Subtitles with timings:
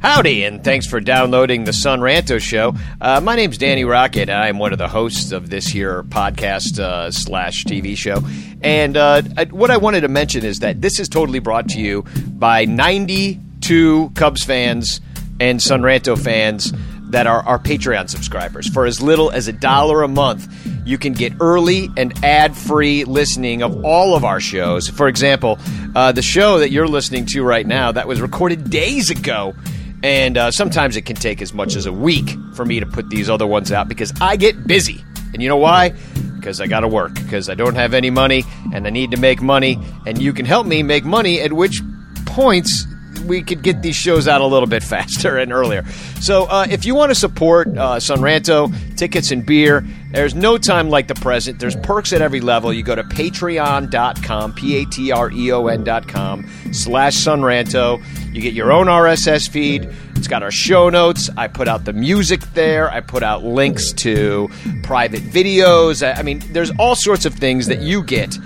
[0.00, 2.74] Howdy, and thanks for downloading the Son Ranto Show.
[3.00, 4.28] Uh, my name's Danny Rocket.
[4.28, 8.22] and I am one of the hosts of this here podcast uh, slash TV show.
[8.62, 12.02] And uh, what I wanted to mention is that this is totally brought to you
[12.28, 15.00] by 92 Cubs fans
[15.40, 16.72] and Son Ranto fans
[17.10, 18.68] that are our Patreon subscribers.
[18.68, 20.48] For as little as a dollar a month,
[20.84, 24.88] you can get early and ad free listening of all of our shows.
[24.88, 25.58] For example,
[25.94, 29.54] uh, the show that you're listening to right now that was recorded days ago.
[30.02, 33.08] And uh, sometimes it can take as much as a week for me to put
[33.08, 35.02] these other ones out because I get busy.
[35.32, 35.94] And you know why?
[36.36, 39.16] Because I got to work, because I don't have any money and I need to
[39.16, 39.78] make money.
[40.06, 41.80] And you can help me make money, at which
[42.26, 42.86] points
[43.26, 45.84] we could get these shows out a little bit faster and earlier.
[46.20, 50.88] So uh, if you want to support uh, Sonranto, tickets and beer, there's no time
[50.88, 51.58] like the present.
[51.58, 52.72] There's perks at every level.
[52.72, 58.34] You go to patreon.com, P-A-T-R-E-O-N.com slash Sonranto.
[58.34, 59.88] You get your own RSS feed.
[60.14, 61.28] It's got our show notes.
[61.36, 62.90] I put out the music there.
[62.90, 64.48] I put out links to
[64.82, 66.02] private videos.
[66.02, 68.38] I mean, there's all sorts of things that you get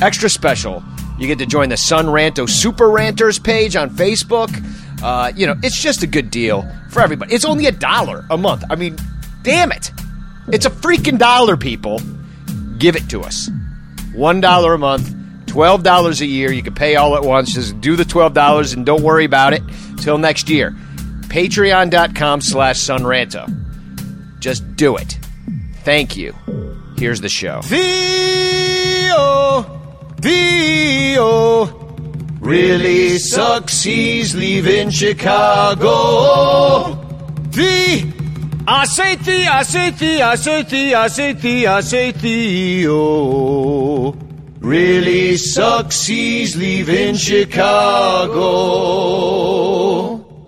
[0.00, 0.82] extra special
[1.18, 4.50] you get to join the Son Ranto Super Ranters page on Facebook.
[5.02, 7.34] Uh, you know, it's just a good deal for everybody.
[7.34, 8.64] It's only a dollar a month.
[8.70, 8.96] I mean,
[9.42, 9.92] damn it.
[10.48, 12.00] It's a freaking dollar, people.
[12.78, 13.50] Give it to us.
[14.14, 15.14] One dollar a month,
[15.46, 16.50] twelve dollars a year.
[16.52, 17.54] You can pay all at once.
[17.54, 19.62] Just do the twelve dollars and don't worry about it
[19.98, 20.74] till next year.
[21.28, 23.46] Patreon.com slash sonranto.
[24.38, 25.18] Just do it.
[25.84, 26.34] Thank you.
[26.96, 27.60] Here's the show.
[27.62, 29.08] Theo!
[30.20, 31.66] Theo
[32.40, 33.82] really sucks.
[33.82, 35.88] He's leaving Chicago.
[37.50, 38.12] The
[38.66, 43.48] I say Theo, I say Theo, I say Theo, I say Theo, I say Theo
[44.60, 46.06] really sucks.
[46.06, 48.38] He's leaving Chicago.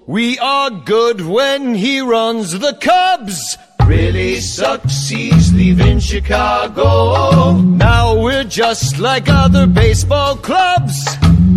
[0.06, 3.56] We are good when he runs the Cubs
[3.90, 5.08] really sucks.
[5.08, 7.56] He's leaving Chicago.
[7.60, 10.96] Now we're just like other baseball clubs.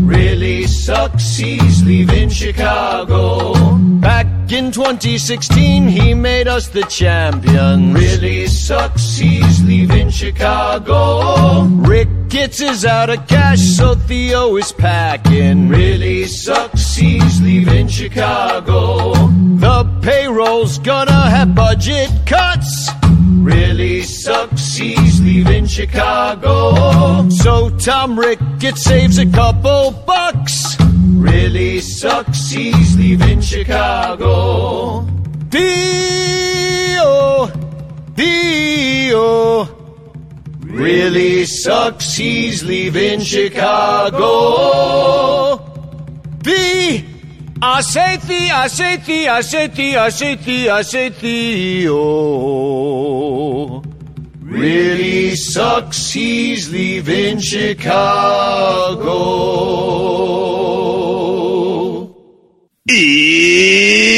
[0.01, 1.38] Really sucks.
[1.38, 3.53] He's leaving Chicago.
[4.01, 7.93] Back in 2016, he made us the champions.
[7.93, 9.16] Really sucks.
[9.17, 11.66] He's leaving Chicago.
[11.91, 15.69] Rick Ricketts is out of cash, so Theo is packing.
[15.69, 16.95] Really sucks.
[16.95, 19.13] He's leaving Chicago.
[20.03, 22.90] Payroll's gonna have budget cuts.
[23.40, 27.30] Really sucks, he's leaving Chicago.
[27.30, 30.75] So Tom Ricketts saves a couple bucks.
[31.16, 35.06] Really sucks, he's leaving Chicago.
[35.50, 37.47] Theo,
[38.16, 39.70] Theo.
[40.66, 44.30] Really sucks, he's leaving Chicago.
[46.44, 47.06] B.
[47.66, 51.88] I say thee, I say thee, I say thee, I say thee, I say thee,
[51.88, 53.81] oh.
[54.41, 57.94] Really sucks, he's leaving Chicago.
[62.91, 64.13] E-O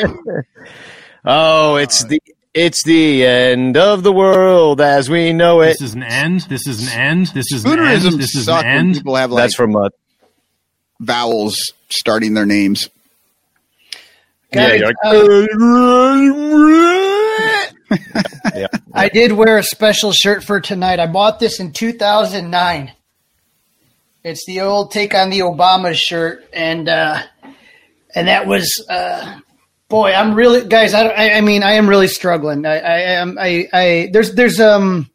[1.24, 2.20] oh, it's the
[2.54, 5.76] it's the end of the world as we know it.
[5.78, 6.40] This is an end.
[6.42, 7.26] This is an end.
[7.28, 7.80] This is an end.
[7.80, 8.94] Spoonerisms This is an end.
[8.94, 9.88] people have like That's from uh,
[10.98, 12.88] vowels starting their names.
[14.52, 14.96] yeah, you're like,
[18.94, 21.00] I did wear a special shirt for tonight.
[21.00, 22.92] I bought this in 2009.
[24.22, 27.22] It's the old take on the Obama shirt, and uh,
[28.14, 29.38] and that was uh,
[29.90, 30.12] boy.
[30.12, 30.94] I'm really guys.
[30.94, 32.64] I, I I mean I am really struggling.
[32.64, 35.10] I I am I, I there's there's um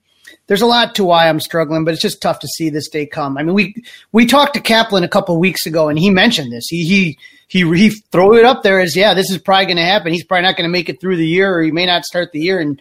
[0.48, 3.08] there's a lot to why I'm struggling, but it's just tough to see this day
[3.08, 3.38] come.
[3.38, 3.76] I mean we
[4.12, 6.68] we talked to Kaplan a couple weeks ago, and he mentioned this.
[6.68, 7.18] He he
[7.48, 10.14] he he threw it up there as yeah, this is probably going to happen.
[10.14, 12.32] He's probably not going to make it through the year, or he may not start
[12.32, 12.80] the year, and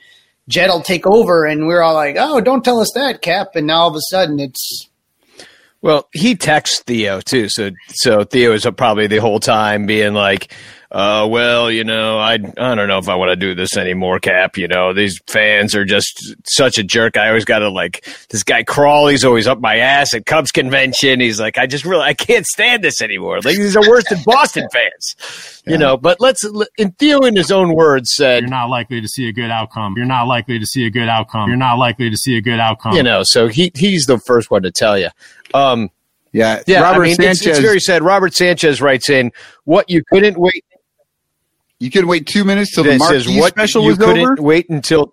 [0.48, 3.66] Jed will take over, and we're all like, "Oh, don't tell us that, Cap!" And
[3.66, 4.88] now all of a sudden, it's
[5.80, 10.52] well, he texts Theo too, so so Theo is probably the whole time being like,
[10.94, 14.20] uh, well, you know, I I don't know if I want to do this anymore,
[14.20, 14.56] Cap.
[14.56, 17.16] You know, these fans are just such a jerk.
[17.16, 21.18] I always got to like this guy Crawley's always up my ass at Cubs convention.
[21.18, 23.40] He's like, I just really I can't stand this anymore.
[23.40, 25.96] Like these are worse than Boston fans, you know.
[25.96, 26.44] But let's
[26.78, 29.94] and Theo in his own words said, "You're not likely to see a good outcome.
[29.96, 31.48] You're not likely to see a good outcome.
[31.48, 34.48] You're not likely to see a good outcome." You know, so he he's the first
[34.48, 35.08] one to tell you.
[35.54, 35.90] Um,
[36.30, 36.82] yeah, yeah.
[36.82, 37.40] Robert I mean, Sanchez.
[37.40, 38.04] It's, it's very sad.
[38.04, 39.32] Robert Sanchez writes in,
[39.64, 40.64] "What you couldn't wait."
[41.84, 44.36] You could wait two minutes till the Marquee what special you was couldn't over.
[44.40, 45.12] Wait until.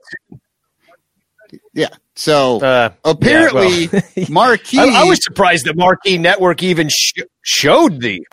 [1.73, 1.89] Yeah.
[2.15, 4.79] So uh, apparently, yeah, well, Marquee.
[4.79, 8.25] I, I, was surprised that Marquee Network even sh- showed the.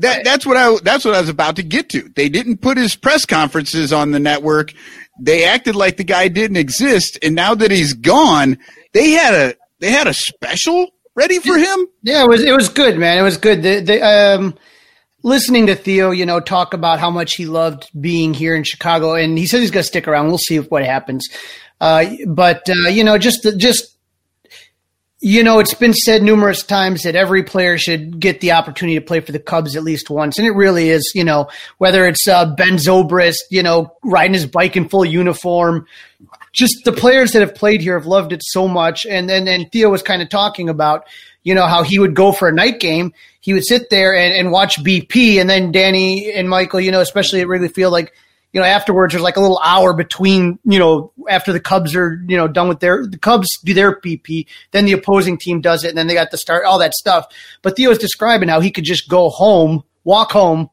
[0.00, 0.74] That, that's what I.
[0.82, 2.10] That's what I was about to get to.
[2.16, 4.72] They didn't put his press conferences on the network.
[5.20, 8.56] They acted like the guy didn't exist, and now that he's gone,
[8.94, 11.86] they had a they had a special ready for him.
[12.02, 13.18] Yeah, it was it was good, man.
[13.18, 13.62] It was good.
[13.62, 14.54] The, the um
[15.26, 19.14] listening to Theo, you know, talk about how much he loved being here in Chicago,
[19.14, 20.28] and he says he's going to stick around.
[20.28, 21.28] We'll see what happens.
[21.80, 23.92] Uh, but uh, you know, just just
[25.20, 29.04] you know, it's been said numerous times that every player should get the opportunity to
[29.04, 31.12] play for the Cubs at least once, and it really is.
[31.14, 35.86] You know, whether it's uh, Ben Zobrist, you know, riding his bike in full uniform,
[36.52, 39.04] just the players that have played here have loved it so much.
[39.04, 41.04] And then and Theo was kind of talking about,
[41.42, 43.12] you know, how he would go for a night game
[43.46, 47.00] he would sit there and, and watch BP, and then Danny and Michael, you know,
[47.00, 48.12] especially at Wrigley Field, like
[48.52, 52.20] you know, afterwards there's like a little hour between, you know, after the Cubs are,
[52.26, 55.84] you know, done with their the Cubs do their BP, then the opposing team does
[55.84, 57.26] it, and then they got to start all that stuff.
[57.62, 60.68] But Theo was describing how he could just go home, walk home,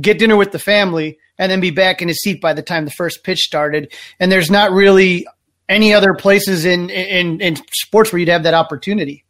[0.00, 2.84] get dinner with the family, and then be back in his seat by the time
[2.84, 3.92] the first pitch started.
[4.18, 5.24] And there's not really
[5.68, 9.24] any other places in in, in sports where you'd have that opportunity.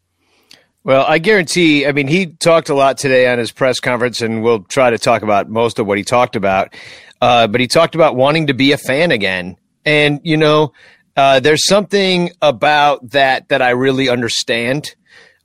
[0.85, 1.87] Well, I guarantee.
[1.87, 4.99] I mean, he talked a lot today on his press conference, and we'll try to
[4.99, 6.75] talk about most of what he talked about.
[7.21, 10.73] Uh, but he talked about wanting to be a fan again, and you know,
[11.17, 14.95] uh, there's something about that that I really understand.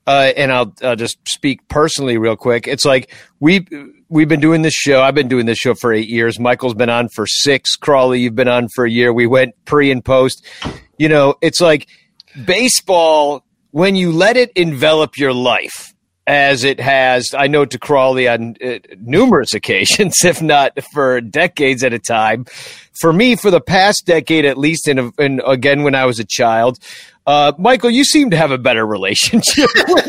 [0.05, 2.67] Uh, and I'll, I'll just speak personally real quick.
[2.67, 3.65] It's like we
[4.09, 5.01] we've been doing this show.
[5.01, 6.39] I've been doing this show for eight years.
[6.39, 7.75] Michael's been on for six.
[7.75, 9.11] Crawley, you've been on for a year.
[9.11, 10.45] We went pre and post.
[10.97, 11.87] You know, it's like
[12.45, 13.43] baseball
[13.73, 15.95] when you let it envelop your life,
[16.27, 21.83] as it has, I know to Crawley on uh, numerous occasions, if not for decades
[21.83, 22.45] at a time.
[23.01, 26.23] For me, for the past decade at least, and, and again when I was a
[26.23, 26.77] child,
[27.25, 29.67] uh, Michael, you seem to have a better relationship.
[29.87, 30.07] with,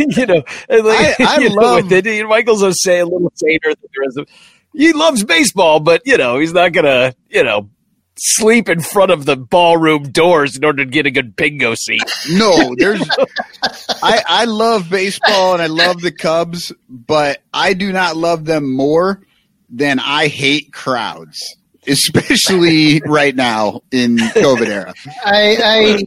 [0.16, 2.28] you know, I, I you love know, it.
[2.28, 4.28] Michael's a say a little saner than the rest of.
[4.74, 7.70] He loves baseball, but you know he's not gonna you know
[8.16, 12.02] sleep in front of the ballroom doors in order to get a good bingo seat.
[12.30, 13.02] No, there's.
[14.02, 18.72] I I love baseball and I love the Cubs, but I do not love them
[18.72, 19.22] more
[19.70, 21.42] than I hate crowds,
[21.86, 24.94] especially right now in COVID era.
[25.24, 26.04] I, I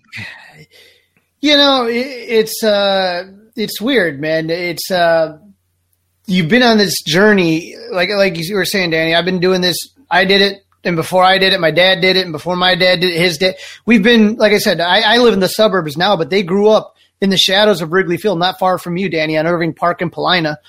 [1.41, 4.49] you know, it, it's uh, it's weird, man.
[4.49, 5.39] It's uh,
[6.25, 9.13] you've been on this journey, like like you were saying, Danny.
[9.13, 9.77] I've been doing this.
[10.09, 12.73] I did it and before I did it, my dad did it, and before my
[12.73, 13.57] dad did it, his dad.
[13.85, 16.69] We've been, like I said, I, I live in the suburbs now, but they grew
[16.69, 20.01] up in the shadows of Wrigley Field, not far from you, Danny, on Irving Park
[20.01, 20.59] in Paulina.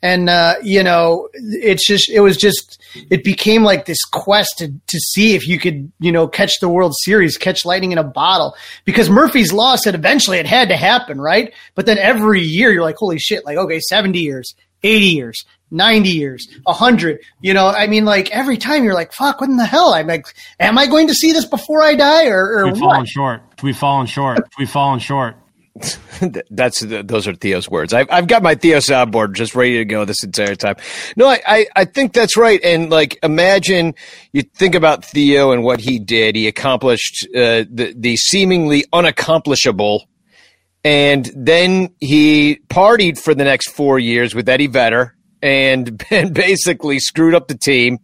[0.00, 4.68] And uh, you know, it's just it was just it became like this quest to
[4.68, 8.04] to see if you could you know catch the World Series, catch lightning in a
[8.04, 8.54] bottle.
[8.84, 11.52] Because Murphy's Law said eventually it had to happen, right?
[11.74, 16.08] But then every year you're like, holy shit, like okay, seventy years, 80 years, 90
[16.08, 17.20] years, 100.
[17.40, 19.94] You know, I mean, like every time you're like, fuck, what in the hell?
[19.94, 20.26] I'm like,
[20.60, 22.92] am I going to see this before I die or, or We've what?
[22.92, 23.42] fallen short.
[23.62, 24.40] We've fallen short.
[24.58, 25.36] We've fallen short.
[26.50, 27.94] That's those are Theo's words.
[27.94, 30.74] I've I've got my Theo soundboard just ready to go this entire time.
[31.16, 32.60] No, I, I, I think that's right.
[32.64, 33.94] And like, imagine
[34.32, 36.34] you think about Theo and what he did.
[36.34, 40.00] He accomplished uh, the the seemingly unaccomplishable
[40.84, 46.98] and then he partied for the next four years with Eddie Vedder and, and basically
[46.98, 47.98] screwed up the team.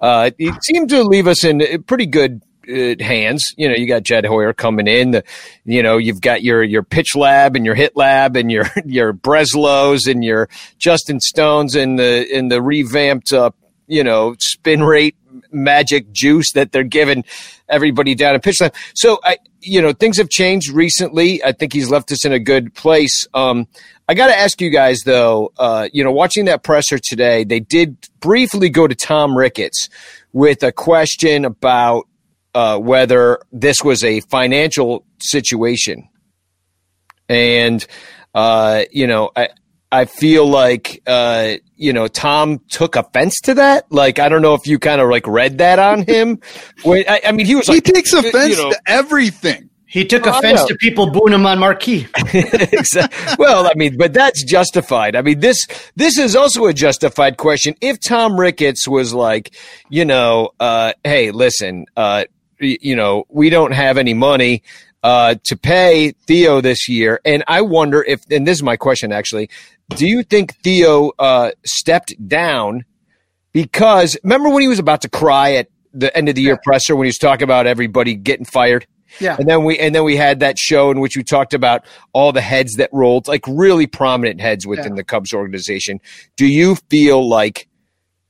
[0.00, 3.54] Uh, he seemed to leave us in pretty good uh, hands.
[3.56, 5.12] You know, you got Jed Hoyer coming in.
[5.12, 5.24] The,
[5.64, 9.12] you know, you've got your your pitch lab and your hit lab and your your
[9.12, 10.48] Breslows and your
[10.78, 13.50] Justin Stones and the in the revamped uh,
[13.86, 15.16] you know spin rate
[15.50, 17.24] magic juice that they're giving
[17.68, 18.74] everybody down in pitch lab.
[18.94, 21.42] So I you know, things have changed recently.
[21.42, 23.26] I think he's left us in a good place.
[23.34, 23.66] Um,
[24.08, 27.60] I got to ask you guys though, uh, you know, watching that presser today, they
[27.60, 29.88] did briefly go to Tom Ricketts
[30.32, 32.06] with a question about
[32.54, 36.08] uh, whether this was a financial situation,
[37.28, 37.84] and
[38.34, 39.48] uh, you know, I
[39.90, 43.90] I feel like uh, you know Tom took offense to that.
[43.90, 46.40] Like I don't know if you kind of like read that on him.
[46.84, 49.70] When, I, I mean, he was He like, takes offense you know, to everything.
[49.94, 52.08] He took I offense to people booing him on marquee.
[53.38, 55.14] Well, I mean, but that's justified.
[55.14, 57.76] I mean, this this is also a justified question.
[57.80, 59.54] If Tom Ricketts was like,
[59.88, 62.24] you know, uh, hey, listen, uh,
[62.58, 64.64] you know, we don't have any money
[65.04, 69.12] uh, to pay Theo this year, and I wonder if, and this is my question
[69.12, 69.48] actually,
[69.90, 72.84] do you think Theo uh, stepped down
[73.52, 76.96] because remember when he was about to cry at the end of the year presser
[76.96, 78.88] when he was talking about everybody getting fired?
[79.20, 79.36] Yeah.
[79.38, 82.32] And then we and then we had that show in which we talked about all
[82.32, 84.96] the heads that rolled, like really prominent heads within Yeah.
[84.96, 86.00] the Cubs organization.
[86.36, 87.68] Do you feel like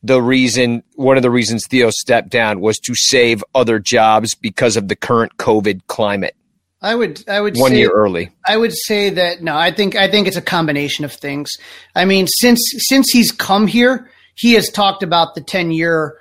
[0.03, 4.77] the reason one of the reasons Theo stepped down was to save other jobs because
[4.77, 6.37] of the current COVID climate
[6.85, 8.31] I would I would one say year early?
[8.47, 11.51] I would say that no, I think I think it's a combination of things.
[11.95, 16.19] I mean, since since he's come here, he has talked about the ten year,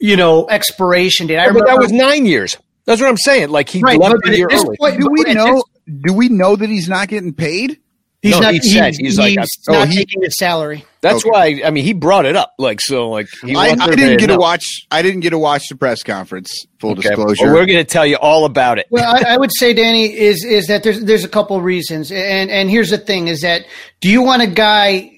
[0.00, 1.38] you know, expiration date.
[1.38, 2.56] I but remember that was nine years.
[2.86, 3.50] That's what I'm saying.
[3.50, 4.76] Like he right, left but a year this early.
[4.76, 5.54] point- Do we but at know?
[5.86, 7.78] this- Do we know that he's not getting paid?
[8.22, 8.52] he's No, not.
[8.54, 10.84] he he's, said- he's like, he's oh, not he- taking his salary.
[11.00, 11.30] That's Okay.
[11.30, 12.54] why I mean he brought it up.
[12.58, 14.64] Like so, like he I, I didn't get to watch.
[14.90, 16.52] I didn't get to watch the press conference.
[16.80, 17.02] Full Okay.
[17.08, 17.46] disclosure.
[17.46, 18.86] Well, we're going to tell you all about it.
[18.90, 22.12] Well, I, I would say, Danny, is is that there's there's a couple of reasons,
[22.12, 23.64] and and here's the thing: is that
[24.00, 25.11] do you want a guy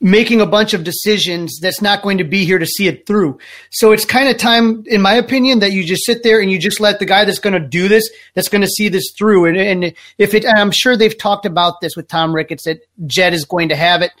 [0.00, 3.38] making a bunch of decisions that's not going to be here to see it through?
[3.70, 6.58] So it's kind of time, in my opinion, that you just sit there and you
[6.58, 9.46] just let the guy that's going to do this, that's going to see this through,
[9.46, 12.80] and and if it, and I'm sure they've talked about this with Tom Ricketts that
[13.06, 14.12] Jed is going to have it.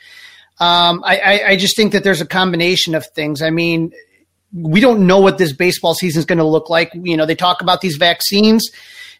[0.58, 3.42] Um, I, I, I just think that there's a combination of things.
[3.42, 3.92] I mean,
[4.54, 6.90] we don't know what this baseball season is going to look like.
[6.94, 8.70] You know, they talk about these vaccines,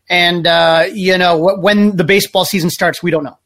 [0.09, 3.39] and uh, you know, when the baseball season starts, we don't know.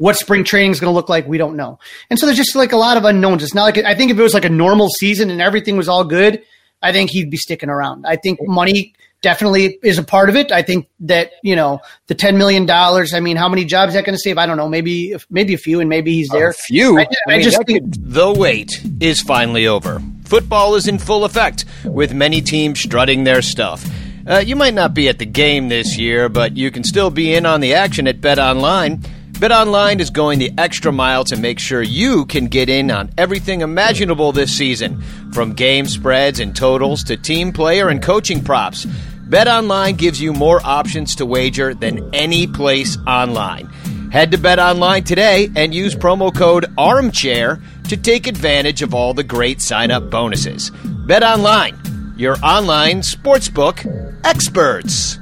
[0.00, 1.78] What spring training is going to look like, we don't know.
[2.08, 3.42] And so there's just like a lot of unknowns.
[3.42, 5.90] It's not like I think if it was like a normal season and everything was
[5.90, 6.42] all good,
[6.80, 8.06] I think he'd be sticking around.
[8.06, 10.50] I think money definitely is a part of it.
[10.50, 13.12] I think that you know the ten million dollars.
[13.12, 14.38] I mean, how many jobs is that going to save?
[14.38, 14.70] I don't know.
[14.70, 16.48] Maybe maybe a few, and maybe he's there.
[16.48, 16.98] A few.
[16.98, 20.00] I, I mean, just think could- the wait is finally over.
[20.24, 23.84] Football is in full effect, with many teams strutting their stuff.
[24.26, 27.34] Uh, you might not be at the game this year, but you can still be
[27.34, 29.02] in on the action at Bet Online.
[29.40, 33.08] Bet Online is going the extra mile to make sure you can get in on
[33.16, 35.00] everything imaginable this season,
[35.32, 38.84] from game spreads and totals to team player and coaching props.
[39.30, 43.64] BetOnline gives you more options to wager than any place online.
[44.12, 49.24] Head to BetOnline today and use promo code ARMCHAIR to take advantage of all the
[49.24, 50.70] great sign-up bonuses.
[50.70, 55.19] BetOnline, your online sportsbook experts.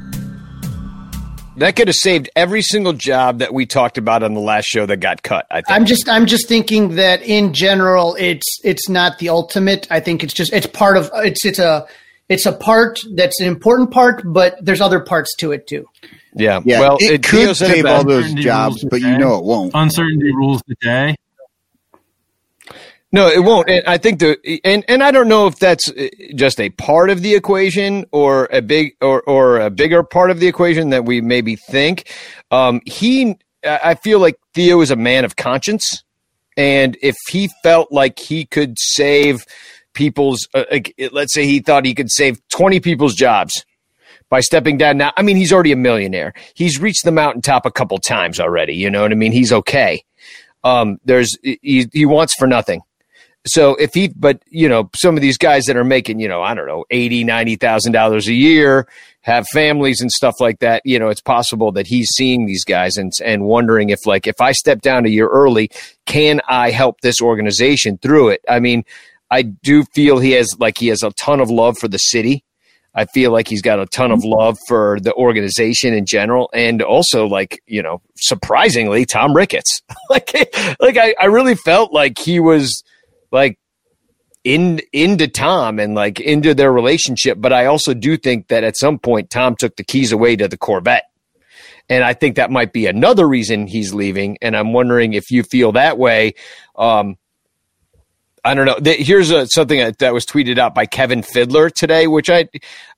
[1.59, 4.87] That could have saved every single job that we talked about on the last show
[4.87, 5.47] that got cut.
[5.51, 5.71] I think.
[5.71, 9.87] I'm just I'm just thinking that in general it's it's not the ultimate.
[9.91, 11.87] I think it's just it's part of it's it's a
[12.29, 15.89] it's a part that's an important part, but there's other parts to it too.
[16.35, 16.61] yeah.
[16.65, 19.73] Yeah, Well, it, Theo could save all those jobs, but the you know it won't.
[19.75, 21.17] Uncertainty rules the day.
[23.11, 23.71] No, it won't.
[23.71, 27.09] And I think the and and I don't know if that's uh, just a part
[27.09, 31.07] of the equation or a big or or a bigger part of the equation that
[31.07, 32.13] we maybe think.
[32.51, 36.05] Um, he, I feel like Theo is a man of conscience,
[36.59, 39.47] and if he felt like he could save
[39.95, 40.65] people's, uh,
[41.11, 43.65] let's say he thought he could save twenty people's jobs
[44.29, 45.13] by stepping down now.
[45.17, 46.35] I mean, he's already a millionaire.
[46.53, 48.75] He's reached the mountaintop a couple times already.
[48.75, 49.33] You know what I mean?
[49.33, 50.05] He's okay.
[50.63, 52.83] Um, there's he, he wants for nothing.
[53.47, 56.43] So if he, but you know, some of these guys that are making, you know,
[56.43, 58.87] I don't know, eighty, ninety thousand dollars a year,
[59.23, 60.83] have families and stuff like that.
[60.85, 64.41] You know, it's possible that he's seeing these guys and and wondering if, like, if
[64.41, 65.71] I step down a year early,
[66.07, 68.41] can I help this organization through it?
[68.49, 68.85] I mean,
[69.31, 72.45] I do feel he has like he has a ton of love for the city.
[72.95, 76.83] I feel like he's got a ton of love for the organization in general, and
[76.83, 79.83] also like you know, surprisingly, Tom Ricketts.
[80.11, 80.33] like,
[80.81, 82.83] like I, I really felt like he was
[83.31, 83.59] like
[84.45, 87.39] in into Tom and like into their relationship.
[87.41, 90.49] But I also do think that at some point Tom took the keys away to
[90.49, 91.05] the Corvette.
[91.91, 94.37] And I think that might be another reason he's leaving.
[94.43, 96.35] And I'm wondering if you feel that way.
[96.77, 97.17] Um,
[98.45, 98.79] I don't know.
[98.85, 102.49] Here's a, something that, that was tweeted out by Kevin Fiddler today, which I,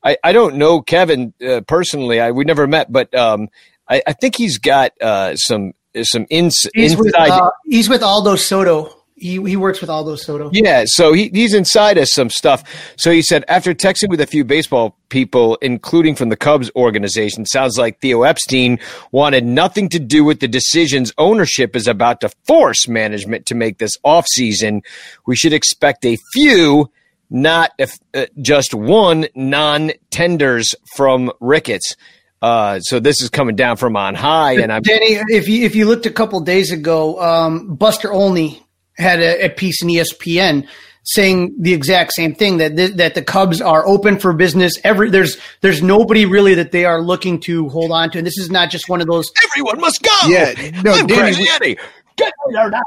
[0.05, 2.21] I, I don't know Kevin uh, personally.
[2.21, 3.49] I we never met, but um,
[3.89, 5.73] I, I think he's got uh, some
[6.03, 7.31] some ins, He's with inside.
[7.31, 9.00] uh, he's with Aldo Soto.
[9.21, 10.50] He he works with Aldo Soto.
[10.53, 12.65] Yeah, so he, he's inside us some stuff.
[12.97, 17.45] So he said after texting with a few baseball people, including from the Cubs organization,
[17.45, 18.81] sounds like Theo Epstein
[19.12, 23.79] wanted nothing to do with the decisions ownership is about to force management to make
[23.79, 24.83] this offseason.
[25.27, 26.91] We should expect a few,
[27.29, 31.97] not if, uh, just one, non-tenders from Ricketts.
[32.43, 35.75] Uh, so this is coming down from on high, and I'm Danny, if you if
[35.75, 38.62] you looked a couple days ago, um, Buster Olney
[39.00, 40.69] had a, a, piece in ESPN
[41.02, 44.75] saying the exact same thing that th- that the Cubs are open for business.
[44.85, 48.38] Every there's there's nobody really that they are looking to hold on to, and this
[48.38, 49.30] is not just one of those.
[49.45, 50.28] Everyone must go.
[50.28, 51.78] Yeah, no, I'm Danny, Crazy Eddie.
[52.16, 52.83] Get there now.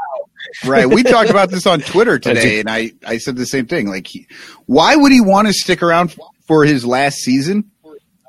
[0.65, 0.87] Right.
[0.87, 3.87] We talked about this on Twitter today, and I, I said the same thing.
[3.87, 4.27] Like, he,
[4.65, 6.15] why would he want to stick around
[6.47, 7.71] for his last season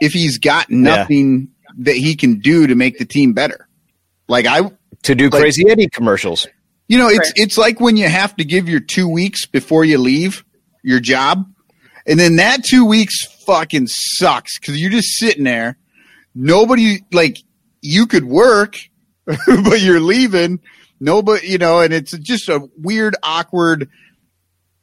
[0.01, 1.73] if he's got nothing yeah.
[1.85, 3.69] that he can do to make the team better?
[4.29, 4.71] Like, I
[5.03, 6.47] to do like, Crazy Eddie commercials.
[6.89, 7.33] You know, it's right.
[7.37, 10.45] it's like when you have to give your two weeks before you leave
[10.83, 11.47] your job,
[12.07, 15.79] and then that two weeks fucking sucks because you're just sitting there.
[16.35, 17.39] Nobody like
[17.81, 18.77] you could work,
[19.25, 20.61] but you're leaving.
[21.01, 23.89] Nobody, you know, and it's just a weird, awkward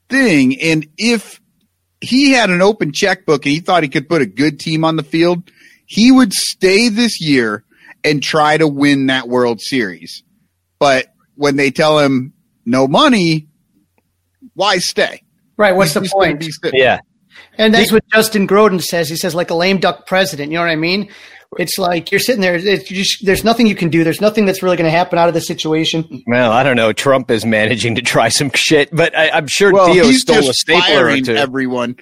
[0.09, 0.59] thing.
[0.61, 1.39] And if
[1.99, 4.95] he had an open checkbook and he thought he could put a good team on
[4.95, 5.49] the field,
[5.85, 7.63] he would stay this year
[8.03, 10.23] and try to win that World Series.
[10.79, 11.07] But
[11.41, 12.33] when they tell him
[12.65, 13.47] no money,
[14.53, 15.23] why stay?
[15.57, 15.75] Right.
[15.75, 16.45] What's He's the point?
[16.73, 16.99] Yeah.
[17.57, 19.09] And that's what Justin Groden says.
[19.09, 20.51] He says, like a lame duck president.
[20.51, 21.09] You know what I mean?
[21.57, 22.57] It's like you're sitting there.
[22.59, 24.03] Just, there's nothing you can do.
[24.03, 26.23] There's nothing that's really going to happen out of the situation.
[26.27, 26.93] Well, I don't know.
[26.93, 30.53] Trump is managing to try some shit, but I, am sure well, Theo stole a
[30.53, 31.35] stapler or two.
[31.35, 31.97] Everyone.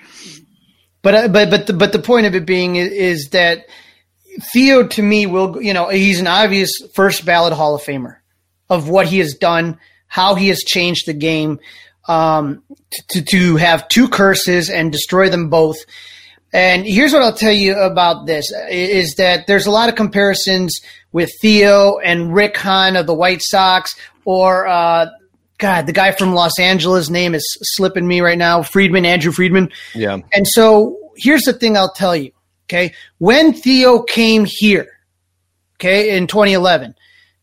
[1.02, 3.66] But uh, but but the, but the point of it being is, is that
[4.54, 8.19] Theo to me will you know he's an obvious first ballot Hall of Famer
[8.70, 11.60] of what he has done, how he has changed the game,
[12.08, 12.64] um,
[13.10, 15.78] to, to have two curses and destroy them both.
[16.52, 20.80] And here's what I'll tell you about this is that there's a lot of comparisons
[21.12, 23.96] with Theo and Rick Hahn of the White Sox
[24.26, 25.08] or, uh,
[25.60, 28.64] God, the guy from Los Angeles name is slipping me right now.
[28.64, 29.70] Friedman, Andrew Friedman.
[29.94, 30.20] Yeah.
[30.34, 32.32] And so here's the thing I'll tell you.
[32.66, 32.94] Okay.
[33.18, 34.88] When Theo came here,
[35.76, 36.96] okay, in 2011,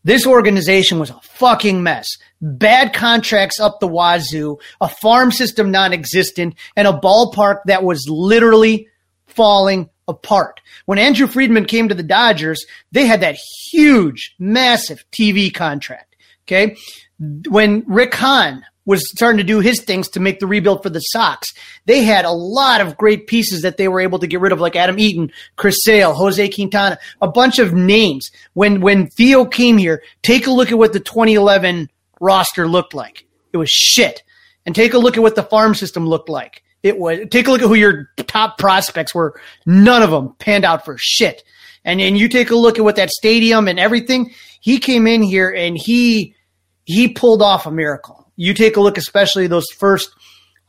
[0.07, 2.07] this organization was a fucking mess.
[2.39, 8.07] Bad contracts up the wazoo, a farm system non existent, and a ballpark that was
[8.07, 8.87] literally
[9.25, 10.61] falling apart.
[10.85, 13.35] When Andrew Friedman came to the Dodgers, they had that
[13.69, 16.15] huge, massive TV contract.
[16.47, 16.77] Okay.
[17.19, 21.01] When Rick Hahn was starting to do his things to make the rebuild for the
[21.01, 21.53] Sox.
[21.85, 24.61] They had a lot of great pieces that they were able to get rid of,
[24.61, 28.31] like Adam Eaton, Chris Sale, Jose Quintana, a bunch of names.
[28.53, 33.27] When when Theo came here, take a look at what the 2011 roster looked like.
[33.53, 34.23] It was shit.
[34.65, 36.63] And take a look at what the farm system looked like.
[36.83, 39.39] It was take a look at who your top prospects were.
[39.65, 41.43] None of them panned out for shit.
[41.83, 44.33] And then you take a look at what that stadium and everything.
[44.59, 46.35] He came in here and he
[46.85, 50.15] he pulled off a miracle you take a look, especially those first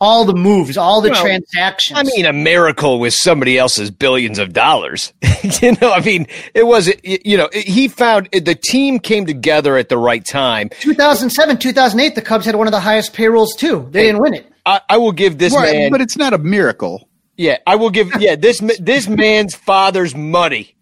[0.00, 1.98] all the moves, all the well, transactions.
[1.98, 5.12] I mean, a miracle with somebody else's billions of dollars.
[5.60, 9.88] you know, I mean, it was, you know, he found the team came together at
[9.88, 10.70] the right time.
[10.80, 13.88] 2007, 2008, the Cubs had one of the highest payrolls too.
[13.90, 14.52] They hey, didn't win it.
[14.64, 17.08] I, I will give this right, man, but it's not a miracle.
[17.36, 18.20] Yeah, I will give.
[18.20, 20.76] Yeah, this this man's father's money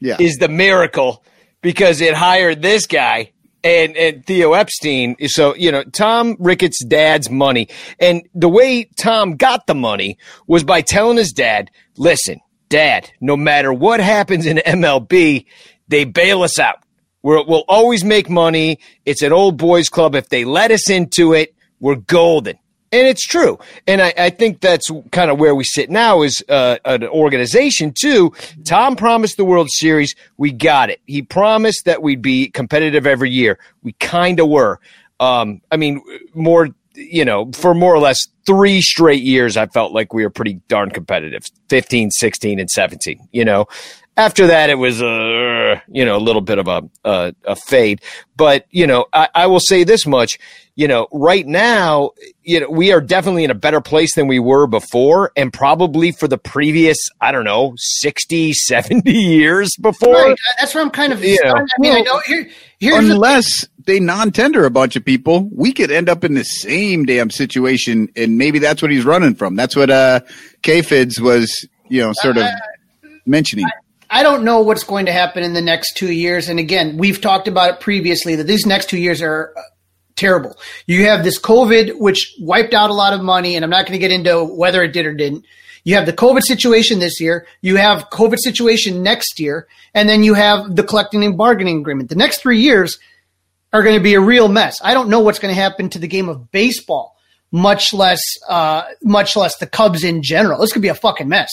[0.00, 0.16] yeah.
[0.20, 1.24] is the miracle
[1.62, 5.16] because it hired this guy and, and Theo Epstein.
[5.26, 7.68] So, you know, Tom Ricketts' dad's money.
[7.98, 13.36] And the way Tom got the money was by telling his dad, listen, dad, no
[13.36, 15.46] matter what happens in MLB,
[15.88, 16.82] they bail us out.
[17.22, 18.78] we will always make money.
[19.04, 20.14] It's an old boys club.
[20.14, 22.58] If they let us into it, we're golden.
[22.92, 23.58] And it's true.
[23.86, 27.92] And I, I think that's kind of where we sit now is uh, an organization,
[27.96, 28.32] too.
[28.64, 30.16] Tom promised the World Series.
[30.38, 31.00] We got it.
[31.06, 33.60] He promised that we'd be competitive every year.
[33.84, 34.80] We kind of were.
[35.20, 36.02] Um, I mean,
[36.34, 40.30] more, you know, for more or less three straight years, I felt like we were
[40.30, 43.66] pretty darn competitive 15, 16, and 17, you know.
[44.20, 48.02] After that, it was, uh, you know, a little bit of a, a, a fade.
[48.36, 50.38] But, you know, I, I will say this much
[50.80, 54.38] you know, right now, you know, we are definitely in a better place than we
[54.38, 60.14] were before and probably for the previous, I don't know, 60, 70 years before.
[60.14, 60.38] Right.
[60.58, 61.36] That's where I'm kind of, yeah.
[61.52, 62.48] I mean, I know here,
[62.98, 67.04] unless the- they non-tender a bunch of people, we could end up in the same
[67.04, 68.08] damn situation.
[68.16, 69.56] And maybe that's what he's running from.
[69.56, 70.20] That's what, uh,
[70.62, 72.52] K-Fids was, you know, sort of uh,
[73.26, 73.66] mentioning.
[74.10, 76.48] I don't know what's going to happen in the next two years.
[76.48, 79.54] And again, we've talked about it previously that these next two years are
[80.16, 80.56] terrible.
[80.86, 83.98] You have this COVID, which wiped out a lot of money, and I'm not going
[83.98, 85.44] to get into whether it did or didn't.
[85.84, 87.46] You have the COVID situation this year.
[87.62, 92.10] You have COVID situation next year, and then you have the collecting and bargaining agreement.
[92.10, 92.98] The next three years
[93.72, 94.76] are going to be a real mess.
[94.82, 97.16] I don't know what's going to happen to the game of baseball,
[97.50, 100.60] much less, uh, much less the Cubs in general.
[100.60, 101.50] This could be a fucking mess.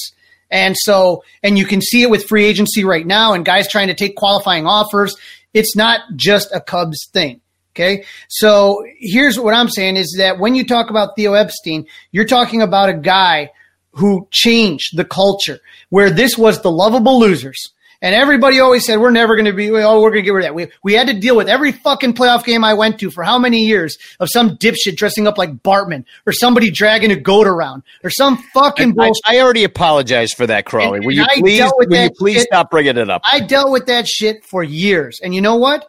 [0.50, 3.88] And so, and you can see it with free agency right now and guys trying
[3.88, 5.16] to take qualifying offers.
[5.54, 7.42] It's not just a Cubs thing.
[7.76, 8.06] Okay.
[8.28, 12.62] So here's what I'm saying is that when you talk about Theo Epstein, you're talking
[12.62, 13.52] about a guy
[13.92, 17.72] who changed the culture where this was the lovable losers.
[18.02, 20.46] And everybody always said, we're never going to be, oh, we're going to get rid
[20.46, 20.56] of that.
[20.56, 23.40] We, we had to deal with every fucking playoff game I went to for how
[23.40, 27.84] many years of some dipshit dressing up like Bartman or somebody dragging a goat around
[28.04, 29.24] or some fucking I, bullshit.
[29.26, 30.98] I already apologized for that, Crawley.
[30.98, 32.48] And- will you I please, will you please shit.
[32.48, 33.24] stop bringing it up?
[33.26, 35.20] I dealt with that shit for years.
[35.24, 35.88] And you know what?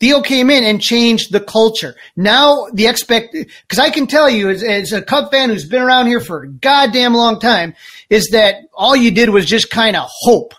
[0.00, 1.94] Theo came in and changed the culture.
[2.16, 5.80] Now the expect, because I can tell you as, as a Cub fan who's been
[5.80, 7.74] around here for a goddamn long time,
[8.10, 10.54] is that all you did was just kind of hope.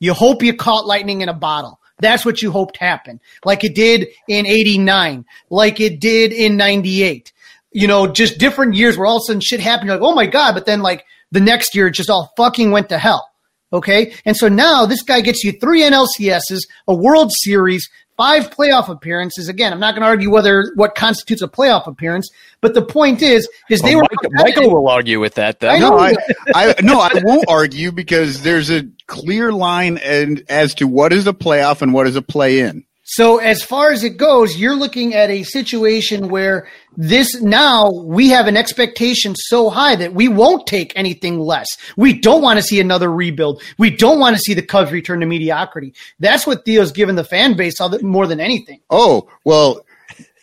[0.00, 1.80] You hope you caught lightning in a bottle.
[2.00, 3.20] That's what you hoped happened.
[3.44, 7.32] Like it did in 89, like it did in 98.
[7.72, 9.88] You know, just different years where all of a sudden shit happened.
[9.88, 10.54] You're like, oh my God.
[10.54, 13.28] But then like the next year, it just all fucking went to hell.
[13.72, 14.14] Okay.
[14.24, 19.48] And so now this guy gets you three NLCSs, a World Series, five playoff appearances.
[19.48, 22.28] Again, I'm not going to argue whether what constitutes a playoff appearance,
[22.60, 25.70] but the point is, is they Oh, were Michael, Michael will argue with that, though.
[25.70, 25.78] I.
[25.78, 26.14] No, I,
[26.54, 31.26] I no, I won't argue because there's a clear line and as to what is
[31.26, 32.84] a playoff and what is a play in.
[33.10, 38.28] So as far as it goes, you're looking at a situation where this now we
[38.28, 41.66] have an expectation so high that we won't take anything less.
[41.96, 43.62] We don't want to see another rebuild.
[43.78, 45.94] We don't want to see the Cubs return to mediocrity.
[46.20, 48.80] That's what Theo's given the fan base more than anything.
[48.90, 49.86] Oh, well,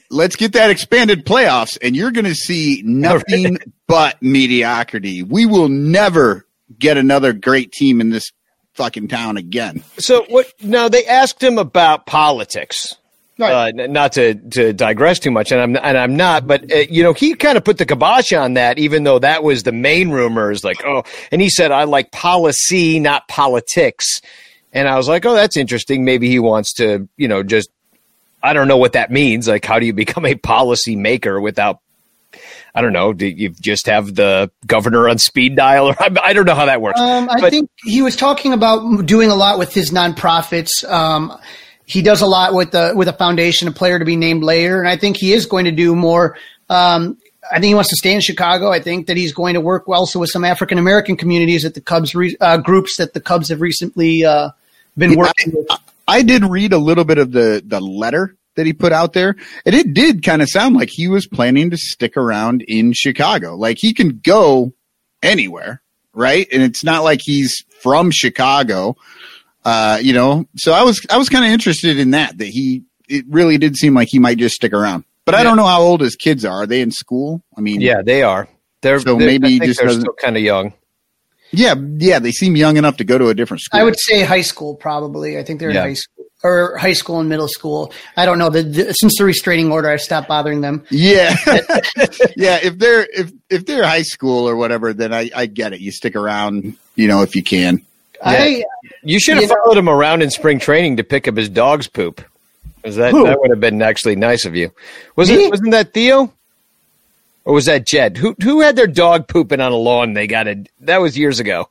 [0.10, 5.22] let's get that expanded playoffs and you're going to see nothing but mediocrity.
[5.22, 6.48] We will never
[6.80, 8.32] get another great team in this
[8.76, 9.84] fucking town again.
[9.98, 10.52] So what?
[10.62, 12.96] Now they asked him about politics.
[13.38, 13.78] Right.
[13.78, 17.04] Uh, not to, to digress too much, and I'm and I'm not, but uh, you
[17.04, 20.10] know he kind of put the kibosh on that, even though that was the main
[20.10, 20.64] rumors.
[20.64, 24.22] Like, oh, and he said I like policy, not politics,
[24.72, 26.06] and I was like, oh, that's interesting.
[26.06, 27.70] Maybe he wants to, you know, just
[28.42, 29.50] I don't know what that means.
[29.50, 31.80] Like, how do you become a policy maker without?
[32.76, 33.14] I don't know.
[33.14, 36.66] Do you just have the governor on speed dial, or I, I don't know how
[36.66, 37.00] that works.
[37.00, 40.84] Um, I But- think he was talking about doing a lot with his nonprofits.
[40.90, 41.36] Um,
[41.86, 44.80] he does a lot with the with a foundation, a player to be named later,
[44.80, 46.38] and I think he is going to do more.
[46.70, 47.18] Um,
[47.50, 48.72] I think he wants to stay in Chicago.
[48.72, 51.76] I think that he's going to work well also with some African American communities at
[51.76, 54.50] the Cubs re- uh, groups that the Cubs have recently uh,
[54.98, 55.68] been working with.
[56.08, 59.36] I did read a little bit of the the letter that he put out there,
[59.66, 63.56] and it did kind of sound like he was planning to stick around in Chicago.
[63.56, 64.74] Like he can go
[65.22, 65.82] anywhere,
[66.14, 66.48] right?
[66.52, 68.96] And it's not like he's from Chicago,
[69.64, 70.46] uh, you know.
[70.58, 72.38] So I was I was kind of interested in that.
[72.38, 75.04] That he it really did seem like he might just stick around.
[75.26, 76.64] But I don't know how old his kids are.
[76.64, 77.42] Are they in school?
[77.58, 78.48] I mean, yeah, they are.
[78.82, 80.72] They're So they- maybe I think just they're doesn't- still kind of young.
[81.52, 82.20] yeah, yeah.
[82.20, 83.80] They seem young enough to go to a different school.
[83.80, 85.38] I would say high school, probably.
[85.40, 85.82] I think they're Yeah.
[85.82, 87.92] in high school or high school and middle school.
[88.18, 88.50] I don't know.
[88.50, 90.86] The, the, since the restraining order, I stopped bothering them.
[90.92, 91.36] Yeah,
[92.36, 92.60] yeah.
[92.62, 95.80] If they're if if they're high school or whatever, then I I get it.
[95.82, 97.82] You stick around, you know, if you can.
[98.24, 98.64] I
[99.04, 101.50] You should have You know- followed him around in spring training to pick up his
[101.50, 102.22] dog's poop.
[102.84, 103.24] 'Cause that Who?
[103.26, 104.72] that would have been actually nice of you.
[105.16, 105.46] Was Me?
[105.46, 105.50] it?
[105.50, 106.32] Wasn't that Theo?
[107.44, 108.18] Or was that Jed?
[108.18, 110.14] Who who had their dog pooping on a lawn?
[110.14, 110.70] They got it.
[110.82, 111.70] That was years ago.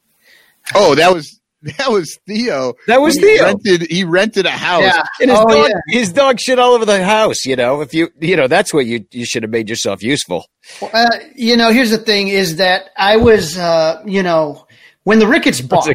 [0.75, 1.39] Oh, that was
[1.79, 2.75] that was Theo.
[2.87, 3.45] That was He Theo.
[3.45, 4.83] Rented he rented a house.
[4.83, 5.05] yeah.
[5.21, 5.99] And his oh dog, yeah.
[5.99, 7.45] his dog shit all over the house.
[7.45, 10.47] You know, if you you know, that's what you you should have made yourself useful.
[10.81, 14.67] Uh, you know, here's the thing: is that I was, uh, you know,
[15.05, 15.89] when the Ricketts bought,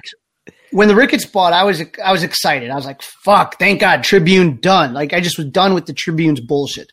[0.72, 2.70] when the Ricketts bought, I was I was excited.
[2.70, 3.60] I was like, "Fuck!
[3.60, 6.92] Thank God, Tribune done." Like I just was done with the Tribune's bullshit.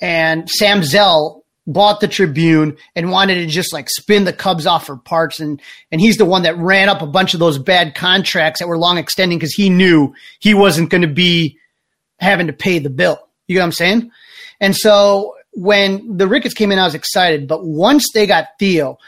[0.00, 4.86] And Sam Zell bought the Tribune and wanted to just like spin the Cubs off
[4.86, 7.94] for parts, and and he's the one that ran up a bunch of those bad
[7.94, 11.58] contracts that were long extending because he knew he wasn't going to be
[12.18, 13.18] having to pay the bill.
[13.48, 14.10] You know what I'm saying?
[14.60, 17.48] And so when the Ricketts came in, I was excited.
[17.48, 18.98] But once they got Theo,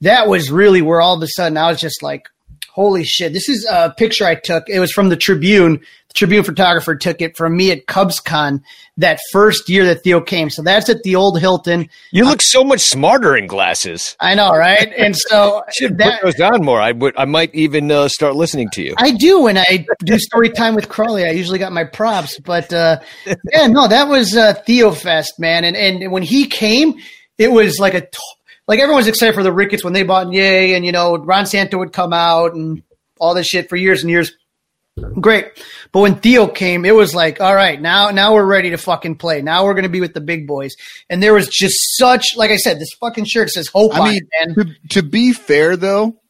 [0.00, 2.28] that was really where all of a sudden I was just like,
[2.70, 4.68] holy shit, this is a picture I took.
[4.68, 8.62] It was from the Tribune the Tribune photographer took it from me at CubsCon
[8.96, 10.50] that first year that Theo came.
[10.50, 11.88] So that's at the old Hilton.
[12.10, 14.16] You look so much smarter in glasses.
[14.18, 14.92] I know, right?
[14.96, 16.80] And so Should that, put those on more.
[16.80, 17.14] I would.
[17.16, 18.94] I might even uh, start listening to you.
[18.98, 21.24] I do when I do story time with Crawley.
[21.24, 25.64] I usually got my props, but uh, yeah, no, that was uh, Theo Fest, man.
[25.64, 26.94] And and when he came,
[27.36, 28.18] it was like a t-
[28.66, 31.78] like everyone's excited for the Ricketts when they bought Yay, and you know Ron Santo
[31.78, 32.82] would come out and
[33.20, 34.32] all this shit for years and years.
[35.20, 35.46] Great,
[35.92, 39.16] but when Theo came, it was like, all right, now now we're ready to fucking
[39.16, 39.42] play.
[39.42, 40.74] Now we're gonna be with the big boys.
[41.08, 44.08] And there was just such, like I said, this fucking shirt says hope I on
[44.08, 44.66] mean, it, man.
[44.66, 46.20] to, to be fair though,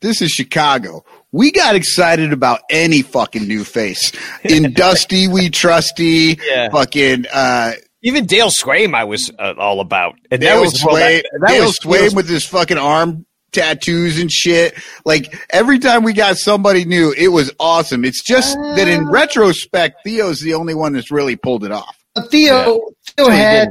[0.00, 1.04] this is Chicago.
[1.30, 4.12] We got excited about any fucking new face.
[4.44, 6.38] In Dusty, we trusty.
[6.44, 6.68] Yeah.
[6.70, 10.16] Fucking uh, Even Dale Sveum, I was uh, all about.
[10.30, 14.18] And Dale that was well, that, that Dale was Sveum with his fucking arm tattoos
[14.20, 14.74] and shit.
[15.04, 18.04] Like every time we got somebody new, it was awesome.
[18.04, 21.96] It's just that in retrospect, Theo's the only one that's really pulled it off.
[22.16, 22.80] Uh, Theo,
[23.16, 23.68] Theo he had.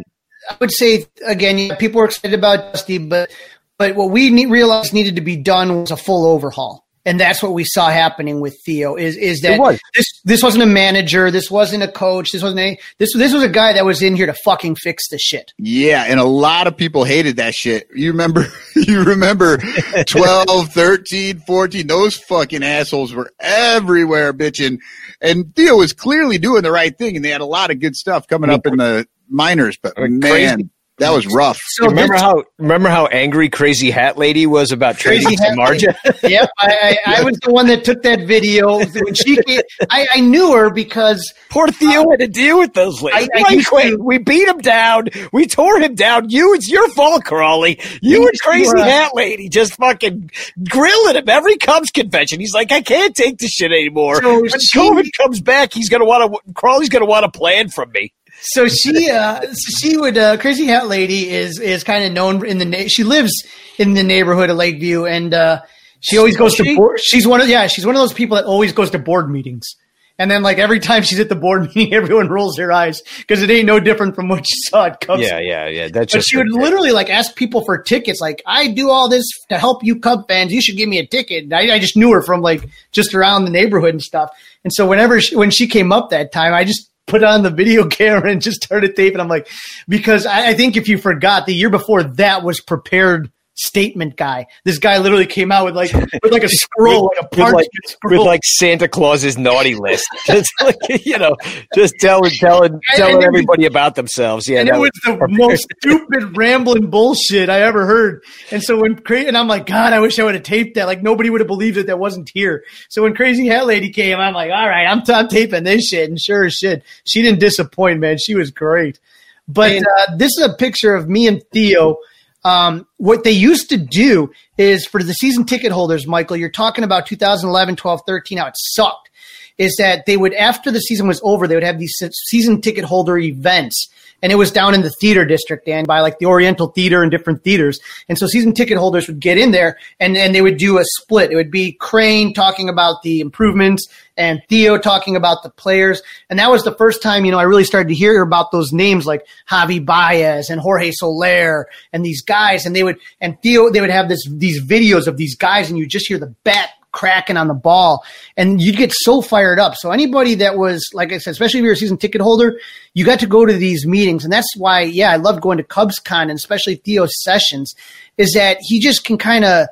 [0.50, 3.32] I would say again, yeah, people were excited about Dusty, but
[3.78, 7.41] but what we need, realized needed to be done was a full overhaul, and that's
[7.41, 8.95] what we saw happening with Theo.
[8.95, 9.79] Is is that was.
[9.95, 13.43] this this wasn't a manager, this wasn't a coach, this wasn't any, this this was
[13.43, 15.53] a guy that was in here to fucking fix the shit.
[15.57, 17.87] Yeah, and a lot of people hated that shit.
[17.93, 19.57] You remember you remember
[20.07, 24.79] 12, 13, 14, those fucking assholes were everywhere bitching.
[25.21, 27.95] And Theo was clearly doing the right thing and they had a lot of good
[27.95, 30.69] stuff coming up in the minors, but I mean, man, crazy.
[31.01, 31.59] That was rough.
[31.67, 35.43] So remember this- how remember how angry Crazy Hat Lady was about Crazy trading to
[35.43, 35.95] Hat Marja?
[36.29, 39.41] yep, I, I, I was the one that took that video when she.
[39.43, 43.29] Came, I, I knew her because Poor Theo had to deal with those ladies.
[43.33, 45.07] I- I Wait, used to- wait, we beat him down.
[45.33, 46.29] We tore him down.
[46.29, 47.79] You, it's your fault, Crawley.
[48.01, 50.29] You and Crazy uh, Hat Lady just fucking
[50.69, 52.39] grilling him every Cubs convention.
[52.39, 54.21] He's like, I can't take this shit anymore.
[54.21, 56.53] So when she- COVID comes back, he's gonna want to.
[56.53, 58.13] Crawley's gonna want a plan from me.
[58.41, 59.41] So she, uh,
[59.80, 62.65] she would, uh, crazy hat lady is is kind of known in the.
[62.65, 63.32] Na- she lives
[63.77, 65.62] in the neighborhood of Lakeview, and uh,
[65.99, 66.75] she always goes She- to.
[66.75, 69.30] Board, she's one of yeah, she's one of those people that always goes to board
[69.30, 69.75] meetings.
[70.17, 73.41] And then, like every time she's at the board meeting, everyone rolls their eyes because
[73.41, 75.23] it ain't no different from what you saw at Cubs.
[75.23, 75.84] Yeah, yeah, yeah.
[75.86, 78.21] That's But just she would literally like ask people for tickets.
[78.21, 80.51] Like, I do all this to help you Cub fans.
[80.51, 81.45] You should give me a ticket.
[81.45, 84.30] And I, I just knew her from like just around the neighborhood and stuff.
[84.63, 87.49] And so whenever she, when she came up that time, I just put on the
[87.49, 89.19] video camera and just started taping.
[89.19, 89.47] I'm like,
[89.87, 93.31] because I, I think if you forgot, the year before that was prepared
[93.62, 94.47] statement guy.
[94.63, 97.54] This guy literally came out with like with like a scroll, like a with parchment
[97.56, 98.19] like, scroll.
[98.19, 100.08] with like Santa Claus's naughty list.
[100.26, 101.36] Just like, you know,
[101.76, 104.47] just telling telling And telling was- everybody about themselves.
[104.47, 108.24] Yeah, and it was the most stupid rambling bullshit I ever heard.
[108.52, 110.86] And so when crazy, and I'm like, God, I wish I would have taped that.
[110.88, 112.63] Like nobody would have believed that that wasn't here.
[112.89, 115.88] So when Crazy Hat Lady came, I'm like, all right, I'm, t- I'm taping this
[115.88, 116.10] shit.
[116.10, 118.17] And sure as shit, she didn't disappoint, man.
[118.17, 119.00] She was great.
[119.47, 121.97] But uh, this is a picture of me and Theo.
[122.43, 126.84] Um, what they used to do is for the season ticket holders, Michael, you're talking
[126.84, 129.10] about 2011, 12, 13, how it sucked
[129.58, 131.93] is that they would after the season was over they would have these
[132.27, 133.89] season ticket holder events
[134.21, 137.12] and it was down in the theater district and by like the oriental theater and
[137.12, 137.79] different theaters.
[138.07, 140.84] And so season ticket holders would get in there and and they would do a
[140.86, 141.31] split.
[141.31, 146.01] It would be crane talking about the improvements and theo talking about the players.
[146.29, 148.71] And that was the first time you know i really started to hear about those
[148.71, 152.65] names like javi baez and jorge soler and these guys.
[152.65, 155.77] And they would and theo they would have this these videos of these guys and
[155.77, 158.04] you just hear the bat cracking on the ball
[158.36, 159.75] and you'd get so fired up.
[159.75, 162.60] So anybody that was, like I said, especially if you're a season ticket holder,
[162.93, 164.23] you got to go to these meetings.
[164.23, 167.75] And that's why, yeah, I loved going to Cubs Con and especially Theo sessions
[168.17, 169.67] is that he just can kind of,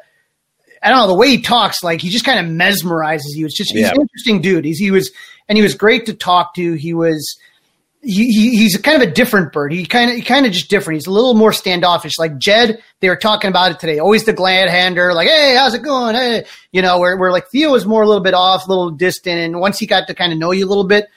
[0.81, 3.45] I don't know, the way he talks, like he just kind of mesmerizes you.
[3.45, 4.63] It's just, he's an interesting dude.
[4.63, 5.11] He's, he was,
[5.49, 6.73] and he was great to talk to.
[6.73, 7.37] He was,
[8.01, 9.73] he, he he's kind of a different bird.
[9.73, 10.95] He kind of he kind of just different.
[10.97, 12.17] He's a little more standoffish.
[12.17, 13.99] Like Jed, they were talking about it today.
[13.99, 16.15] Always the glad hander, like, hey, how's it going?
[16.15, 18.91] Hey, you know, where where like Theo was more a little bit off, a little
[18.91, 21.07] distant, and once he got to kind of know you a little bit,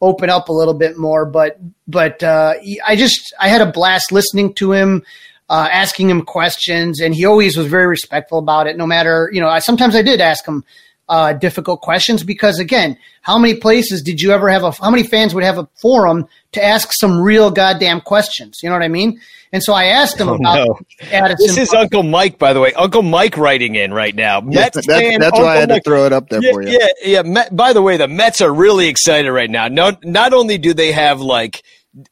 [0.00, 1.24] open up a little bit more.
[1.24, 5.02] But but uh, I just I had a blast listening to him.
[5.50, 8.78] Uh, asking him questions, and he always was very respectful about it.
[8.78, 10.64] No matter, you know, I sometimes I did ask him
[11.12, 15.02] uh, difficult questions because again, how many places did you ever have a, how many
[15.02, 18.60] fans would have a forum to ask some real goddamn questions?
[18.62, 19.20] You know what I mean?
[19.52, 21.08] And so I asked him about Oh, no.
[21.12, 21.46] Addison.
[21.46, 22.72] This is Uncle Mike, by the way.
[22.72, 24.40] Uncle Mike writing in right now.
[24.40, 26.52] Yeah, Mets that's fan, that's why I Uncle had to throw it up there yeah,
[26.52, 26.78] for you.
[26.80, 27.22] Yeah, yeah.
[27.22, 29.68] Met, by the way, the Mets are really excited right now.
[29.68, 31.62] Not not only do they have like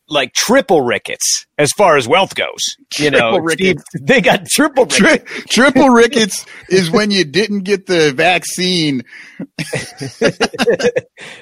[0.08, 2.60] like triple rickets as far as wealth goes.
[2.98, 3.82] You know, rickets.
[3.88, 4.98] Steve, they got triple rickets.
[4.98, 9.02] Tri- triple rickets is when you didn't get the vaccine.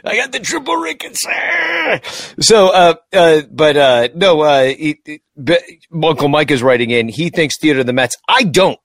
[0.05, 1.20] I got the triple rickets.
[1.27, 2.01] Ah!
[2.40, 5.62] So, uh, uh, but uh, no, uh, he, he- but
[6.03, 7.09] Uncle Mike is writing in.
[7.09, 8.16] He thinks Theo to the Mets.
[8.29, 8.79] I don't.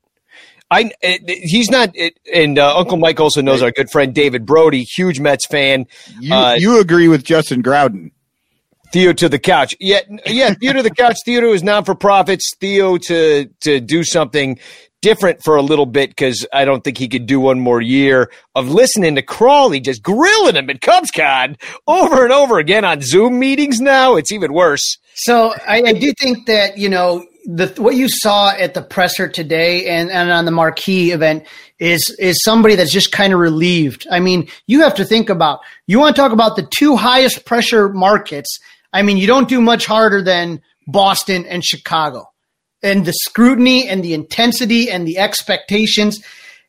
[0.72, 0.92] I
[1.28, 1.94] he's not,
[2.34, 5.86] and uh, Uncle Mike also knows our good friend David Brody, huge Mets fan.
[6.20, 8.12] You Uh, you agree with Justin Grouden?
[8.94, 9.76] Theo to the couch.
[9.80, 10.54] Yeah, yeah.
[10.54, 11.18] Theo to the couch.
[11.26, 12.54] Theo is non for profits.
[12.60, 14.60] Theo to to do something
[15.02, 18.32] different for a little bit because I don't think he could do one more year
[18.56, 23.38] of listening to Crawley just grilling him at CubsCon over and over again on Zoom
[23.38, 23.82] meetings.
[23.82, 24.98] Now it's even worse.
[25.16, 29.28] So I, I do think that you know the what you saw at the presser
[29.28, 31.46] today and, and on the marquee event
[31.80, 34.08] is is somebody that's just kind of relieved.
[34.10, 37.46] I mean, you have to think about you want to talk about the two highest
[37.46, 38.60] pressure markets.
[38.94, 42.32] I mean, you don't do much harder than Boston and Chicago,
[42.82, 46.24] and the scrutiny and the intensity and the expectations.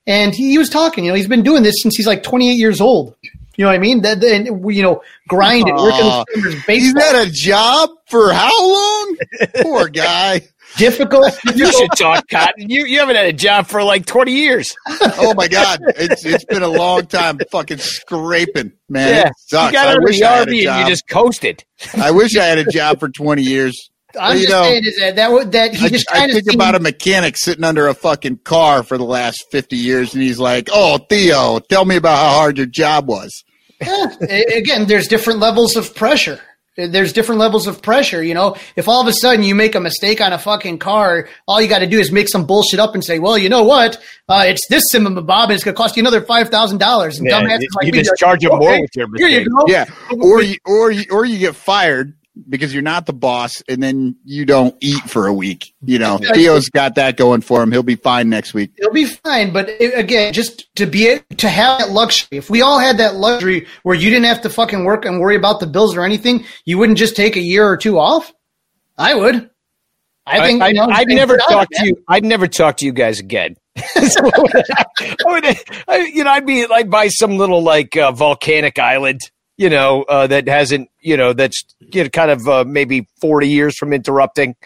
[0.07, 2.55] And he, he was talking, you know, he's been doing this since he's like 28
[2.55, 3.17] years old.
[3.57, 4.03] You know what I mean?
[4.03, 6.25] That, that you know, grinding, working Aw.
[6.35, 9.17] with Timbers He's had a job for how long?
[9.63, 10.41] Poor guy.
[10.77, 11.33] Difficult.
[11.55, 12.69] You should talk, Cotton.
[12.71, 14.75] You you haven't had a job for like twenty years.
[15.01, 19.09] Oh my god, it's it's been a long time fucking scraping, man.
[19.15, 19.73] Yeah, It sucks.
[19.73, 20.81] you got I out of wish the I had a RV and job.
[20.81, 21.65] you just coasted.
[21.97, 23.91] I wish I had a job for twenty years.
[24.19, 26.31] I'm you just know, saying is that that, wa- that he I, just I kind
[26.31, 30.15] of think about a mechanic sitting under a fucking car for the last fifty years,
[30.15, 33.43] and he's like, "Oh, Theo, tell me about how hard your job was."
[33.81, 34.87] again.
[34.87, 36.41] There's different levels of pressure.
[36.77, 38.23] There's different levels of pressure.
[38.23, 41.29] You know, if all of a sudden you make a mistake on a fucking car,
[41.47, 43.63] all you got to do is make some bullshit up and say, "Well, you know
[43.63, 43.97] what?
[44.29, 47.19] Uh, it's this cinema, Bob, and it's going to cost you another five thousand dollars."
[47.19, 49.07] And Yeah, dumbasses you- like you me just are like, charge 'em more with your
[49.17, 49.65] Here you go.
[49.69, 49.85] Yeah,
[50.21, 52.15] or you, or you, or you get fired
[52.49, 55.75] because you're not the boss, and then you don't eat for a week.
[55.83, 57.70] You know, Theo's got that going for him.
[57.70, 58.73] He'll be fine next week.
[58.79, 62.38] He'll be fine, but it, again, just to be a- to have that luxury.
[62.38, 65.37] If we all had that luxury where you didn't have to fucking work and worry
[65.37, 68.33] about the bills or anything, you wouldn't just take a year or two off.
[68.99, 69.51] I would.
[70.27, 72.03] I think I, you know, would thank never God, talk to you.
[72.09, 73.57] I'd never talk to you guys again.
[74.05, 75.47] So, I would,
[75.88, 79.20] I, you know, I'd be like by some little like uh, volcanic island,
[79.57, 83.49] you know, uh, that hasn't, you know, that's you know, kind of uh, maybe forty
[83.49, 84.57] years from interrupting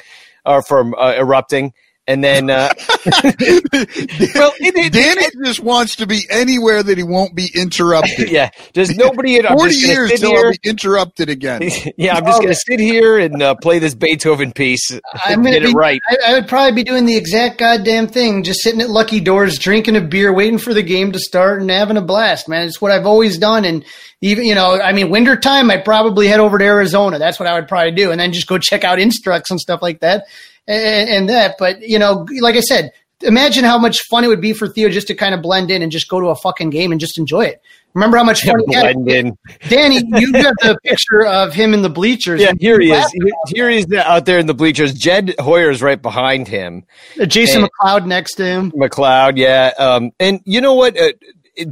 [0.44, 1.72] or from uh, erupting,
[2.08, 2.72] and then uh,
[3.06, 8.30] well, it, it, Danny it- just wants to be anywhere that he won't be interrupted.
[8.30, 9.38] yeah, there's nobody.
[9.46, 10.46] I'm Forty just years sit till here.
[10.46, 11.62] I'll be interrupted again.
[11.98, 14.90] yeah, I'm just gonna sit here and uh, play this Beethoven piece.
[15.24, 16.00] I'm gonna get be, it right.
[16.08, 19.58] I, I would probably be doing the exact goddamn thing, just sitting at Lucky Doors,
[19.58, 22.66] drinking a beer, waiting for the game to start, and having a blast, man.
[22.66, 23.84] It's what I've always done, and
[24.22, 27.18] even you know, I mean, winter time, I'd probably head over to Arizona.
[27.18, 29.82] That's what I would probably do, and then just go check out Instructs and stuff
[29.82, 30.24] like that,
[30.68, 31.56] and, and that.
[31.58, 34.88] But you know, like I said, imagine how much fun it would be for Theo
[34.88, 37.18] just to kind of blend in and just go to a fucking game and just
[37.18, 37.60] enjoy it.
[37.94, 38.94] Remember how much fun he had?
[38.94, 39.38] Blend in.
[39.68, 42.40] Danny, you have got the picture of him in the bleachers.
[42.40, 43.12] Yeah, here he is.
[43.48, 44.94] Here he is out there in the bleachers.
[44.94, 46.84] Jed Hoyer is right behind him.
[47.26, 48.70] Jason And- McLeod next to him.
[48.72, 49.72] McLeod, yeah.
[49.78, 50.96] Um, and you know what?
[51.00, 51.12] Uh,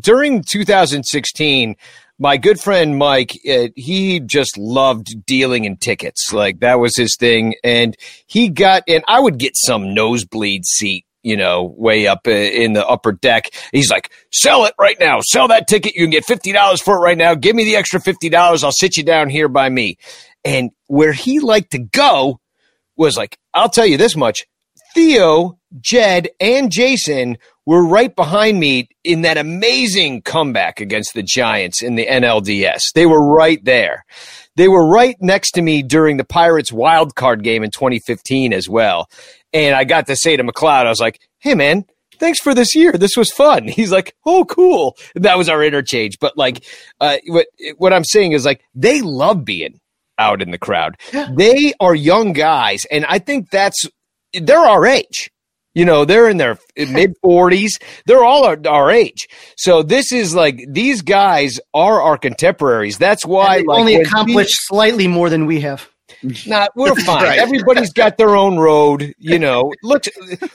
[0.00, 1.76] during 2016,
[2.18, 6.32] my good friend Mike, uh, he just loved dealing in tickets.
[6.32, 7.54] Like that was his thing.
[7.62, 11.04] And he got, and I would get some nosebleed seat.
[11.22, 13.50] You know, way up uh, in the upper deck.
[13.72, 15.18] He's like, sell it right now.
[15.22, 15.96] Sell that ticket.
[15.96, 17.34] You can get $50 for it right now.
[17.34, 18.62] Give me the extra $50.
[18.62, 19.96] I'll sit you down here by me.
[20.44, 22.38] And where he liked to go
[22.96, 24.46] was like, I'll tell you this much.
[24.94, 31.82] Theo, Jed, and Jason were right behind me in that amazing comeback against the Giants
[31.82, 32.80] in the NLDS.
[32.94, 34.04] They were right there.
[34.54, 38.68] They were right next to me during the Pirates wild card game in 2015 as
[38.68, 39.10] well.
[39.52, 41.84] And I got to say to McLeod, I was like, hey, man,
[42.18, 42.92] thanks for this year.
[42.92, 43.68] This was fun.
[43.68, 44.96] He's like, oh, cool.
[45.14, 46.18] And that was our interchange.
[46.20, 46.64] But like,
[47.00, 49.80] uh, what, what I'm saying is like, they love being
[50.18, 50.96] out in the crowd.
[51.36, 52.86] They are young guys.
[52.90, 53.84] And I think that's,
[54.32, 55.30] they're our age.
[55.76, 57.72] You know, they're in their mid 40s.
[58.06, 59.28] They're all our, our age.
[59.58, 62.96] So this is like these guys are our contemporaries.
[62.96, 65.88] That's why They've like only when accomplished slightly more than we have.
[66.46, 67.24] Nah, we're fine.
[67.24, 67.38] Right.
[67.38, 69.12] Everybody's got their own road.
[69.18, 70.04] You know, look,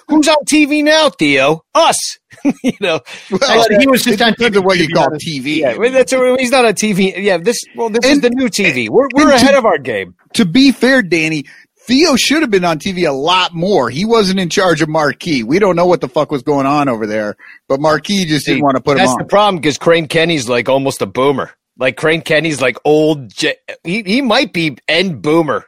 [0.08, 1.62] who's on TV now, Theo?
[1.76, 2.18] Us.
[2.64, 5.08] you know, Well, Actually, he was just uh, on depends TV, on what you call.
[5.10, 5.58] TV.
[5.58, 7.14] yeah, well, that's he's not on TV.
[7.16, 8.90] Yeah, this well, this is the new TV.
[8.90, 10.16] We're we're and to- ahead of our game.
[10.34, 11.44] to be fair, Danny,
[11.88, 13.90] Theo should have been on TV a lot more.
[13.90, 15.44] He wasn't in charge of Marquee.
[15.44, 17.36] We don't know what the fuck was going on over there,
[17.68, 19.06] but Marquee just didn't want to put him on.
[19.08, 21.52] That's the problem because Crane Kenney's like almost a boomer.
[21.78, 23.30] Like Crane Kenney's like old.
[23.34, 25.66] J- he he might be end boomer.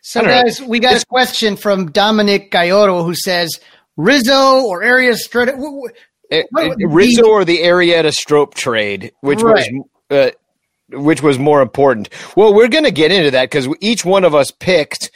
[0.00, 0.42] So, I don't know.
[0.42, 3.60] guys, we got a question from Dominic Gaioro who says
[3.96, 5.52] Rizzo or Arias Strata.
[5.52, 5.94] w- w-
[6.30, 9.68] Eh, What eh, would be- Rizzo or the Arrieta Strop trade, which Right.
[9.70, 10.30] was uh,
[10.98, 12.08] which was more important.
[12.36, 15.10] Well, we're going to get into that because each one of us picked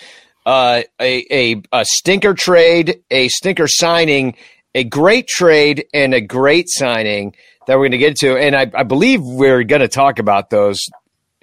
[0.47, 4.37] uh, a, a a stinker trade, a stinker signing,
[4.75, 7.35] a great trade, and a great signing
[7.67, 8.37] that we're going to get to.
[8.39, 10.81] And I, I believe we're going to talk about those.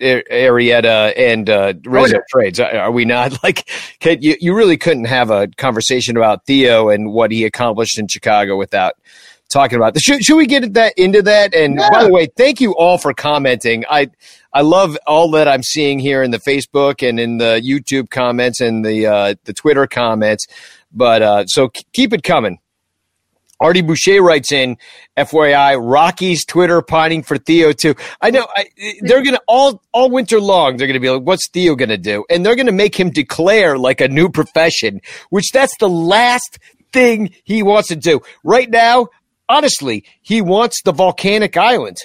[0.02, 2.22] Arrieta and uh, Rizzo yeah.
[2.30, 2.60] trades.
[2.60, 3.70] Are are we not like?
[4.00, 8.08] Can, you you really couldn't have a conversation about Theo and what he accomplished in
[8.08, 8.96] Chicago without
[9.54, 9.98] talking about.
[10.00, 11.54] Should, should we get that into that?
[11.54, 13.86] And by the way, thank you all for commenting.
[13.90, 14.10] I
[14.52, 18.60] I love all that I'm seeing here in the Facebook and in the YouTube comments
[18.60, 20.46] and the uh, the Twitter comments.
[20.92, 22.60] But uh, so k- keep it coming.
[23.60, 24.78] Artie Boucher writes in,
[25.16, 27.96] FYI, Rocky's Twitter pining for Theo too.
[28.22, 28.66] I know I,
[29.02, 30.76] they're gonna all all winter long.
[30.76, 34.02] They're gonna be like, "What's Theo gonna do?" And they're gonna make him declare like
[34.02, 36.60] a new profession, which that's the last
[36.92, 39.08] thing he wants to do right now.
[39.50, 41.98] Honestly, he wants the volcanic island.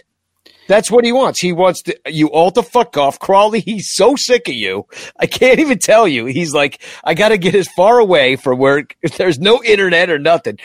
[0.69, 1.41] That's what he wants.
[1.41, 3.19] He wants to, you all to fuck off.
[3.19, 4.87] Crawley, he's so sick of you.
[5.19, 6.27] I can't even tell you.
[6.27, 8.87] He's like, I got to get as far away from where
[9.17, 10.59] there's no internet or nothing.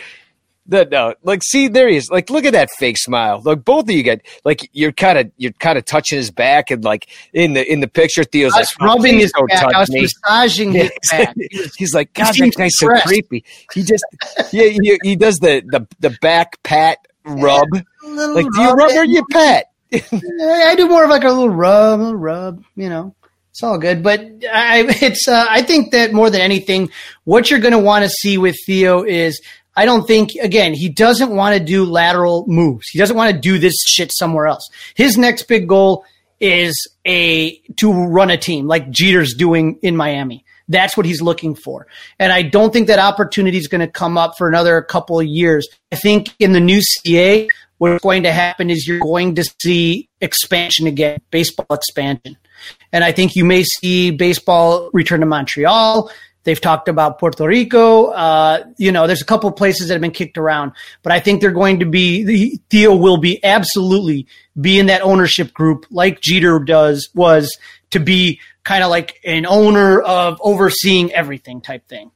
[0.66, 2.10] No, no, like, see, there he is.
[2.10, 3.42] Like, look at that fake smile.
[3.44, 6.72] Like, both of you get like you're kind of you're kind of touching his back,
[6.72, 9.62] and like in the in the picture, Theo's like, "Oh, rubbing his don't back.
[9.64, 11.36] touch I was me." massaging his back.
[11.78, 13.44] He's like, God, that guy's so creepy.
[13.74, 14.06] He just,
[14.54, 17.68] yeah, he, he does the, the the back pat rub.
[18.06, 19.66] Like, do you rub or you pat?
[19.94, 20.00] I
[20.70, 22.64] I do more of like a little rub, a little rub.
[22.78, 23.16] You know,
[23.52, 24.02] it's all good.
[24.02, 26.90] But I, it's uh, I think that more than anything,
[27.26, 29.42] what you're going to want to see with Theo is.
[29.76, 32.88] I don't think again he doesn't want to do lateral moves.
[32.90, 34.70] He doesn't want to do this shit somewhere else.
[34.96, 36.06] His next big goal
[36.40, 40.46] is a to run a team like Jeter's doing in Miami.
[40.68, 41.88] That's what he's looking for.
[42.20, 45.26] And I don't think that opportunity is going to come up for another couple of
[45.26, 45.68] years.
[45.92, 47.48] I think in the new CA,
[47.78, 52.38] what's going to happen is you're going to see expansion again, baseball expansion.
[52.92, 56.10] And I think you may see baseball return to Montreal.
[56.44, 58.08] They've talked about Puerto Rico.
[58.08, 61.20] Uh, you know, there's a couple of places that have been kicked around, but I
[61.20, 64.28] think they're going to be, Theo will be absolutely
[64.60, 67.58] be in that ownership group like Jeter does, was
[67.92, 72.12] to be kind of like an owner of overseeing everything type thing.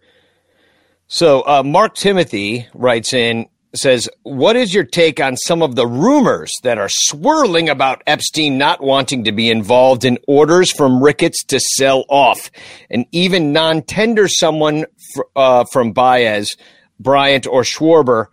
[1.07, 5.88] So uh, Mark Timothy writes in says, "What is your take on some of the
[5.88, 11.43] rumors that are swirling about Epstein not wanting to be involved in orders from Ricketts
[11.45, 12.49] to sell off,
[12.89, 16.55] and even non-tender someone fr- uh, from Baez,
[16.99, 18.28] Bryant, or Schwarber?"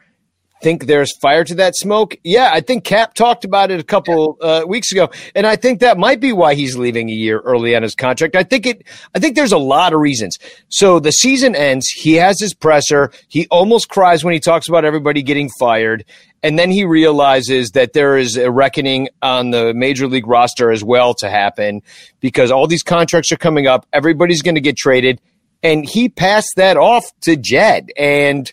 [0.64, 2.16] Think there's fire to that smoke?
[2.24, 5.80] Yeah, I think Cap talked about it a couple uh, weeks ago, and I think
[5.80, 8.34] that might be why he's leaving a year early on his contract.
[8.34, 8.82] I think it.
[9.14, 10.38] I think there's a lot of reasons.
[10.70, 11.88] So the season ends.
[11.88, 13.12] He has his presser.
[13.28, 16.06] He almost cries when he talks about everybody getting fired,
[16.42, 20.82] and then he realizes that there is a reckoning on the major league roster as
[20.82, 21.82] well to happen
[22.20, 23.84] because all these contracts are coming up.
[23.92, 25.20] Everybody's going to get traded,
[25.62, 28.50] and he passed that off to Jed and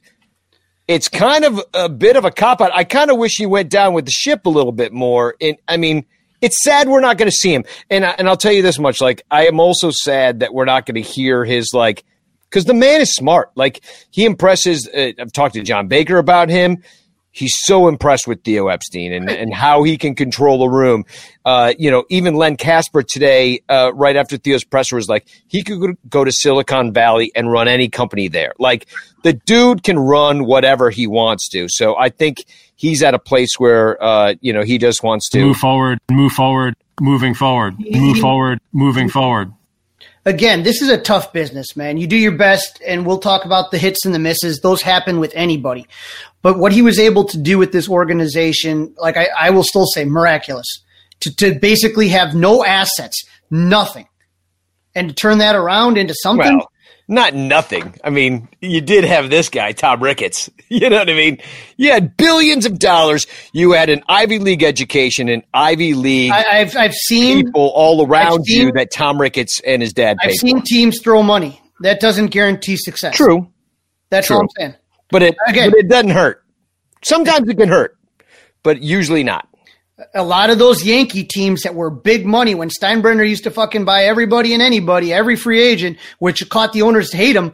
[0.87, 2.71] it's kind of a bit of a cop out.
[2.73, 5.35] I kind of wish he went down with the ship a little bit more.
[5.39, 6.05] And I mean,
[6.41, 7.65] it's sad we're not going to see him.
[7.89, 10.65] And I, and I'll tell you this much: like, I am also sad that we're
[10.65, 12.03] not going to hear his like,
[12.49, 13.51] because the man is smart.
[13.55, 14.87] Like, he impresses.
[14.87, 16.83] Uh, I've talked to John Baker about him.
[17.33, 21.05] He's so impressed with Theo Epstein and, and how he can control a room.
[21.45, 25.63] Uh, you know, even Len Kasper today, uh, right after Theo's presser, was like, he
[25.63, 28.53] could go- go to Silicon Valley and run any company there.
[28.59, 28.87] Like,
[29.23, 31.67] the dude can run whatever he wants to.
[31.69, 32.43] So I think
[32.75, 35.39] he's at a place where, uh, you know, he just wants to.
[35.39, 39.53] Move forward, move forward, moving forward, move forward, moving forward.
[40.25, 41.97] again, this is a tough business, man.
[41.97, 44.59] You do your best, and we'll talk about the hits and the misses.
[44.59, 45.87] Those happen with anybody.
[46.41, 49.85] But what he was able to do with this organization, like I, I will still
[49.85, 50.67] say, miraculous.
[51.21, 54.07] To, to basically have no assets, nothing,
[54.95, 56.57] and to turn that around into something.
[56.57, 56.67] Well,
[57.07, 57.93] not nothing.
[58.03, 60.49] I mean, you did have this guy, Tom Ricketts.
[60.71, 61.37] You know what I mean?
[61.75, 63.27] You had billions of dollars.
[63.51, 68.07] You had an Ivy League education, an Ivy League I, I've I've seen people all
[68.07, 70.65] around seen- you that Tom Ricketts and his dad I've seen for.
[70.65, 71.61] teams throw money.
[71.81, 73.17] That doesn't guarantee success.
[73.17, 73.51] True,
[74.11, 74.37] That's true.
[74.37, 74.75] all I'm saying.
[75.11, 76.43] But it Again- but it doesn't hurt.
[77.03, 77.97] Sometimes it can hurt,
[78.63, 79.47] but usually not.
[80.15, 83.85] a lot of those Yankee teams that were big money when Steinbrenner used to fucking
[83.85, 87.53] buy everybody and anybody, every free agent, which caught the owners to hate him.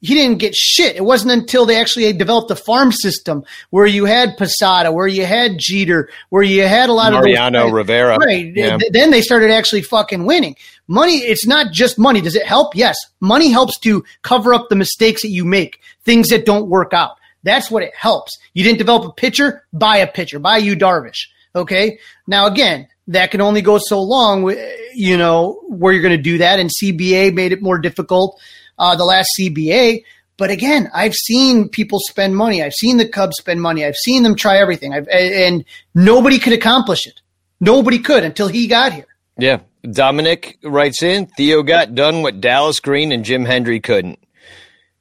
[0.00, 0.94] he didn't get shit.
[0.94, 5.26] It wasn't until they actually developed a farm system where you had Posada, where you
[5.26, 7.24] had Jeter, where you had a lot Mariano of
[7.64, 8.16] Mariano Rivera.
[8.16, 8.52] Right.
[8.54, 8.78] Yeah.
[8.92, 10.54] Then they started actually fucking winning.
[10.88, 12.22] Money, it's not just money.
[12.22, 12.74] Does it help?
[12.74, 12.96] Yes.
[13.20, 17.16] Money helps to cover up the mistakes that you make, things that don't work out.
[17.42, 18.36] That's what it helps.
[18.54, 21.28] You didn't develop a pitcher, buy a pitcher, buy you Darvish.
[21.54, 21.98] Okay.
[22.26, 24.54] Now again, that can only go so long,
[24.94, 26.58] you know, where you're going to do that.
[26.58, 28.40] And CBA made it more difficult
[28.78, 30.04] uh, the last CBA.
[30.36, 32.62] But again, I've seen people spend money.
[32.62, 33.84] I've seen the Cubs spend money.
[33.84, 34.94] I've seen them try everything.
[34.94, 35.64] I've, and
[35.94, 37.20] nobody could accomplish it.
[37.60, 39.06] Nobody could until he got here.
[39.38, 39.60] Yeah.
[39.88, 44.18] Dominic writes in Theo got done what Dallas Green and Jim Hendry couldn't.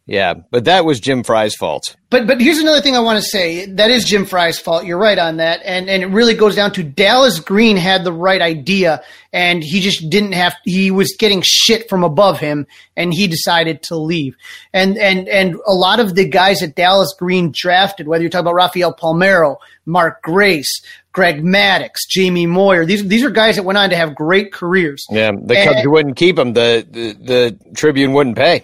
[0.07, 1.97] Yeah, but that was Jim Frey's fault.
[2.09, 3.65] But but here's another thing I want to say.
[3.65, 4.85] That is Jim Frey's fault.
[4.85, 5.59] You're right on that.
[5.65, 9.03] And and it really goes down to Dallas Green had the right idea
[9.33, 13.83] and he just didn't have he was getting shit from above him and he decided
[13.83, 14.37] to leave.
[14.71, 18.45] And and and a lot of the guys that Dallas Green drafted, whether you're talking
[18.45, 20.81] about Rafael Palmeiro, Mark Grace,
[21.11, 25.05] Greg Maddux, Jamie Moyer, these these are guys that went on to have great careers.
[25.09, 26.53] Yeah, the Cubs And- wouldn't keep him.
[26.53, 28.63] The, the the Tribune wouldn't pay.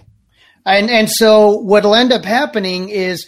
[0.65, 3.27] And and so what'll end up happening is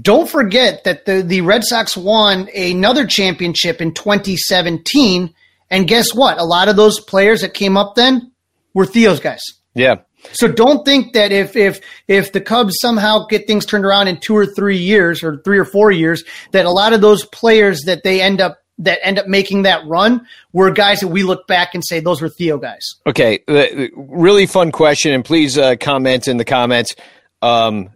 [0.00, 5.34] don't forget that the, the Red Sox won another championship in 2017.
[5.70, 6.38] And guess what?
[6.38, 8.32] A lot of those players that came up then
[8.74, 9.42] were Theo's guys.
[9.74, 9.96] Yeah.
[10.32, 14.20] So don't think that if if if the Cubs somehow get things turned around in
[14.20, 17.82] two or three years or three or four years, that a lot of those players
[17.86, 21.46] that they end up that end up making that run were guys that we look
[21.46, 22.96] back and say those were Theo guys.
[23.06, 26.94] Okay, uh, really fun question, and please uh, comment in the comments.
[27.40, 27.90] Um,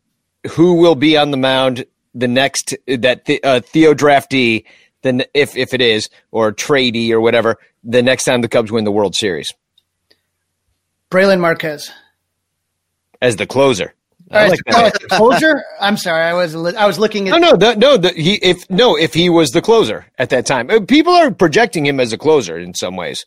[0.50, 1.84] who will be on the mound
[2.14, 4.64] the next that the, uh, Theo draftee?
[5.02, 8.84] Then, if if it is or tradee or whatever, the next time the Cubs win
[8.84, 9.48] the World Series
[11.10, 11.92] Brailyn Marquez.
[13.20, 13.94] as the closer.
[14.30, 14.94] I like oh, that.
[15.10, 15.62] closer.
[15.80, 17.96] I'm sorry, I was li- I was looking at No, no, the, no.
[17.96, 21.30] The, he if no, if he was the closer at that time, Uh, people are
[21.30, 23.24] projecting him as a closer in some ways.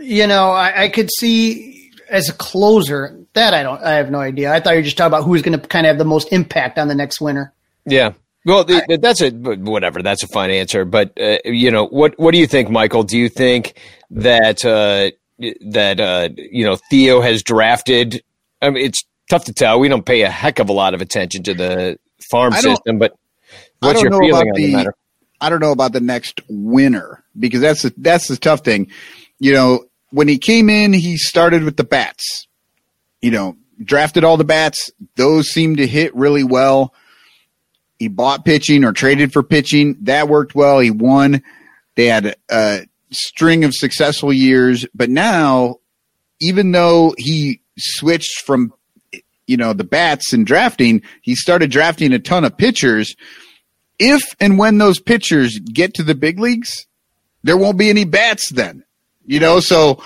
[0.00, 4.20] you know I, I could see as a closer that I don't I have no
[4.20, 4.52] idea.
[4.52, 6.28] I thought you were just talking about who's going to kind of have the most
[6.32, 7.52] impact on the next winner.
[7.86, 8.12] Yeah.
[8.44, 10.02] Well, the, that's a whatever.
[10.02, 10.84] That's a fine answer.
[10.84, 13.04] But uh, you know, what what do you think, Michael?
[13.04, 13.74] Do you think
[14.10, 15.12] that uh,
[15.70, 18.22] that uh, you know Theo has drafted?
[18.60, 19.80] I mean, it's tough to tell.
[19.80, 21.98] We don't pay a heck of a lot of attention to the
[22.30, 23.14] farm system, but
[23.80, 24.94] I what's don't your know feeling about on the the- matter?
[25.40, 28.92] I don't know about the next winner because that's the, that's the tough thing.
[29.40, 32.46] You know, when he came in, he started with the bats.
[33.20, 34.90] You know, drafted all the bats.
[35.16, 36.94] Those seemed to hit really well.
[37.98, 39.96] He bought pitching or traded for pitching.
[40.02, 40.78] That worked well.
[40.78, 41.42] He won.
[41.96, 45.76] They had a string of successful years, but now,
[46.40, 48.72] even though he switched from,
[49.46, 53.14] you know, the bats and drafting, he started drafting a ton of pitchers
[54.02, 56.86] if and when those pitchers get to the big leagues,
[57.44, 58.84] there won't be any bats then.
[59.24, 60.02] You know, so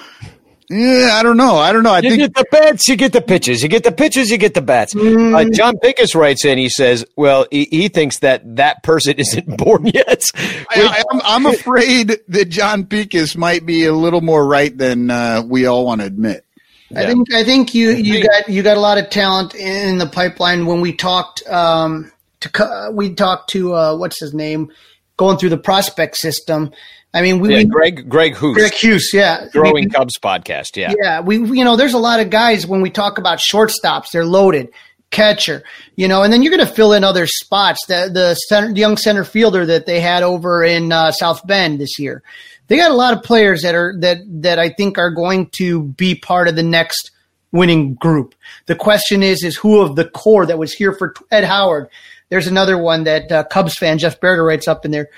[0.68, 1.56] yeah, I don't know.
[1.56, 1.92] I don't know.
[1.92, 3.62] I You think get the bats, you get the pitches.
[3.62, 4.92] You get the pitches, you get the bats.
[4.92, 5.34] Mm.
[5.34, 6.58] Uh, John Pickus writes in.
[6.58, 11.46] He says, "Well, he, he thinks that that person isn't born yet." I, I'm, I'm
[11.46, 16.02] afraid that John Pickus might be a little more right than uh, we all want
[16.02, 16.45] to admit.
[16.94, 20.06] I think I think you you got you got a lot of talent in the
[20.06, 20.66] pipeline.
[20.66, 24.70] When we talked um, to we talked to uh, what's his name,
[25.16, 26.70] going through the prospect system.
[27.14, 30.76] I mean, we, yeah, we Greg Greg Hoos, Greg Hughes, yeah, growing We- Cubs podcast.
[30.76, 34.10] Yeah, Yeah, we you know there's a lot of guys when we talk about shortstops,
[34.12, 34.68] they're loaded.
[35.12, 35.62] Catcher,
[35.94, 37.78] you know, and then you're going to fill in other spots.
[37.86, 41.80] The the center, the young center fielder that they had over in uh, South Bend
[41.80, 42.24] this year,
[42.68, 45.82] they got a lot of players that are that that I think are going to
[45.82, 47.10] be part of the next
[47.52, 48.34] winning group.
[48.66, 51.88] The question is, is who of the core that was here for Ed Howard?
[52.28, 55.08] There's another one that uh, Cubs fan Jeff Berger writes up in there.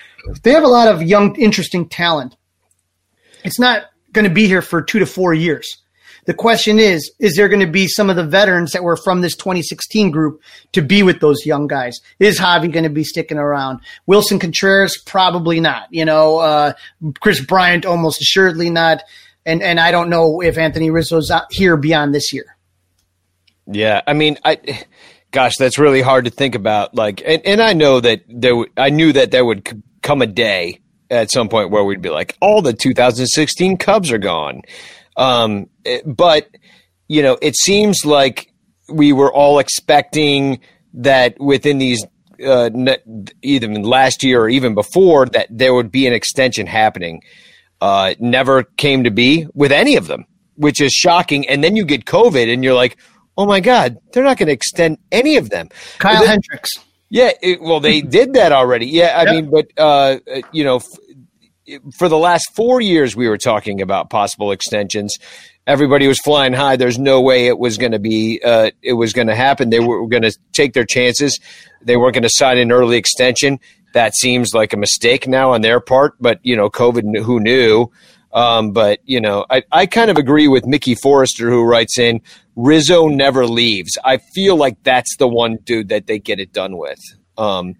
[0.42, 2.36] They have a lot of young, interesting talent.
[3.44, 5.78] It's not going to be here for two to four years.
[6.28, 9.22] The question is, is there going to be some of the veterans that were from
[9.22, 12.00] this 2016 group to be with those young guys?
[12.18, 13.80] Is Javi going to be sticking around?
[14.06, 15.88] Willson Contreras, probably not.
[15.90, 16.74] You know, uh,
[17.20, 19.02] Kris Bryant, almost assuredly not.
[19.46, 22.58] And, and I don't know if Anthony Rizzo's here beyond this year.
[23.66, 24.84] Yeah, I mean, I,
[25.30, 26.94] gosh, that's really hard to think about.
[26.94, 30.20] Like, and, and I know that there, w- I knew that there would c- come
[30.20, 34.60] a day at some point where we'd be like, all the 2016 Cubs are gone.
[35.18, 36.48] Um, eh, but
[37.08, 38.52] you know, it seems like
[38.90, 40.60] we were all expecting
[40.94, 42.04] that within these.
[42.40, 42.70] Uh,
[43.42, 47.20] last year or even before that there would be an extension happening
[47.80, 51.48] uh, never came to be with any of them, which is shocking.
[51.48, 52.96] And then you get COVID and you're like,
[53.36, 55.68] oh my God, they're not going to extend any of them.
[55.98, 56.70] Kyle They- Hendricks.
[57.10, 58.86] Yeah, it, well, they did that already.
[58.86, 59.34] Yeah, I Yep.
[59.34, 60.80] mean, but uh, uh, you know,
[61.94, 65.18] for the last four years, we were talking about possible extensions.
[65.66, 66.76] Everybody was flying high.
[66.76, 68.40] There's no way it was going to be.
[68.42, 69.70] Uh, it was going to happen.
[69.70, 71.38] They were going to take their chances.
[71.82, 73.60] They weren't going to sign an early extension.
[73.92, 76.14] That seems like a mistake now on their part.
[76.20, 77.90] But you know, COVID, who knew?
[78.32, 82.20] Um, but you know, I, I kind of agree with Mickey Forrester, who writes in
[82.56, 83.96] Rizzo never leaves.
[84.04, 86.98] I feel like that's the one dude that they get it done with.
[87.36, 87.74] Um,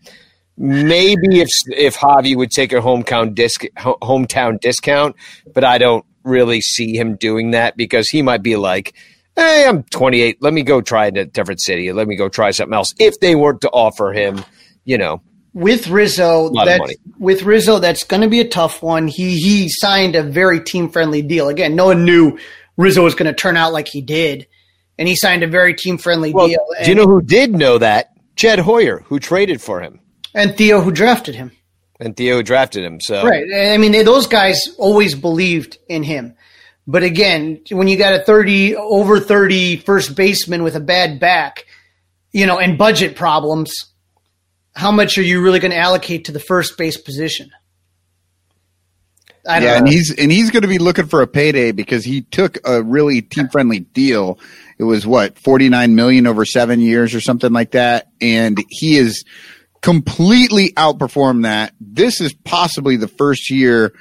[0.59, 5.17] maybe if if Javi would take a hometown disc hometown discount,
[5.55, 8.95] but I don't really see him doing that because he might be like,
[9.37, 10.43] "Hey, I'm 28.
[10.43, 11.93] Let me go try in a different city.
[11.93, 14.45] Let me go try something else." If they were to offer him,
[14.85, 15.23] you know,
[15.55, 19.09] with Rizzo, that's, with Rizzo, that's going to be a tough one.
[19.09, 21.49] He he signed a very team friendly deal.
[21.49, 22.39] Again, no one knew
[22.77, 24.47] Rizzo was going to turn out like he did,
[24.99, 26.65] and he signed a very team friendly well, deal.
[26.85, 28.13] do you know who did know that?
[28.37, 29.99] Jed Hoyer, who traded for him,
[30.39, 31.53] and Theo, who drafted him,
[32.01, 33.01] and Theo drafted him.
[33.01, 33.45] So right?
[33.55, 36.35] I mean, they, those guys always believed in him.
[36.87, 41.65] But again, when you got a thirty over 30 first baseman with a bad back,
[42.33, 43.75] you know, and budget problems,
[44.75, 47.51] how much are you really going to allocate to the first base position?
[49.47, 49.79] I don't Yeah, know.
[49.79, 52.83] and he's and he's going to be looking for a payday because he took a
[52.83, 54.39] really team friendly deal.
[54.79, 58.97] It was what forty nine million over seven years or something like that, and he
[58.97, 59.25] is
[59.83, 61.73] completely outperformed that.
[61.81, 63.95] This is possibly the first year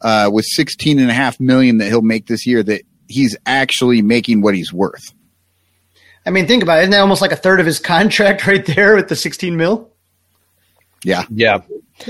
[0.00, 4.02] uh, with sixteen and a half million that he'll make this year that he's actually
[4.02, 5.12] making what he's worth.
[6.26, 6.82] I mean, think about it.
[6.82, 9.90] Isn't that almost like a third of his contract right there with the 16 mil?
[11.04, 11.58] Yeah, yeah.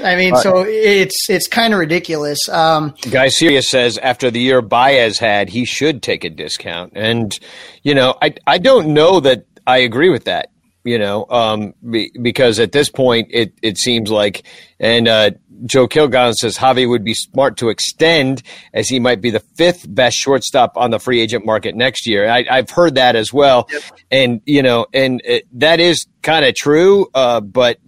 [0.02, 2.48] I mean, so it's it's kind of ridiculous.
[2.48, 7.38] Um, Guy Sirius says after the year Baez had, he should take a discount, and
[7.82, 10.50] you know, I I don't know that I agree with that.
[10.84, 14.44] You know, um, be, because at this point, it it seems like,
[14.78, 15.30] and uh,
[15.64, 18.42] Joe Kilgallen says Javi would be smart to extend,
[18.74, 22.28] as he might be the fifth best shortstop on the free agent market next year.
[22.28, 23.66] I, I've heard that as well,
[24.10, 27.78] and you know, and it, that is kind of true, uh, but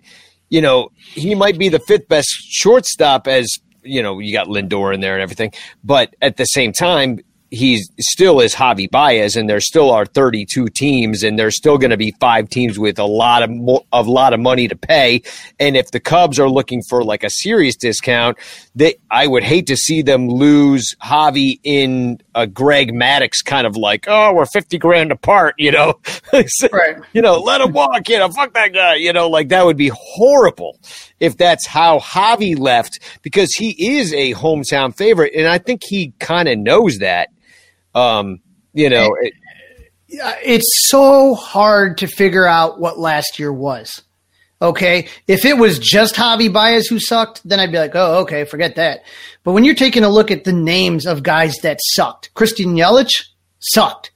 [0.48, 4.94] you know, he might be the fifth best shortstop as, you know, you got Lindor
[4.94, 5.52] in there and everything.
[5.82, 7.20] But at the same time,
[7.56, 11.90] he's still is Javi Baez, and there still are 32 teams, and there's still going
[11.90, 15.22] to be five teams with a lot of mo- a lot of money to pay.
[15.58, 18.38] And if the Cubs are looking for like a serious discount,
[18.74, 23.76] they I would hate to see them lose Javi in a Greg Maddux kind of
[23.76, 25.98] like, oh, we're 50 grand apart, you know,
[26.72, 26.96] Right.
[27.12, 29.76] You know, let him walk, you know, fuck that guy, you know, like that would
[29.76, 30.78] be horrible
[31.20, 36.12] if that's how Javi left because he is a hometown favorite, and I think he
[36.18, 37.30] kind of knows that.
[37.96, 38.40] Um,
[38.74, 39.32] you know, it,
[40.08, 44.02] it's so hard to figure out what last year was.
[44.62, 48.44] Okay, if it was just Javi Baez who sucked, then I'd be like, oh, okay,
[48.44, 49.00] forget that.
[49.44, 53.24] But when you're taking a look at the names of guys that sucked, Christian Yelich
[53.58, 54.12] sucked,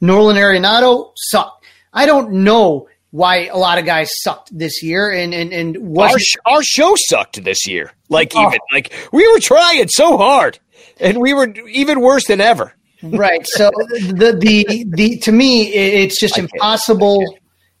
[0.00, 1.64] Nolan Arenado sucked.
[1.92, 6.16] I don't know why a lot of guys sucked this year, and and and our
[6.20, 7.90] sh- our show sucked this year.
[8.08, 8.46] Like Oh.
[8.46, 10.60] even like we were trying so hard,
[11.00, 12.74] and we were even worse than ever.
[13.02, 13.46] Right.
[13.46, 17.24] So the the the to me, it's just impossible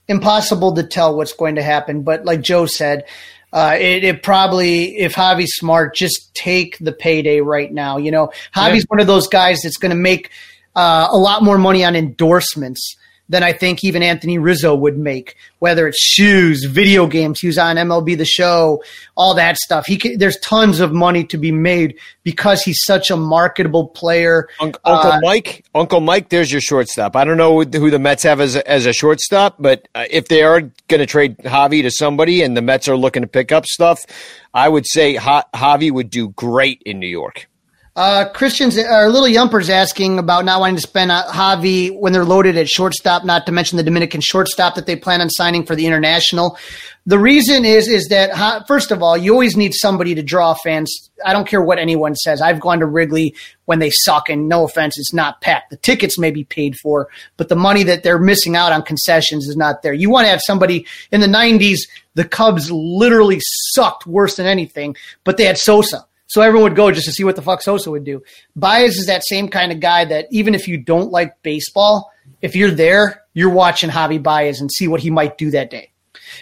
[0.08, 2.02] impossible to tell what's going to happen.
[2.02, 3.04] But like Joe said,
[3.52, 7.96] uh, it, it probably if Javi's smart, just take the payday right now.
[7.96, 10.30] You know, Javi's one of those guys that's going to make
[10.74, 12.96] uh, a lot more money on endorsements
[13.30, 15.36] than I think even Anthony Rizzo would make.
[15.60, 18.82] Whether it's shoes, video games, he was on MLB The Show,
[19.16, 19.86] all that stuff.
[19.86, 24.48] He can, there's tons of money to be made because he's such a marketable player.
[24.58, 27.14] Uncle Uh, Mike, Uncle Mike, there's your shortstop.
[27.14, 30.26] I don't know who the Mets have as a, as a shortstop, but uh, if
[30.26, 33.52] they are going to trade Javi to somebody and the Mets are looking to pick
[33.52, 34.04] up stuff,
[34.52, 37.48] I would say ha- Javi would do great in New York.
[37.96, 42.24] Uh, Christians or Little Yumpers asking about not wanting to spend uh, Javi when they're
[42.24, 43.24] loaded at shortstop.
[43.24, 46.56] Not to mention the Dominican shortstop that they plan on signing for the international.
[47.04, 51.10] The reason is is that first of all, you always need somebody to draw fans.
[51.26, 52.40] I don't care what anyone says.
[52.40, 53.34] I've gone to Wrigley
[53.64, 55.70] when they suck, and no offense, it's not packed.
[55.70, 59.48] The tickets may be paid for, but the money that they're missing out on concessions
[59.48, 59.92] is not there.
[59.92, 61.80] You want to have somebody in the '90s.
[62.14, 63.40] The Cubs literally
[63.72, 66.06] sucked worse than anything, but they had Sosa.
[66.30, 68.22] So everyone would go just to see what the fuck Sosa would do.
[68.54, 72.54] Baez is that same kind of guy that even if you don't like baseball, if
[72.54, 75.89] you're there, you're watching Javi Baez and see what he might do that day.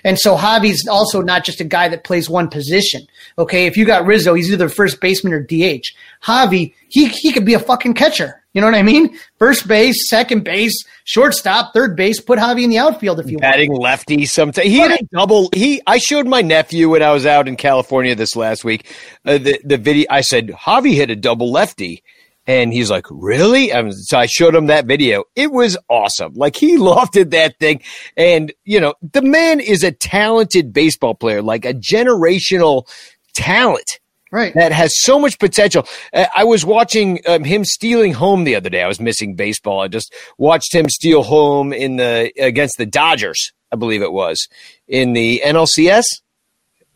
[0.05, 3.07] And so Javi's also not just a guy that plays one position.
[3.39, 3.67] Okay.
[3.67, 5.85] If you got Rizzo, he's either first baseman or DH.
[6.25, 8.43] Javi, he, he could be a fucking catcher.
[8.55, 9.17] You know what I mean?
[9.39, 10.75] First base, second base,
[11.05, 12.21] shortstop, third base.
[12.21, 13.83] Put Javi in the outfield if you Batting want.
[13.83, 14.67] lefty sometimes.
[14.67, 15.49] He had a double.
[15.55, 15.81] He.
[15.87, 18.91] I showed my nephew when I was out in California this last week.
[19.25, 20.07] Uh, the the video.
[20.11, 22.03] I said Javi hit a double lefty.
[22.49, 23.71] And he's like, really?
[23.93, 25.25] So I showed him that video.
[25.37, 26.33] It was awesome.
[26.35, 27.83] Like he lofted that thing.
[28.17, 32.89] And, you know, the man is a talented baseball player, like a generational
[33.35, 34.53] talent Right.
[34.55, 35.87] that has so much potential.
[36.13, 38.83] Uh, I was watching um, him stealing home the other day.
[38.83, 39.81] I was missing baseball.
[39.81, 44.47] I just watched him steal home in the against the Dodgers, I believe it was
[44.87, 46.05] in the NLCS.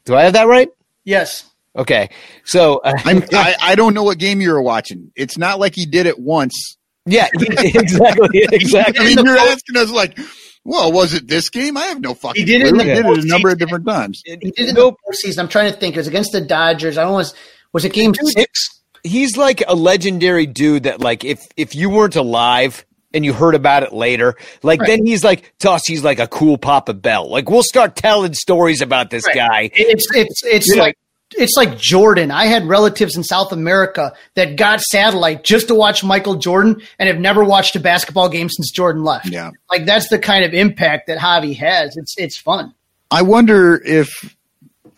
[0.05, 0.69] Do I have that right?
[1.05, 1.52] Yes.
[1.77, 2.11] Okay,
[2.45, 5.11] so uh, I'm, I, I don't know what game you were watching.
[5.17, 6.77] It's not like he did it once.
[7.07, 9.07] yeah, exactly, exactly.
[9.07, 10.19] I mean, you're asking us like,
[10.65, 11.77] well, was it this game?
[11.77, 12.41] I have no fucking.
[12.41, 12.73] He did it clue.
[12.73, 14.23] in the He did it a number of different times.
[14.25, 15.39] He did it in the postseason.
[15.41, 15.97] I'm trying to think.
[15.97, 16.99] It was against the Dodgers.
[16.99, 17.35] I almost
[17.73, 18.69] was it game six?
[19.05, 23.57] he's like a legendary dude that like if if you weren't alive and you heard
[23.57, 24.87] about it later like Right.
[24.91, 28.33] then he's like to us he's like a cool papa bell like we'll start telling
[28.33, 29.35] stories about this Right.
[29.35, 30.97] guy It's it's it's You know- like
[31.37, 32.31] it's like Jordan.
[32.31, 37.09] I had relatives in South America that got satellite just to watch Michael Jordan and
[37.09, 39.29] have never watched a basketball game since Jordan left.
[39.29, 39.51] Yeah.
[39.71, 41.97] Like that's the kind of impact that Javi has.
[41.97, 42.75] It's it's fun.
[43.11, 44.37] I wonder if,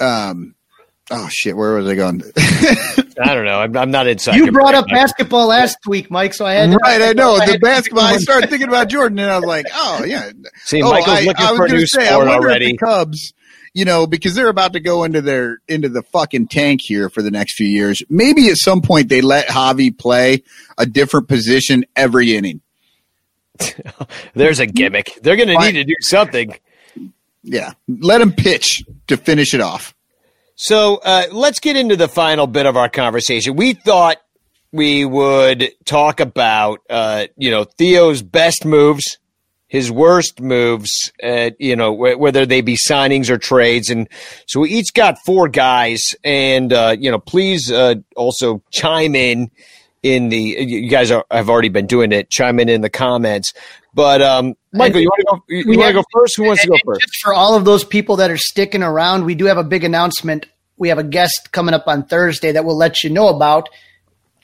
[0.01, 0.55] um,
[1.11, 2.23] oh shit, where was I going?
[3.21, 4.97] i don't know i'm, I'm not inside You brought brain, up Mike.
[4.97, 8.05] basketball last week, Mike, so I had to, right, I know had the basketball.
[8.05, 10.31] I started thinking about Jordan, and I was like, oh yeah.
[10.65, 12.67] see oh, michael's I, looking I for a gonna new say, I sport wonder already
[12.67, 13.33] If the Cubs,
[13.75, 17.21] you know, because they're about to go into their into the fucking tank here for
[17.23, 18.03] the next few years.
[18.09, 20.43] Maybe at some point they let Javi play
[20.79, 22.61] a different position every inning.
[24.35, 26.59] there's a gimmick they're gonna need to do something
[27.45, 29.95] Yeah, let him pitch to finish it off.
[30.57, 33.55] So uh, let's get into the final bit of our conversation.
[33.55, 34.19] We thought
[34.73, 39.19] we would talk about, uh, you know, Theo's best moves,
[39.67, 43.91] his worst moves, uh, you know, wh- whether they be signings or trades.
[43.91, 44.09] And
[44.47, 46.15] so we each got four guys.
[46.23, 49.51] And, uh, you know, please uh, also chime in
[50.03, 53.55] in the, you guys are, have already been doing it, chime in in the comments.
[53.95, 56.37] But, um, Michael, you want to go, you, want to go first?
[56.37, 57.17] Who wants to go first?
[57.23, 60.47] For all of those people that are sticking around, we do have a big announcement.
[60.77, 63.71] We have a guest coming up on Thursday that we'll let you know about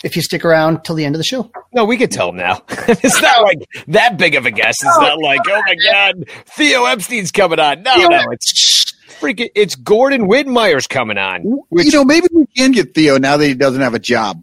[0.03, 1.51] if you stick around till the end of the show.
[1.73, 2.63] No, we can tell him now.
[2.69, 4.77] it's not like that big of a guess.
[4.83, 7.83] It's not like, oh my God, Theo Epstein's coming on.
[7.83, 11.43] No, no, it's freaking, it's Gordon Wittenmyer's coming on.
[11.69, 14.43] Which, you know, maybe we can get Theo now that he doesn't have a job.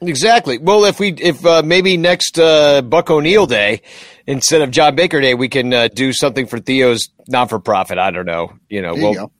[0.00, 0.58] exactly.
[0.58, 3.82] Well, if we, if uh, maybe next uh, Buck O'Neil Day
[4.26, 7.98] instead of John Baker Day, we can uh, do something for Theo's not for profit.
[7.98, 8.52] I don't know.
[8.68, 9.30] You know, There we'll, you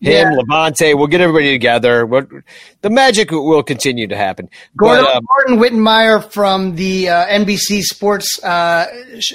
[0.00, 2.06] him, Levante, we'll get everybody together.
[2.06, 2.28] What
[2.82, 4.48] the magic will continue to happen.
[4.76, 8.86] Gordon, But, um, Gordon Wittenmyer from the uh, NBC Sports uh,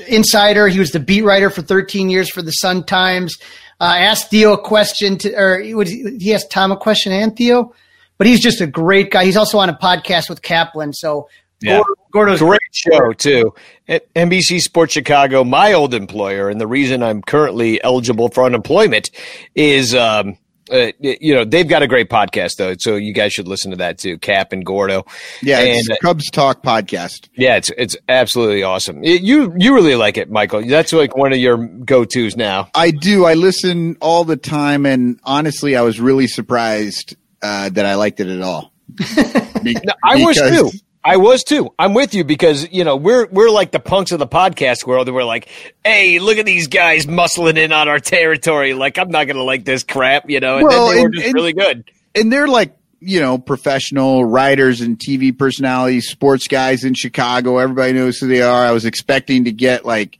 [0.08, 0.68] Insider.
[0.68, 3.36] He was the beat writer for 13 years for the Sun Times.
[3.80, 7.74] Uh, asked Theo a question to, or he he asked Tom a question and Theo,
[8.18, 9.26] but he's just a great guy.
[9.26, 10.94] He's also on a podcast with Kaplan.
[10.94, 11.28] So
[11.62, 11.82] Yeah.
[12.12, 13.54] Gordo's great show too.
[13.88, 19.10] At NBC Sports Chicago, my old employer, and the reason I'm currently eligible for unemployment
[19.56, 20.38] is, um,
[20.72, 23.78] uh, you know, they've got a great podcast though, so you guys should listen to
[23.78, 24.18] that too.
[24.18, 25.06] Cap and Gordo,
[25.42, 27.30] Yeah, and uh, Cubs Talk podcast.
[27.38, 29.04] yeah, it's it's absolutely awesome.
[29.04, 30.66] It- you you really like it, Michael.
[30.66, 32.70] That's like one of your go tos now.
[32.74, 33.26] I do.
[33.26, 38.20] I listen all the time, and honestly, I was really surprised uh, that I liked
[38.20, 38.72] it at all.
[39.64, 40.72] Be- No, I was too.
[41.08, 41.70] I was too.
[41.78, 45.08] I'm with you because you know we're we're like the punks of the podcast world,
[45.08, 45.48] and we're like,
[45.86, 48.74] hey, look at these guys muscling in on our territory.
[48.74, 50.58] Like I'm not gonna like this crap, you know.
[50.58, 51.92] And Well, then they were and- just and- really good.
[52.16, 57.60] and they're like you know professional writers and TV personalities, sports guys in Chicago.
[57.60, 58.66] Everybody knows who they are.
[58.66, 60.18] I was expecting to get like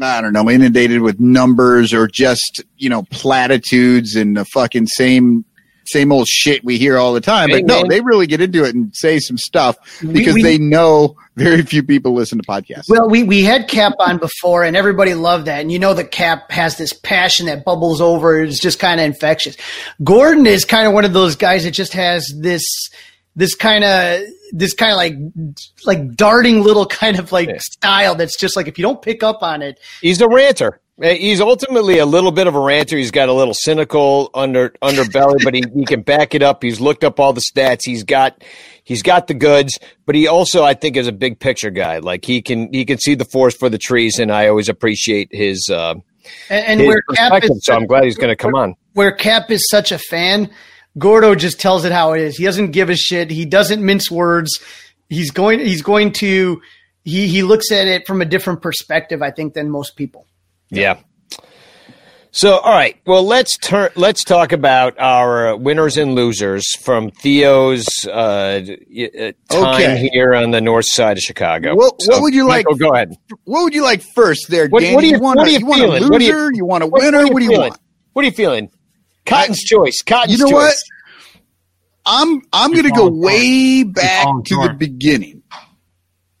[0.00, 5.44] I don't know inundated with numbers or just you know platitudes and the fucking same
[5.88, 7.50] same old shit we hear all the time.
[7.50, 7.88] But no, Amen.
[7.88, 11.82] they really get into it and say some stuff because we- they know very few
[11.82, 12.84] people listen to podcasts.
[12.88, 15.60] Well, we, we had Cap on before, and everybody loved that.
[15.60, 18.40] And you know that Cap has this passion that bubbles over.
[18.42, 19.56] It's just kind of infectious.
[20.02, 22.64] Gordon is kind of one of those guys that just has this
[23.36, 24.22] this kind of
[24.52, 25.14] this kind of like
[25.86, 29.42] like darting little kind of like style that's just like if you don't pick up
[29.42, 30.80] on it, He's a ranter.
[31.02, 32.96] Uh, He's ultimately a little bit of a ranter.
[32.96, 36.62] He's got a little cynical under underbelly, but he, he can back it up.
[36.62, 37.80] He's looked up all the stats.
[37.84, 38.42] He's got
[38.84, 41.98] he's got the goods, but he also I think is a big picture guy.
[41.98, 45.28] Like he can he can see the forest for the trees, and I always appreciate
[45.30, 45.94] his uh,
[46.50, 48.74] And, and his where Cap is So I'm glad he's going to come on.
[48.94, 50.50] where Cap is such a fan,
[50.98, 52.36] Gordo just tells it how it is.
[52.36, 53.30] He doesn't give a shit.
[53.30, 54.58] He doesn't mince words.
[55.08, 55.60] He's going.
[55.60, 56.60] He's going to.
[57.04, 60.26] He he looks at it from a different perspective, I think, than most people.
[60.70, 60.98] Yeah.
[62.30, 62.96] So, all right.
[63.06, 63.88] Well, let's turn.
[63.96, 68.60] Let's talk about our uh, winners and losers from Theo's uh, uh,
[69.50, 70.08] time Okay.
[70.12, 71.74] here on the north side of Chicago.
[71.74, 73.14] What- what would you like- Michael, go ahead.
[73.44, 74.94] What would you like first, there, What- Danny?
[74.94, 76.00] what do you- want what are you want a feeling?
[76.02, 76.12] loser?
[76.12, 77.18] What do you- you, want a winner?
[77.24, 77.70] what, What, do you feeling?
[77.70, 77.80] want?
[78.12, 78.70] What are you feeling?
[79.26, 80.02] Cotton's choice.
[80.06, 80.38] Cotton's choice.
[80.38, 80.84] You know choice.
[81.34, 81.40] what?
[82.06, 85.42] I'm I'm going to go falling way back to the beginning,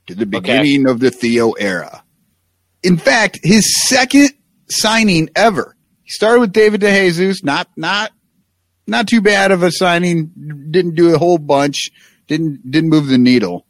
[0.06, 2.02] to the beginning of the Theo era.
[2.82, 4.30] In fact, his second
[4.70, 5.74] signing ever.
[6.02, 8.12] He started with David DeJesus, not not
[8.86, 10.30] not too bad of a signing.
[10.70, 11.90] Didn't do a whole bunch.
[12.28, 13.66] Didn't didn't move the needle.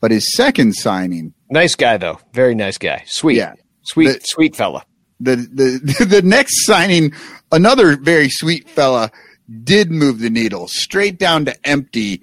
[0.00, 2.20] But his second signing, Nice guy, though.
[2.32, 3.02] Very nice guy.
[3.06, 3.36] Sweet.
[3.38, 3.54] Yeah.
[3.82, 4.84] Sweet, The- sweet fella.
[5.18, 7.12] the the the next signing,
[7.50, 9.10] another very sweet fella,
[9.64, 12.22] did move the needle straight down to empty.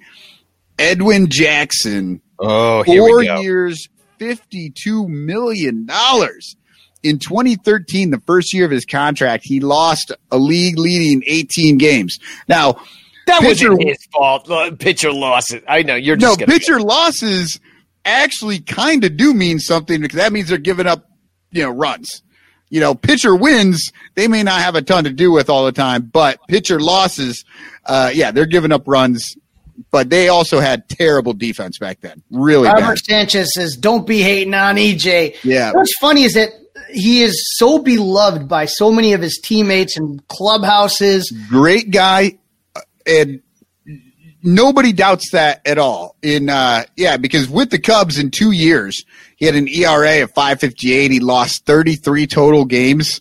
[0.78, 3.40] Edwin Jackson, Oh, here four we go.
[3.40, 3.88] years,
[4.18, 6.56] fifty-two million dollars.
[7.02, 12.18] In 2013, the first year of his contract, he lost a league-leading 18 games.
[12.48, 12.80] Now,
[13.28, 14.78] That Pitcher- wasn't his fault.
[14.80, 15.62] Pitcher losses.
[15.68, 15.94] I know.
[15.94, 17.60] You're no pitcher losses
[18.04, 21.08] actually kind of do mean something because that means they're giving up,
[21.52, 22.22] you know, runs.
[22.70, 25.72] You know, pitcher wins, they may not have a ton to do with all the
[25.72, 27.44] time, but pitcher losses,
[27.84, 29.36] uh, yeah, they're giving up runs.
[29.90, 32.22] But they also had terrible defense back then.
[32.30, 32.80] Really bad.
[32.80, 35.72] Robert Sanchez says, "Don't be hating on EJ." Yeah.
[35.72, 36.50] What's funny is that
[36.90, 41.32] he is so beloved by so many of his teammates and clubhouses.
[41.48, 42.38] Great guy,
[42.74, 43.40] uh, and
[44.42, 46.16] nobody doubts that at all.
[46.22, 49.04] In uh, yeah, because with the Cubs in two years,
[49.36, 51.10] he had an ERA of five fifty eight.
[51.10, 53.20] He lost thirty three total games,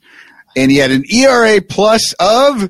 [0.56, 2.70] and he had an ERA plus of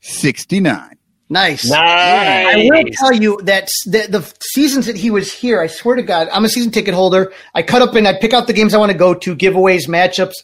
[0.00, 0.93] sixty nine.
[1.30, 1.64] Nice.
[1.68, 1.78] Nice.
[1.80, 6.02] I will tell you that the, the seasons that he was here, I swear to
[6.02, 7.32] God, I'm a season ticket holder.
[7.54, 9.88] I cut up and I pick out the games I want to go to, giveaways,
[9.88, 10.34] matchups,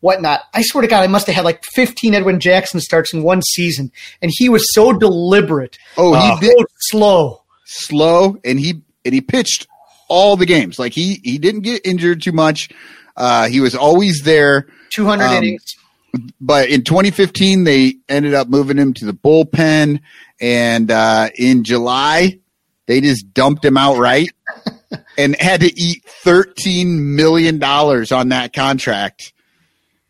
[0.00, 0.40] whatnot.
[0.54, 3.42] I swear to God, I must have had like 15 Edwin Jackson starts in one
[3.42, 6.40] season, and he was so deliberate, Oh, he Oh.
[6.40, 7.42] did so slow.
[7.66, 9.66] slow, and he and he pitched
[10.08, 10.78] all the games.
[10.78, 12.70] Like he he didn't get injured too much.
[13.16, 14.66] Uh, he was always there.
[14.94, 15.64] 200 Um, innings.
[16.40, 20.00] But in 2015 they ended up moving him to the bullpen
[20.40, 22.38] and uh, in july
[22.86, 24.30] they just dumped him outright
[25.18, 29.32] and had to eat 13 million dollars on that contract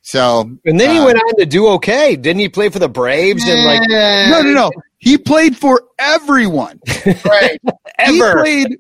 [0.07, 2.15] so And then he uh, went on to do okay.
[2.15, 6.79] Didn't he play for the Braves and like no no no he played for everyone
[7.25, 7.59] right.
[7.99, 8.45] ever?
[8.45, 8.79] he played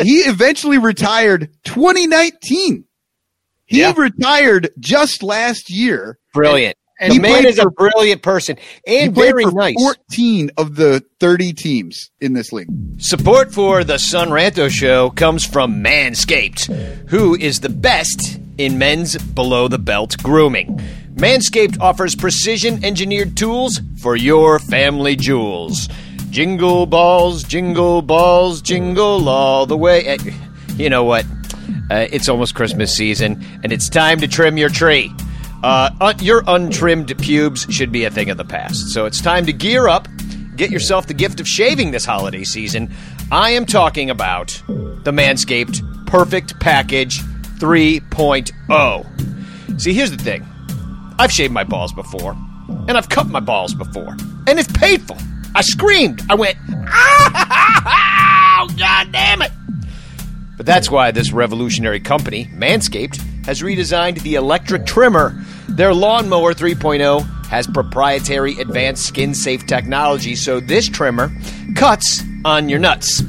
[0.00, 2.84] he eventually retired 2019
[3.74, 3.92] he Yeah.
[3.96, 6.76] retired just last year Brilliant.
[7.00, 8.56] And the he man played is a brilliant person
[8.86, 9.74] and very for nice.
[9.78, 12.68] 14 of the 30 teams in this league
[12.98, 16.66] Support for the Son Ranto Show comes from Manscaped,
[17.08, 20.80] who is the best in men's below the belt grooming.
[21.16, 25.88] Manscaped offers precision engineered tools for your family jewels.
[26.30, 30.16] Jingle balls, jingle balls, jingle all the way.
[30.76, 31.24] You know what?
[31.90, 35.12] Uh, it's almost Christmas season, and it's time to trim your tree.
[35.62, 38.88] Uh, un- your untrimmed pubes should be a thing of the past.
[38.90, 40.08] So it's time to gear up,
[40.56, 42.92] get yourself the gift of shaving this holiday season.
[43.32, 47.20] I am talking about the Manscaped Perfect Package
[47.58, 49.80] 3.0.
[49.80, 50.46] See, here's the thing
[51.18, 52.32] I've shaved my balls before,
[52.88, 55.16] and I've cut my balls before, and it's painful.
[55.54, 56.22] I screamed.
[56.28, 59.52] I went, oh, God damn it.
[60.56, 65.34] But that's why this revolutionary company, Manscaped, has redesigned the electric trimmer.
[65.68, 71.30] Their Lawnmower 3.0 has proprietary advanced skin safe technology, so this trimmer
[71.74, 73.22] cuts on your nuts.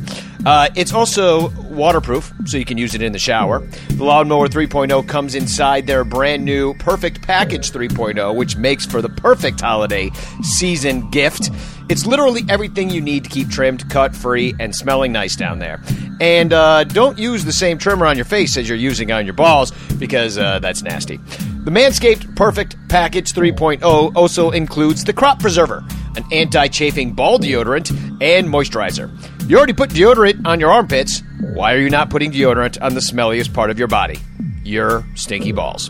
[0.45, 3.59] Uh, it's also waterproof, so you can use it in the shower.
[3.89, 9.09] The Lawnmower 3.0 comes inside their brand new Perfect Package 3.0, which makes for the
[9.09, 11.49] perfect holiday season gift.
[11.89, 15.81] It's literally everything you need to keep trimmed, cut free, and smelling nice down there.
[16.19, 19.35] And uh, don't use the same trimmer on your face as you're using on your
[19.35, 21.17] balls because uh, that's nasty.
[21.17, 25.83] The Manscaped Perfect Package 3.0 also includes the Crop Preserver,
[26.17, 27.91] an anti chafing ball deodorant
[28.21, 29.09] and moisturizer.
[29.49, 31.21] You already put deodorant on your armpits.
[31.53, 34.19] Why are you not putting deodorant on the smelliest part of your body?
[34.63, 35.89] Your stinky balls.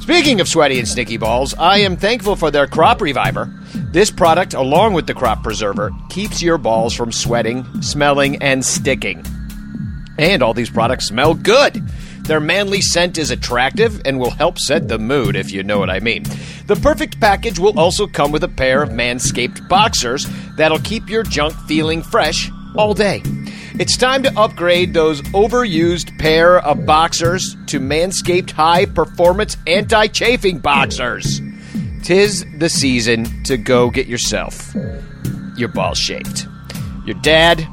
[0.00, 3.52] Speaking of sweaty and sticky balls, I am thankful for their Crop Reviver.
[3.92, 9.24] This product, along with the Crop Preserver, keeps your balls from sweating, smelling, and sticking.
[10.18, 11.82] And all these products smell good.
[12.30, 15.90] Their manly scent is attractive and will help set the mood, if you know what
[15.90, 16.22] I mean.
[16.68, 21.24] The perfect package will also come with a pair of Manscaped boxers that'll keep your
[21.24, 23.22] junk feeling fresh all day.
[23.80, 30.60] It's time to upgrade those overused pair of boxers to Manscaped high performance anti chafing
[30.60, 31.42] boxers.
[32.04, 34.72] Tis the season to go get yourself
[35.56, 36.46] your balls shaved.
[37.06, 37.66] Your dad,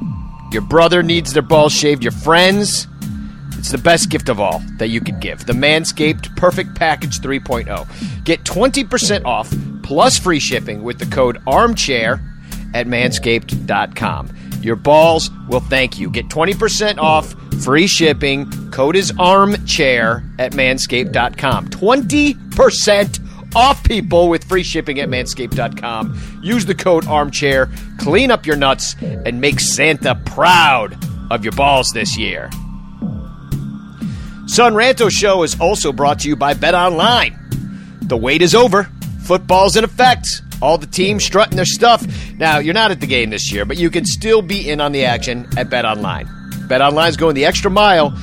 [0.52, 2.88] your brother needs their balls shaved, your friends.
[3.58, 5.46] It's the best gift of all that you could give.
[5.46, 8.24] The Manscaped Perfect Package 3.0.
[8.24, 9.54] Get 20% off
[9.84, 12.22] plus free shipping with the code ARMCHAIR
[12.74, 14.34] at manscaped.com.
[14.62, 16.10] Your balls will thank you.
[16.10, 18.50] Get 20% off, free shipping.
[18.72, 21.70] Code is ARMCHAIR at manscaped.com.
[21.70, 26.40] 20% off people with free shipping at manscaped.com.
[26.44, 30.98] Use the code armchair, clean up your nuts, and make Santa proud
[31.32, 32.50] of your balls this year.
[34.48, 37.38] Son Ranto Show is also brought to you by Bet Online.
[38.02, 38.86] The wait is over.
[39.24, 40.26] Football's in effect.
[40.62, 42.08] All the teams strutting their stuff.
[42.38, 44.94] Now, you're not at the game this year, but you can still be in on
[44.94, 46.30] the action at Bet Online.
[46.70, 48.18] Bet Online's going the extra mile.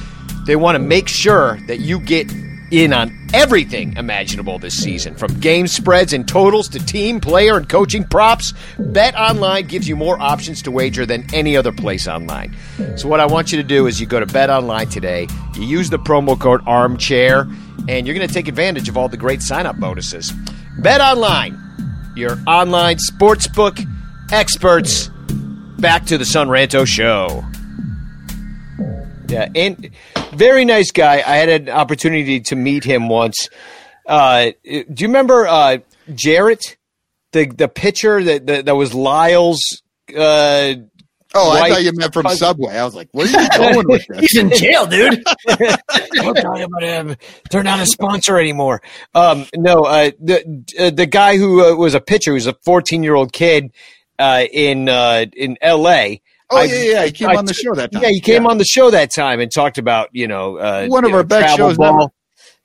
[0.47, 2.33] They want to make sure that you get
[2.75, 7.69] in on everything imaginable this season, from game spreads and totals to team, player, and
[7.69, 8.53] coaching props.
[8.79, 12.57] Bet Online gives you more options to wager than any other place online.
[12.97, 15.63] So, what I want you to do is you go to Bet Online today, you
[15.63, 17.47] use the promo code Armchair,
[17.89, 20.33] and you're going to take advantage of all the great sign up bonuses.
[20.79, 21.59] Bet Online,
[22.17, 23.85] your online sportsbook
[24.33, 25.11] experts.
[25.79, 27.45] Back to the Son Ranto Show.
[29.29, 29.91] Yeah, and
[30.35, 31.15] very nice guy.
[31.17, 33.49] I had an opportunity to meet him once.
[34.07, 35.79] Uh, do you remember uh,
[36.15, 36.77] Jarrett,
[37.33, 39.83] the the pitcher that that, that was Lyle's?
[40.17, 40.75] Uh,
[41.37, 42.77] Oh, I thought you meant from Subway.
[42.77, 44.21] I was like, where are you going with this?
[44.21, 45.25] He's in jail, dude.
[45.49, 47.17] We're talking about him.
[47.51, 48.83] They're not a sponsor anymore.
[49.17, 52.55] Um, no, uh, the uh, the guy who uh, was a pitcher, who was a
[52.65, 53.73] 14 year old kid
[54.19, 56.23] uh, in uh, in L.A.
[56.51, 57.05] Oh, I- yeah, yeah.
[57.07, 58.03] He came I- on the show that time.
[58.03, 61.05] Yeah, he came on the show that time and talked about you know uh, One
[61.05, 61.77] of our know, best shows.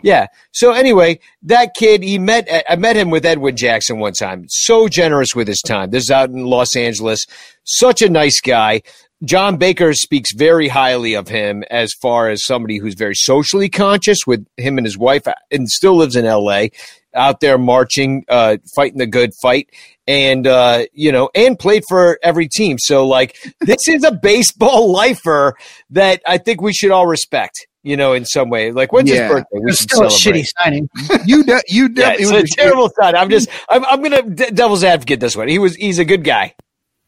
[0.01, 0.27] Yeah.
[0.53, 2.47] So anyway, that kid, he met.
[2.69, 4.45] I met him with Edwin Jackson one time.
[4.47, 5.89] So generous with his time.
[5.91, 7.25] This is out in Los Angeles.
[7.65, 8.82] Such a nice guy.
[9.25, 14.19] John Baker speaks very highly of him as far as somebody who's very socially conscious
[14.25, 16.71] with him and his wife, and still lives in L.A.
[17.13, 19.69] Out there marching, uh, fighting the good fight,
[20.10, 22.78] and uh, you know, and played for every team.
[22.80, 25.55] So like, this is a baseball lifer
[25.91, 27.68] that I think we should all respect.
[27.84, 29.24] You know, in some way, like when's Yeah.
[29.24, 29.60] his birthday?
[29.64, 30.41] We It's should still a celebrate.
[30.43, 30.89] shitty signing.
[31.26, 33.16] You, de- you Yeah, definitely it's was a terrible sign.
[33.16, 35.47] I'm just, I'm, I'm gonna d- devil's advocate this one.
[35.47, 36.55] He was, he's a good guy.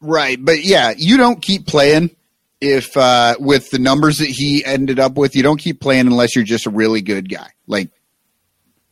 [0.00, 2.16] Right, but yeah, you don't keep playing
[2.62, 5.36] if uh, with the numbers that he ended up with.
[5.36, 7.50] You don't keep playing unless you're just a really good guy.
[7.66, 7.90] Like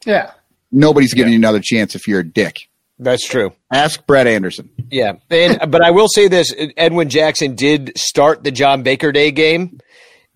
[0.05, 0.33] Yeah.
[0.71, 2.69] nobody's giving you another chance if you're a dick.
[3.01, 3.53] That's true.
[3.73, 4.69] Ask Brett Anderson.
[4.91, 9.31] Yeah, and but I will say this: Edwin Jackson did start the John Baker Day
[9.31, 9.81] game,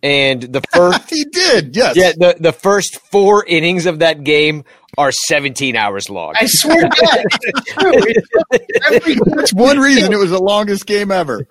[0.05, 1.97] and the first, He did, yes.
[1.97, 4.63] yeah, the the first four innings of that game
[4.97, 6.35] are 17 hours long.
[6.37, 7.25] I swear to God.
[7.43, 8.95] it's true.
[8.97, 11.45] Every- That's one reason it was the longest game ever.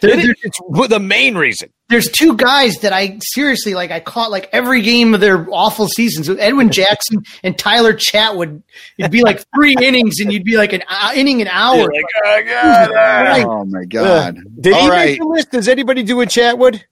[0.00, 0.58] there- It- it's
[0.90, 1.70] the main reason.
[1.88, 3.90] there's two guys that I seriously like.
[3.90, 6.28] I caught like every game of their awful seasons.
[6.28, 8.62] with Edwin Jackson and Tyler Chatwood.
[8.98, 11.88] It'd be like three innings, and you'd be like an uh, inning an hour.
[12.24, 13.44] Right.
[13.46, 14.36] Oh my god!
[14.60, 15.50] Did he All make the list?
[15.50, 16.82] Does anybody do a Chatwood?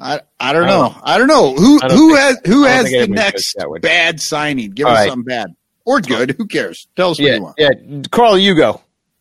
[0.00, 0.94] I, I don't know.
[1.02, 4.70] I don't know who don't who think- has who has the next that bad signing.
[4.70, 5.08] Give All us right.
[5.10, 6.34] something bad or good.
[6.38, 6.86] Who cares?
[6.96, 7.54] Tell us what Yeah, you want.
[7.58, 7.70] yeah.
[8.10, 8.80] Carl, you go.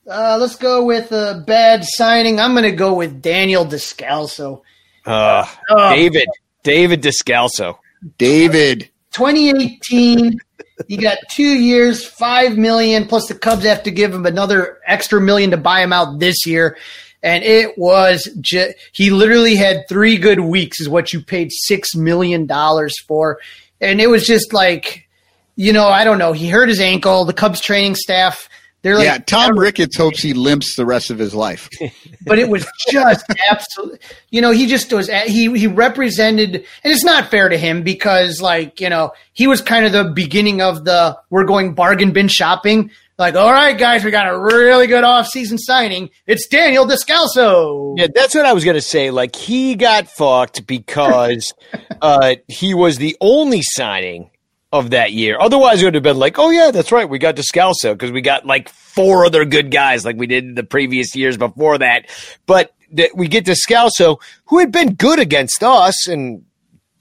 [0.10, 2.40] Uh, let's go with a bad signing.
[2.40, 4.62] I'm going to go with Daniel Descalso.
[5.06, 5.90] Uh, Oh.
[5.96, 6.28] David,
[6.64, 7.78] David Descalso.
[8.18, 8.90] David.
[9.12, 10.40] 2018.
[10.88, 15.20] You got two years, five million, plus the Cubs have to give him another extra
[15.20, 16.78] million to buy him out this year.
[17.22, 21.96] And it was ju- he literally had three good weeks, is what you paid six
[21.96, 23.40] million dollars for,
[23.82, 25.08] and it was just like,
[25.56, 26.32] you know, I don't know.
[26.32, 27.26] He hurt his ankle.
[27.26, 28.48] The Cubs training staff,
[28.82, 31.70] they're like, yeah, Tom Ricketts hopes he limps the rest of his life.
[32.26, 34.00] but it was just absolutely
[34.30, 38.42] you know he just was he he represented and it's not fair to him because
[38.42, 42.28] like you know he was kind of the beginning of the we're going bargain bin
[42.28, 47.94] shopping like all right guys we got a really good off-season signing it's daniel descalso
[47.98, 49.12] Yeah, that's what I was gonna say.
[49.12, 51.54] Like he got fucked because
[52.02, 54.32] uh, he was the only signing
[54.72, 55.36] of that year.
[55.40, 58.22] Otherwise, it would have been like, oh yeah, that's right, we got Descalso because we
[58.22, 62.06] got like four other good guys like we did in the previous years before that.
[62.46, 66.46] But th- we get Descalso, who had been good against us and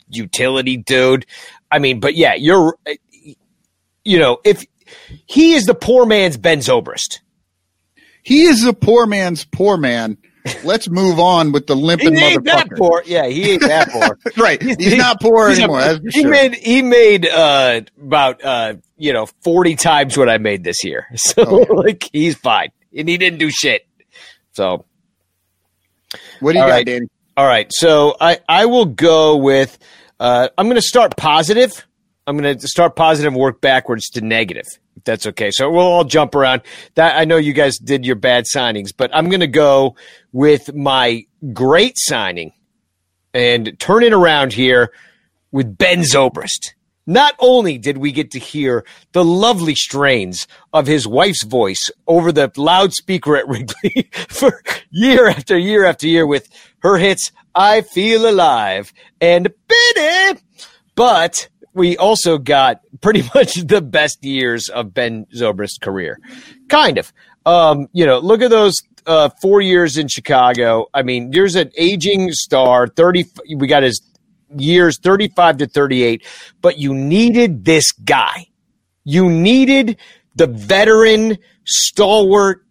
[0.09, 1.27] utility dude.
[1.71, 2.79] I mean, but yeah, you're,
[4.03, 4.65] you know, if
[5.27, 7.21] he is the poor man's Ben Zobrist.
[8.23, 10.19] He is the poor man's poor man.
[10.65, 12.79] Let's move on with the limping He ain't that motherfucker.
[12.79, 13.03] poor.
[13.05, 14.19] Yeah, he ain't that poor.
[14.37, 14.63] Right.
[14.63, 15.81] He's, not poor He's a- anymore.
[15.83, 16.31] for he sure.
[16.31, 21.07] made he made uh, about uh, you know forty times what I made this year.
[21.17, 21.75] So Oh.
[21.75, 23.87] like he's fine, and he didn't do shit.
[24.53, 24.85] So
[26.41, 26.87] what do you All got, right.
[26.87, 27.07] Danny?
[27.37, 29.79] all right, so I I will go with
[30.21, 31.87] uh, I'm going to start positive.
[32.29, 34.67] I'm going to start positive and work backwards to negative.
[34.97, 35.51] If that's okay.
[35.51, 36.61] So we'll all jump around.
[36.95, 39.97] That I know you guys did your bad signings, but I'm going to go
[40.31, 41.25] with my
[41.55, 42.53] great signing
[43.33, 44.93] and turn it around here
[45.53, 46.75] with Ben Zobrist.
[47.07, 52.31] Not only did we get to hear the lovely strains of his wife's voice over
[52.31, 56.51] the loudspeaker at Wrigley for year after year after year with
[56.81, 60.41] her hits, I Feel Alive and Benny,
[60.95, 61.49] but
[61.79, 66.21] we also got pretty much the best years of Ben Zobrist's career.
[66.69, 67.13] Kind of.
[67.47, 68.75] Um, you know, look at those
[69.07, 70.87] uh, four years in Chicago.
[70.93, 73.25] I mean, there's an aging star, 30,
[73.57, 74.03] we got his
[74.57, 76.27] years 35 to 38,
[76.61, 78.49] but you needed this guy.
[79.05, 79.97] You needed
[80.35, 82.65] the veteran, stalwart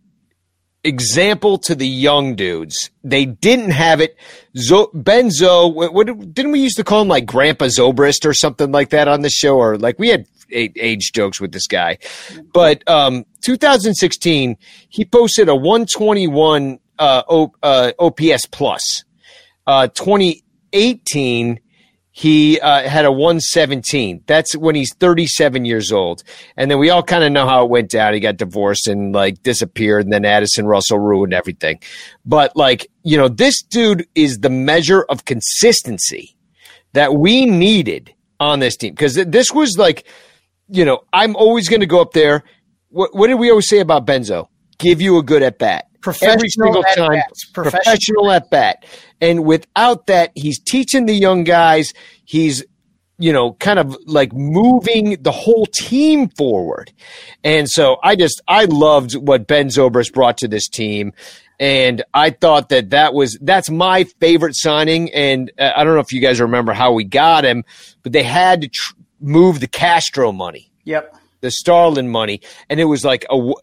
[0.88, 2.90] example to the young dudes.
[3.04, 4.16] They didn't have it.
[4.58, 8.72] Zo- Benzo, what, what didn't we used to call him like Grandpa Zobrist or something
[8.72, 9.58] like that on the show?
[9.58, 11.98] Or like we had age jokes with this guy.
[12.54, 14.58] But um, 2016,
[14.90, 19.04] he posted a 121 uh, o- uh, OPS plus.
[19.68, 21.60] Uh, 2018,
[22.18, 24.24] he uh, had a 117.
[24.26, 26.24] That's when he's 37 years old.
[26.56, 28.16] And then we all kind of know how it went down.
[28.16, 30.06] He got divorced and like disappeared.
[30.06, 31.80] And then Addison Russell ruined everything.
[32.26, 36.36] But like, you know, this dude is the measure of consistency
[36.94, 38.96] that we needed on this team.
[38.96, 40.08] Because this was like,
[40.70, 42.44] you know, I'm always going to go up there.
[42.90, 44.48] What, what did we always say about Benzo?
[44.80, 45.87] Give you a good at bat.
[46.02, 47.12] Professional Every single at time.
[47.14, 47.46] bats.
[47.46, 47.82] Professional.
[47.84, 48.86] Professional at bat.
[49.22, 51.92] And without that, he's teaching the young guys.
[52.26, 52.64] He's,
[53.18, 56.92] you know, kind of like moving the whole team forward.
[57.44, 61.14] And so I just, I loved what Ben Zobrist brought to this team.
[61.60, 65.12] And I thought that that was, that's my favorite signing.
[65.12, 67.64] And uh, I don't know if you guys remember how we got him,
[68.04, 71.16] but they had to tr- move the Castro money Yep.
[71.42, 73.56] the Starlin money, and it was like a, w-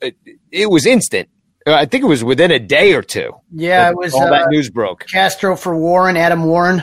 [0.51, 1.28] it was instant.
[1.66, 3.32] Uh, I think it was within a day or two.
[3.50, 5.06] Yeah, it was all uh, that news broke.
[5.10, 6.82] Castro for Warren, Adam Warren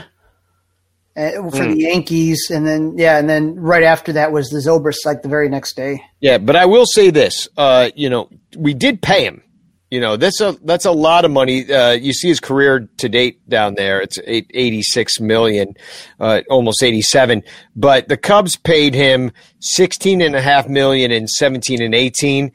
[1.15, 1.71] uh, for Hmm.
[1.73, 5.29] the Yankees, and then yeah, and then right after that was the Zobrist like the
[5.29, 6.01] very next day.
[6.19, 9.43] Yeah, but I will say this: uh, you know, we did pay him.
[9.91, 11.69] You know, that's a that's a lot of money.
[11.71, 15.75] Uh, you see his career to date down there; it's eight, 86 million,
[16.19, 17.43] uh, almost eighty seven.
[17.75, 22.53] But the Cubs paid him sixteen and a half million in seventeen and eighteen.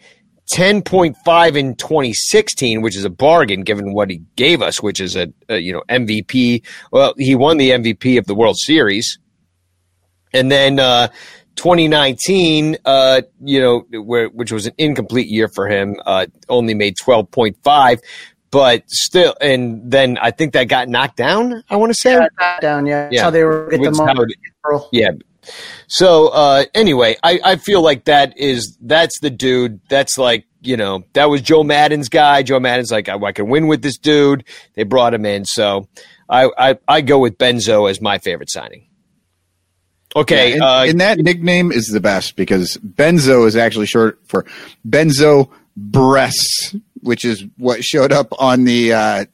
[0.53, 5.33] 10.5 in 2016 which is a bargain given what he gave us which is a,
[5.49, 9.19] a you know MVP well he won the MVP of the World Series
[10.33, 11.09] and then uh,
[11.57, 16.97] 2019, uh, you know, where, which was an incomplete year for him, uh, only made
[16.97, 18.01] 12.5,
[18.51, 21.63] but still, and then I think that got knocked down.
[21.71, 22.87] I want to say, Yeah, down.
[22.87, 23.23] Yeah, that's Yeah.
[23.23, 24.13] how they were get the money.
[24.15, 24.89] Howard.
[24.93, 25.11] Yeah.
[25.87, 29.81] So uh, anyway, I, I feel like that is that's the dude.
[29.89, 32.43] That's like you know that was Joe Maddon's guy.
[32.43, 34.45] Joe Maddon's like I, I can win with this dude.
[34.75, 35.89] They brought him in, so
[36.29, 38.87] I I, I go with Benzo as my favorite signing.
[40.15, 44.47] Okay, and, uh, and that nickname is the best because Benzo is actually short for
[44.89, 49.25] Benzo breasts, which is what showed up on the uh,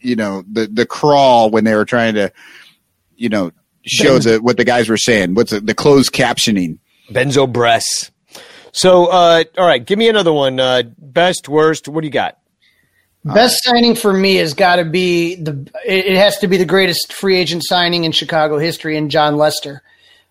[0.00, 2.32] you know the the crawl when they were trying to
[3.16, 3.50] you know
[3.84, 5.34] show the what the guys were saying.
[5.34, 6.78] What's the, the closed captioning?
[7.10, 8.10] Benzo Bress.
[8.72, 10.58] So, uh, all right, give me another one.
[10.58, 11.88] Uh, best, worst.
[11.88, 12.38] What do you got?
[13.24, 15.70] Best signing for me has got to be the.
[15.86, 19.36] It it has to be the greatest free agent signing in Chicago history, and Jon
[19.36, 19.82] Lester,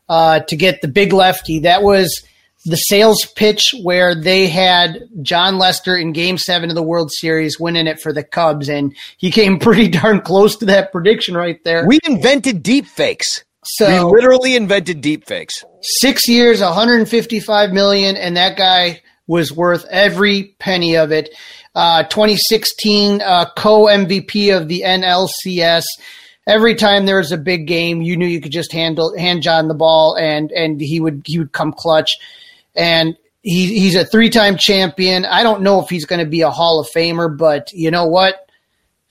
[0.10, 1.60] uh, to get the big lefty.
[1.60, 2.22] That was
[2.66, 7.60] the sales pitch where they had Jon Lester in Game Seven of the World Series,
[7.60, 11.64] winning it for the Cubs, and he came pretty darn close to that prediction right
[11.64, 11.86] there.
[11.88, 13.44] We invented deep fakes.
[13.64, 15.64] So- we literally invented deep fakes.
[15.82, 21.30] six years, 155 million, and that guy was worth every penny of it.
[21.74, 25.84] Uh, 2016 uh, co MVP of the NLCS.
[26.48, 29.68] Every time there was a big game, you knew you could just handle hand Jon
[29.68, 32.18] the ball, and and he would he would come clutch.
[32.76, 35.26] And he he's a three time champion.
[35.26, 38.06] I don't know if he's going to be a Hall of Famer, but you know
[38.06, 38.48] what?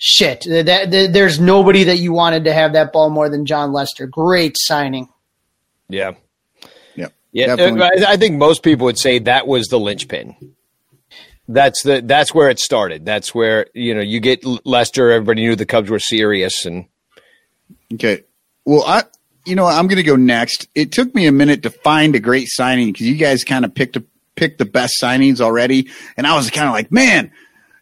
[0.00, 3.72] shit, that, that, there's nobody that you wanted to have that ball more than Jon
[3.72, 4.06] Lester.
[4.06, 5.08] Great signing.
[5.88, 6.12] Yeah.
[6.96, 7.12] Yep.
[7.32, 8.06] Yeah, uh, Definitely.
[8.06, 10.54] I, I think most people would say that was the linchpin.
[11.46, 13.04] That's the that's where it started.
[13.04, 15.10] That's where you know you get Lester.
[15.10, 16.86] Everybody knew the Cubs were serious, and
[17.92, 18.22] Okay.
[18.64, 19.02] Well, I,
[19.44, 20.68] you know, I'm going to go next.
[20.74, 23.74] It took me a minute to find a great signing because you guys kind of
[23.74, 24.04] picked a,
[24.36, 27.30] picked the best signings already, and I was kind of like, man,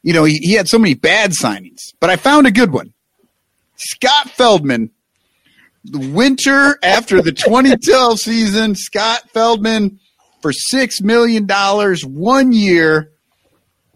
[0.02, 2.92] you know, he, he had so many bad signings, but I found a good one.
[3.76, 4.90] Scott Feldman.
[5.84, 10.00] The winter after the 2012 season, Scott Feldman
[10.42, 13.12] for six million dollars one year.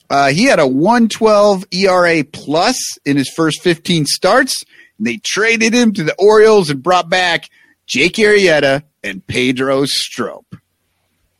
[0.08, 4.62] Uh, he had a 112 ERA plus in his first 15 starts.
[5.04, 7.48] They traded him to the Orioles and brought back
[7.86, 10.44] Jake Arrieta and Pedro Strop.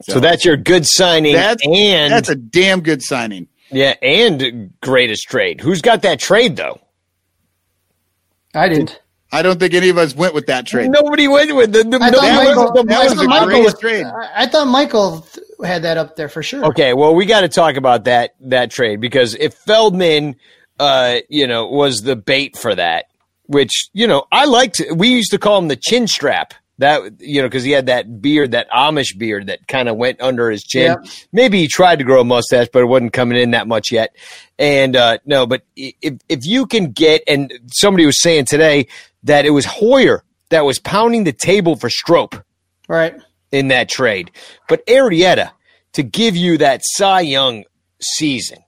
[0.03, 1.35] so, that's your good signing.
[1.35, 3.49] That's and that's a damn good signing.
[3.71, 5.61] yeah, and greatest trade.
[5.61, 6.81] Who's got that trade though?
[8.55, 9.01] I didn't.
[9.35, 10.91] I don't think any of us went with that trade.
[10.91, 11.85] Nobody went with the.
[11.85, 13.81] the I no, thought that was- Michael, that I was thought the Michael greatest was-
[13.81, 14.05] trade.
[14.05, 15.27] I I thought Michael
[15.65, 16.65] had that up there for sure.
[16.67, 20.37] Okay, well, we got to talk about that that trade because if Feldman,
[20.79, 23.07] uh, you know, was the bait for that,
[23.53, 24.81] which you know I liked.
[24.95, 26.55] We used to call him the chin strap.
[26.79, 30.21] That you know, because he had that beard, that Amish beard that kind of went
[30.21, 30.97] under his chin.
[31.03, 31.13] Yep.
[31.31, 34.17] Maybe he tried to grow a mustache, but it wasn't coming in that much yet.
[34.59, 38.89] And uh, no, but if if you can get, and somebody was saying today
[39.23, 42.35] that it was Hoyer that was pounding the table for Strop
[42.89, 43.15] Right.
[43.53, 44.33] in that trade.
[44.69, 45.51] But Arrieta,
[45.93, 47.65] to give you that Cy Young
[48.01, 48.59] season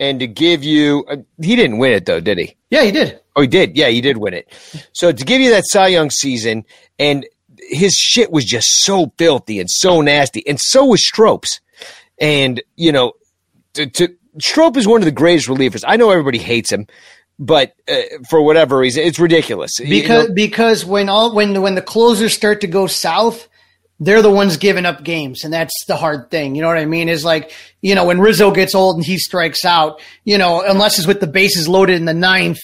[0.00, 2.56] and to give you, uh, he didn't win it though, did he?
[2.70, 3.20] Yeah, he did.
[3.36, 3.76] Oh, he did.
[3.76, 4.52] Yeah, he did win it.
[4.92, 6.64] So to give you that Cy Young season,
[6.98, 7.26] and
[7.58, 11.60] his shit was just so filthy and so nasty, and so was Strop's.
[12.20, 13.12] And you know,
[13.74, 15.84] to, to Strop is one of the greatest relievers.
[15.86, 16.86] I know everybody hates him,
[17.38, 19.78] but uh, for whatever reason, it's ridiculous.
[19.78, 23.48] You Because know, because when all when when the closers start to go south,
[24.00, 26.54] they're the ones giving up games, and that's the hard thing.
[26.54, 27.08] You know what I mean?
[27.08, 27.52] Is like
[27.82, 31.20] you know when Rizzo gets old and he strikes out, you know, unless it's with
[31.20, 32.58] the bases loaded in the ninth,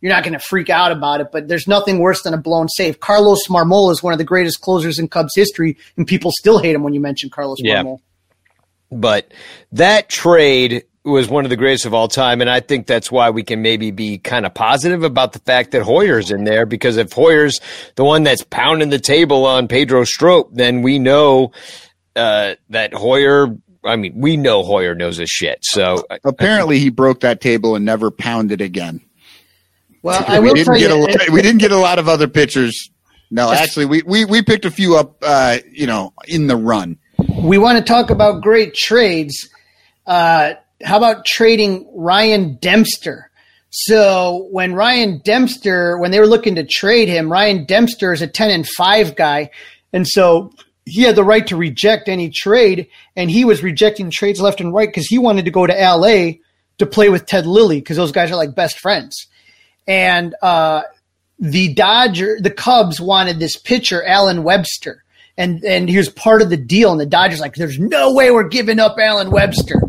[0.00, 1.28] you're not going to freak out about it.
[1.32, 3.00] But there's nothing worse than a blown save.
[3.00, 6.74] Carlos Marmol is one of the greatest closers in Cubs history, and people still hate
[6.74, 7.82] him when you mention Carlos Yeah.
[7.82, 8.00] Marmol.
[8.90, 9.32] But
[9.72, 13.30] that trade was one of the greatest of all time, and I think that's why
[13.30, 16.66] we can maybe be kind of positive about the fact that Hoyer's in there.
[16.66, 17.60] Because if Hoyer's
[17.94, 21.52] the one that's pounding the table on Pedro Strop, then we know
[22.16, 23.56] uh, that Hoyer.
[23.84, 25.60] I mean, we know Hoyer knows his shit.
[25.62, 29.00] So Apparently, he broke that table and never pounded again.
[30.02, 32.08] Well, I we will didn't get you, a lot, we didn't get a lot of
[32.08, 32.90] other pitchers.
[33.30, 35.16] No, actually, we, we we picked a few up.
[35.22, 36.98] Uh, you know, in the run.
[37.42, 39.48] we want to talk about great trades.
[40.06, 43.30] Uh, how about trading Ryan Dempster?
[43.70, 48.26] So when Ryan Dempster, when they were looking to trade him, Ryan Dempster is a
[48.26, 49.50] 10 and 5 guy.
[49.92, 50.52] And so
[50.86, 52.88] he had the right to reject any trade.
[53.14, 56.38] And he was rejecting trades left and right because he wanted to go to LA
[56.78, 59.26] to play with Ted Lilly because those guys are like best friends.
[59.86, 60.82] And, uh,
[61.38, 65.04] the Dodger, the Cubs wanted this pitcher, Allen Webster,
[65.36, 66.90] and and he was part of the deal.
[66.90, 69.80] And the Dodgers like, there's no way we're giving up Allen Webster.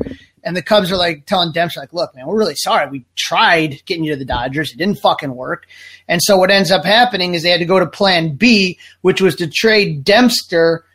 [0.43, 2.89] And the Cubs are like telling Dempster, like, look, man, we're really sorry.
[2.89, 4.71] We tried getting you to the Dodgers.
[4.71, 5.67] It didn't fucking work.
[6.07, 9.21] And so what ends up happening is they had to go to plan B, which
[9.21, 10.85] was to trade Dempster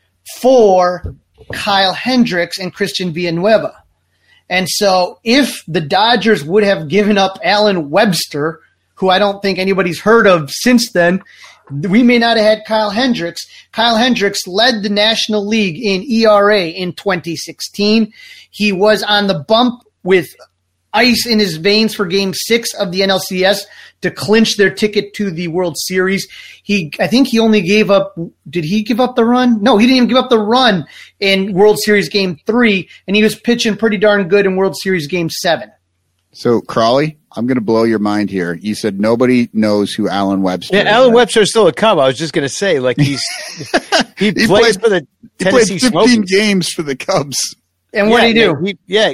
[0.40, 1.14] for
[1.52, 3.74] Kyle Hendricks and Christian Villanueva.
[4.48, 8.60] And so if the Dodgers would have given up Allen Webster,
[8.96, 11.22] who I don't think anybody's heard of since then,
[11.70, 13.46] we may not have had Kyle Hendricks.
[13.72, 18.12] Kyle Hendricks led the National League in ERA in 2016.
[18.50, 20.28] He was on the bump with
[20.92, 23.62] ice in his veins for game six of the NLCS
[24.02, 26.28] to clinch their ticket to the World Series.
[26.62, 28.16] He, I think he only gave up,
[28.48, 29.62] did he give up the run?
[29.62, 30.86] No, he didn't even give up the run
[31.18, 35.08] in World Series game three, and he was pitching pretty darn good in World Series
[35.08, 35.70] game seven.
[36.34, 38.54] So Crawley, I'm going to blow your mind here.
[38.54, 40.74] You said nobody knows who Allen Webster.
[40.76, 40.88] yeah, is.
[40.88, 41.98] Allen Webster's still a Cub.
[41.98, 43.22] I was just going to say, like he's
[44.18, 45.06] he, He plays played- for the
[45.38, 46.18] He played 15 Smokies.
[46.30, 47.36] games for the Cubs.
[47.92, 48.56] And what yeah, did he do?
[48.64, 49.12] he- yeah,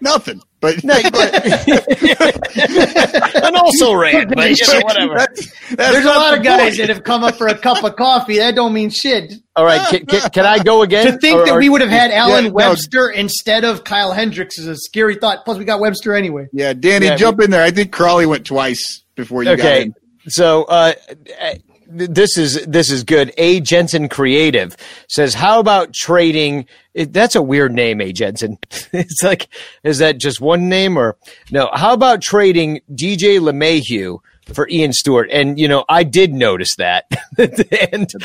[0.00, 0.40] Nothing.
[0.64, 1.34] But, No, but-
[3.44, 5.14] and also ran, but you know, whatever.
[5.16, 6.76] That's- that's There's a lot the of guys point.
[6.78, 8.38] that have come up for a cup of coffee.
[8.38, 9.34] That don't mean shit.
[9.56, 11.04] All right, can, can, can I go again?
[11.06, 12.50] To think Or- that or- we would have had Allen no.
[12.52, 15.44] Webster instead of Kyle Hendricks is a scary thought.
[15.44, 16.46] Plus, we got Webster anyway.
[16.52, 17.62] Yeah, Danny, Yeah, jump in there.
[17.62, 19.82] I think Crawley went twice before you got okay.
[19.82, 19.94] in.
[20.28, 20.94] So uh,
[21.86, 23.32] this is this is good.
[23.36, 24.76] A Jensen Creative
[25.08, 28.58] says, "How about trading?" It, that's a weird name, A Jensen.
[28.92, 29.48] it's like,
[29.82, 31.16] is that just one name or
[31.50, 31.68] no?
[31.72, 34.18] How about trading DJ LeMahieu
[34.52, 35.28] for Ian Stewart?
[35.32, 37.06] And you know, I did notice that,
[37.38, 37.48] and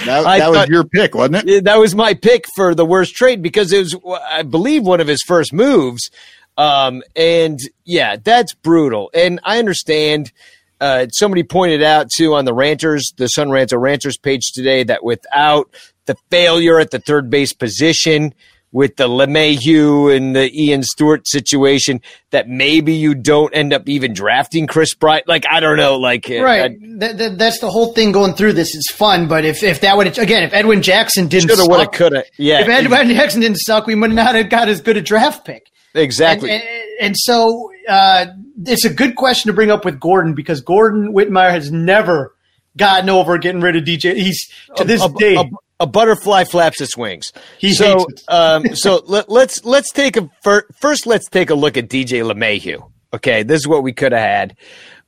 [0.06, 1.64] That, that was your pick, wasn't it?
[1.66, 5.08] that was my pick for the worst trade because it was, I believe, one of
[5.08, 6.10] his first moves.
[6.58, 9.10] Um, and yeah, that's brutal.
[9.14, 10.32] And I understand.
[10.80, 15.04] Uh, somebody pointed out too on the Ranters, the Sun Ranter Ranters page today, that
[15.04, 15.74] without
[16.06, 18.34] the failure at the third base position,
[18.72, 22.02] with the LeMahieu and the Ian Stewart situation,
[22.32, 25.28] that maybe you don't end up even drafting Kris Bryant.
[25.28, 26.78] Like I don't know, like uh, Right.
[27.00, 28.76] That, that, that's the whole thing going through this.
[28.76, 31.94] It's fun, but if, if that would again, if Edwin Jackson didn't shoulda, woulda, suck,
[31.94, 32.24] coulda.
[32.38, 35.46] Yeah, if Edwin Jackson didn't suck, we would not have got as good a draft
[35.46, 35.72] pick.
[35.96, 36.52] exactly.
[36.52, 38.28] And, and, and so uh,
[38.66, 42.36] it's a good question to bring up with Gordon because Gordon Wittenmyer has never
[42.78, 44.16] gotten over getting rid of DJ.
[44.16, 45.36] He's to this a, day.
[45.36, 45.46] a,
[45.80, 47.32] a butterfly flaps its wings.
[47.58, 51.08] He so, um, so let, let's let's take a fir- first.
[51.08, 52.90] Let's take a look at DJ LeMahieu.
[53.14, 54.58] Okay, this is what we could have had.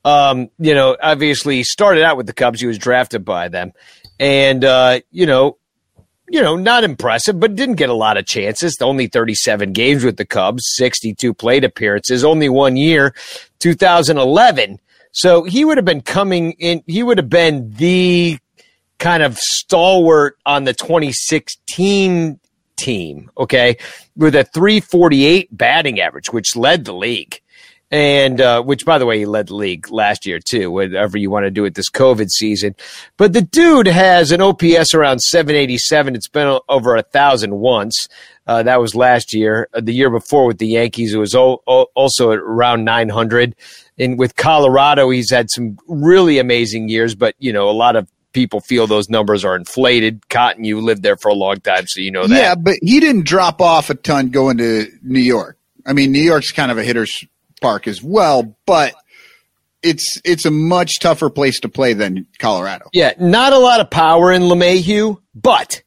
[0.04, 2.60] Um, you know, obviously he started out with the Cubs.
[2.60, 3.72] He was drafted by them,
[4.18, 5.58] and uh, you know,
[6.32, 8.74] you know, not impressive, but didn't get a lot of chances.
[8.80, 13.14] Only 37 games with the Cubs, 62 plate appearances, only one year,
[13.58, 14.80] 2011.
[15.12, 16.82] So he would have been coming in.
[16.86, 18.38] He would have been the
[18.98, 22.40] kind of stalwart on the 2016
[22.76, 23.76] team, okay,
[24.16, 27.42] with a 348 batting average, which led the league.
[27.92, 30.70] And uh, which, by the way, he led the league last year too.
[30.70, 32.74] Whatever you want to do with this COVID season,
[33.18, 36.14] but the dude has an OPS around 787.
[36.16, 38.08] It's been over a thousand once.
[38.46, 39.68] Uh, that was last year.
[39.74, 43.54] Uh, the year before with the Yankees, it was o- o- also around 900.
[43.98, 48.08] And with Colorado, he's had some really amazing years, but you know, a lot of
[48.32, 50.26] people feel those numbers are inflated.
[50.30, 52.34] Cotton, you lived there for a long time, so you know that.
[52.34, 55.58] Yeah, but he didn't drop off a ton going to New York.
[55.84, 57.24] I mean, New York's kind of a hitter's
[57.62, 58.94] park as well, but
[59.82, 62.88] it's it's a much tougher place to play than Colorado.
[62.92, 65.82] Yeah, not a lot of power in LeMahieu, but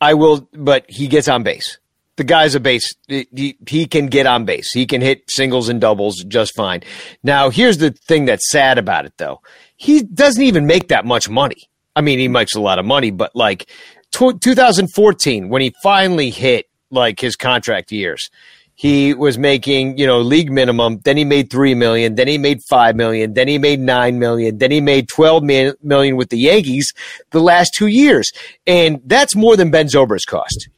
[0.00, 0.48] I will.
[0.52, 1.78] But he gets on base.
[2.16, 2.94] The guy's a base.
[3.08, 4.72] He, he can get on base.
[4.72, 6.82] He can hit singles and doubles just fine.
[7.22, 9.40] Now, here's the thing that's sad about it, though.
[9.76, 11.70] He doesn't even make that much money.
[11.96, 13.70] I mean, he makes a lot of money, but like
[14.10, 18.28] tw 2014, when he finally hit like his contract years,
[18.80, 22.62] he was making you know league minimum then he made 3 million then he made
[22.62, 26.94] 5 million then he made 9 million then he made 12 million with the yankees
[27.30, 28.32] the last two years
[28.66, 30.70] and that's more than ben zobrist cost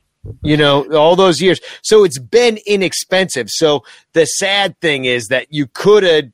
[0.42, 3.84] you know all those years so it's been inexpensive so
[4.14, 6.24] the sad thing is that you could have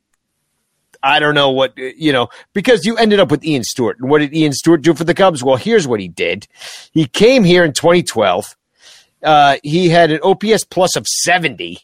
[1.03, 3.99] I don't know what you know because you ended up with Ian Stewart.
[4.01, 5.45] And what did Ian Stewart do for the Cubs?
[5.45, 6.49] Well, here's what he did.
[6.93, 8.57] He came here in 2012.
[9.23, 11.79] Uh, he had an OPS plus of 70.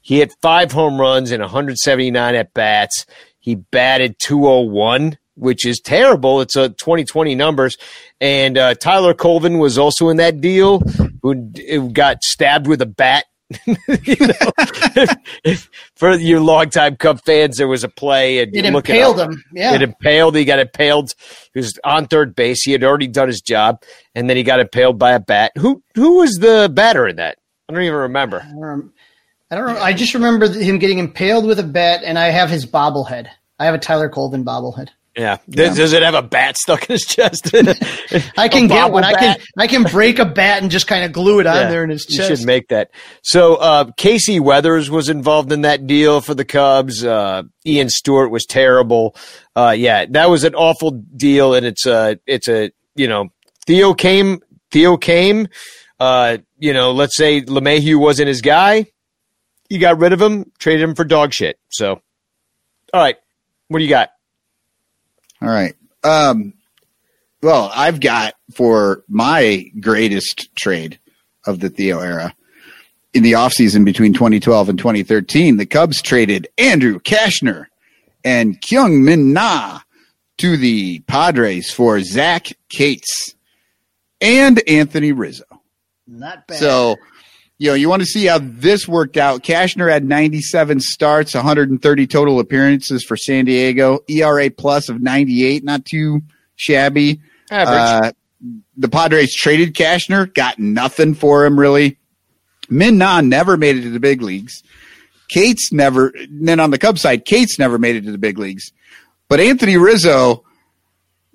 [0.00, 3.06] He had five home runs and 179 at bats.
[3.38, 6.40] He batted 201, which is terrible.
[6.40, 7.76] It's a 2020 numbers.
[8.20, 10.80] And uh, Tyler Colvin was also in that deal,
[11.22, 13.24] who, who got stabbed with a bat.
[13.66, 18.64] you know, if, if, for your longtime Cub fans, there was a play and it
[18.64, 19.30] you look impaled up.
[19.30, 19.44] him.
[19.52, 19.74] Yeah.
[19.74, 20.34] It impaled.
[20.34, 21.14] He got impaled.
[21.54, 22.64] He was on third base.
[22.64, 23.82] He had already done his job,
[24.14, 25.52] and then he got impaled by a bat.
[25.58, 27.38] Who who was the batter in that?
[27.68, 28.40] I don't even remember.
[28.40, 28.92] Um,
[29.50, 29.80] I don't know.
[29.80, 33.28] I just remember him getting impaled with a bat, and I have his bobblehead.
[33.58, 34.88] I have a Tyler Colvin bobblehead.
[35.16, 35.38] Yeah.
[35.48, 37.50] Does, does it have a bat stuck in his chest?
[38.36, 39.02] I can get one.
[39.02, 39.38] I can?
[39.56, 41.90] I can break a bat and just kind of glue it on Yeah, there in
[41.90, 42.30] his chest.
[42.30, 42.90] You should make that.
[43.22, 47.02] So uh, Casey Weathers was involved in that deal for the Cubs.
[47.02, 49.16] Uh, Ian Stewart was terrible.
[49.54, 53.28] Uh, yeah, that was an awful deal, and it's a it's a you know
[53.66, 54.40] Theo came
[54.70, 55.48] Theo came.
[55.98, 58.84] Uh, you know, let's say LeMahieu wasn't his guy.
[59.70, 61.58] You got rid of him, traded him for dog shit.
[61.70, 62.02] So,
[62.92, 63.16] all right,
[63.68, 64.10] what do you got?
[65.46, 65.74] All right.
[66.02, 66.54] Um,
[67.42, 70.98] well, I've got for my greatest trade
[71.46, 72.34] of the Theo era
[73.16, 77.64] in the offseason between 2012 and 2013, the Cubs traded Andrew Cashner
[78.22, 79.80] and Kyung Min Na
[80.36, 83.34] to the Padres for Zach Cates
[84.20, 85.44] and Anthony Rizzo.
[86.06, 86.58] Not bad.
[86.58, 86.96] So,
[87.58, 89.42] you know, you want to see how this worked out.
[89.42, 95.84] Cashner had 97 starts, 130 total appearances for San Diego, ERA plus of 98, not
[95.84, 96.20] too
[96.56, 97.20] shabby.
[97.50, 98.04] Average.
[98.04, 98.12] Uh,
[98.76, 101.98] the Padres traded Cashner, got nothing for him really.
[102.68, 104.62] Min Na never made it to the big leagues.
[105.28, 108.70] Cates never, then on the Cubs side, Cates never made it to the big leagues.
[109.28, 110.44] But Anthony Rizzo,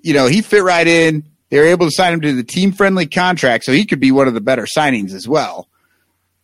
[0.00, 1.24] you know, he fit right in.
[1.50, 4.12] They were able to sign him to the team friendly contract, so he could be
[4.12, 5.68] one of the better signings as well.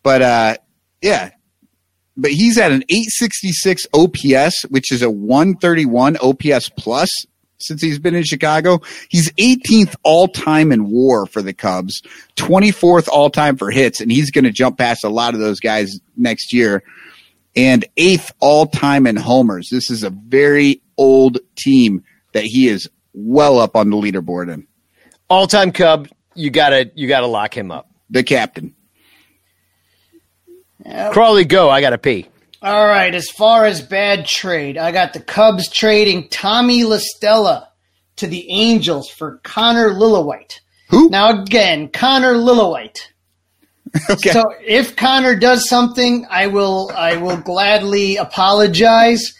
[0.03, 0.57] But uh,
[1.03, 1.31] yeah,
[2.17, 7.11] but he's at an 866 OPS, which is a 131 OPS plus
[7.59, 8.81] since he's been in Chicago.
[9.09, 12.03] He's 18th all time in WAR for the Cubs,
[12.37, 15.61] 24th all time for hits, and he's going to jump past a lot of those
[15.61, 16.83] guys next year.
[17.57, 19.69] And eighth all time in homers.
[19.71, 24.67] This is a very old team that he is well up on the leaderboard in.
[25.29, 27.91] All time Cub, you gotta you gotta lock him up.
[28.11, 28.75] The captain.
[30.89, 31.13] Yep.
[31.13, 31.69] Crawley, go.
[31.69, 32.27] I gotta pee.
[32.63, 37.69] All right, as far as bad trade, I got the Cubs trading Tommy La Stella
[38.17, 40.61] to the Angels for Conor Lillis-White.
[40.89, 41.09] Who?
[41.09, 43.13] Now again, Conor Lillis-White.
[44.11, 44.31] Okay.
[44.33, 49.33] So if Conor does something, I will I will gladly apologize.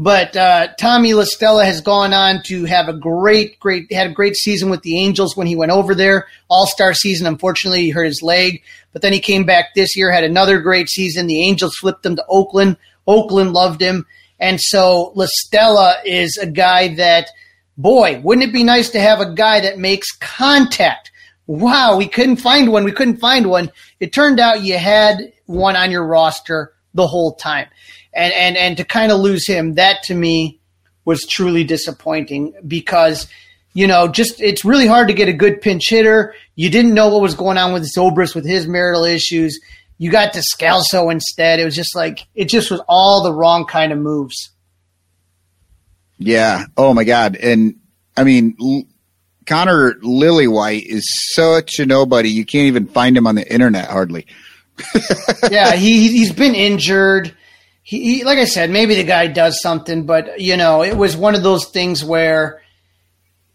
[0.00, 4.14] But uh, Tommy La Stella has gone on to have a great, great had a
[4.14, 6.26] great season with the Angels when he went over there.
[6.48, 7.26] All star season.
[7.26, 8.62] Unfortunately, he hurt his leg,
[8.94, 11.26] but then he came back this year, had another great season.
[11.26, 12.78] The Angels flipped him to Oakland.
[13.06, 14.06] Oakland loved him,
[14.38, 17.28] and so La Stella is a guy that,
[17.76, 21.10] boy, wouldn't it be nice to have a guy that makes contact?
[21.46, 22.84] Wow, we couldn't find one.
[22.84, 23.70] We couldn't find one.
[23.98, 27.66] It turned out you had one on your roster the whole time
[28.12, 30.60] and and and to kind of lose him, that to me
[31.04, 33.26] was truly disappointing because
[33.72, 36.34] you know just it's really hard to get a good pinch hitter.
[36.56, 39.58] You didn't know what was going on with Zobrist with his marital issues.
[39.98, 41.60] You got Descalso instead.
[41.60, 44.50] It was just like it just was all the wrong kind of moves.
[46.18, 46.66] Yeah.
[46.76, 47.36] Oh my God.
[47.36, 47.76] And
[48.16, 48.84] I mean, L-
[49.46, 52.28] Conor Lillis-White is such a nobody.
[52.28, 54.26] You can't even find him on the internet hardly.
[55.50, 57.34] yeah, he he's been injured.
[57.82, 61.16] He, he, like I said, maybe the guy does something, but you know, it was
[61.16, 62.62] one of those things where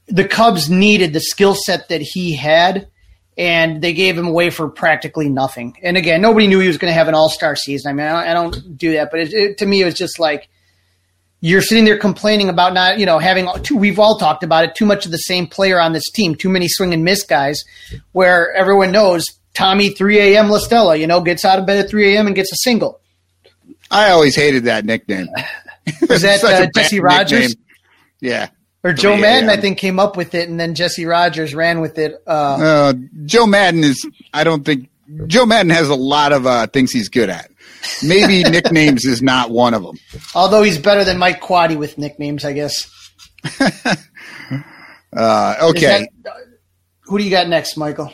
[0.08, 2.88] the Cubs needed the skill set that he had,
[3.38, 5.78] and they gave him away for practically nothing.
[5.82, 7.90] And again, nobody knew he was going to have an All Star season.
[7.90, 10.50] I mean, I don't, do that, but it, it, to me, it was just like
[11.42, 13.48] you're sitting there complaining about not, you know, having.
[13.74, 14.76] We've all talked about it.
[14.76, 16.36] Too much of the same player on this team.
[16.36, 17.64] Too many swing and miss guys,
[18.14, 20.50] where everyone knows Tommy 3 a.m.
[20.50, 22.28] La Stella, you know, gets out of bed at 3 a.m.
[22.28, 23.00] and gets a single.
[23.96, 25.28] I always hated that nickname.
[26.10, 27.50] Was that uh, Jesse Rogers?
[27.50, 27.66] nickname.
[28.22, 28.50] Yeah.
[28.84, 31.98] Or Joe Maddon, I think, came up with it, and then Jesse Rogers ran with
[31.98, 32.14] it.
[32.28, 32.94] Uh, Uh,
[33.26, 34.90] Joe Maddon is, I don't think,
[35.28, 37.50] Joe Maddon has a lot of uh, things he's good at.
[38.04, 39.98] Maybe nicknames is not one of them.
[40.36, 42.90] although he's better than Mike Quade with nicknames, I guess.
[45.18, 46.08] Uh, okay.
[46.24, 46.34] that-
[47.04, 48.12] who do you got next, Michael?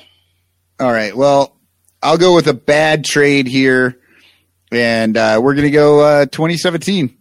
[0.80, 1.16] All right.
[1.16, 1.58] Well,
[2.04, 3.98] I'll go with a bad trade here,
[4.72, 7.18] and uh, we're going to go uh, 2017.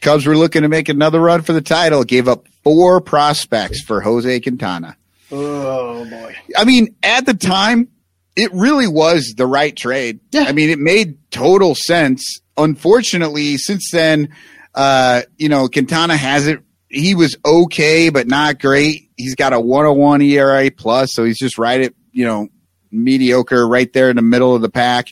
[0.00, 4.00] Cubs were looking to make another run for the title, gave up four prospects for
[4.00, 4.96] Jose Quintana.
[5.32, 6.36] Oh boy.
[6.56, 7.88] I mean, at the time,
[8.36, 10.20] it really was the right trade.
[10.30, 10.42] Yeah.
[10.42, 12.40] I mean, it made total sense.
[12.56, 14.28] Unfortunately, since then,
[14.74, 16.62] uh, you know, Quintana hasn't.
[16.88, 19.10] He was okay, but not great.
[19.16, 22.48] He's got a 101 ERA plus, so he's just right at you know
[22.92, 25.08] mediocre, right there in the middle of the pack.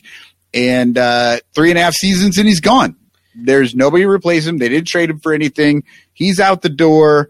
[0.55, 2.95] And uh, three and a half seasons, and he's gone.
[3.35, 4.57] There's nobody to replace him.
[4.57, 5.83] They didn't trade him for anything.
[6.13, 7.29] He's out the door.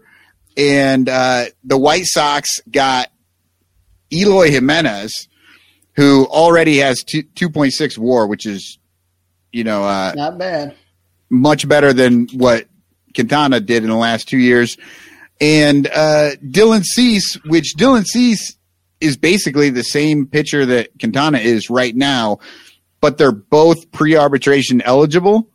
[0.56, 3.08] And uh, the White Sox got
[4.12, 5.28] Eloy Jimenez,
[5.96, 8.78] who already has two, 2.6 WAR, which is,
[9.52, 10.76] you know, uh, Not bad.
[11.28, 12.66] much better than what
[13.14, 14.76] Quintana did in the last two years.
[15.40, 18.56] And uh, Dylan Cease, which Dylan Cease
[19.00, 22.38] is basically the same pitcher that Quintana is right now,
[23.06, 25.48] but they're both pre-arbitration eligible,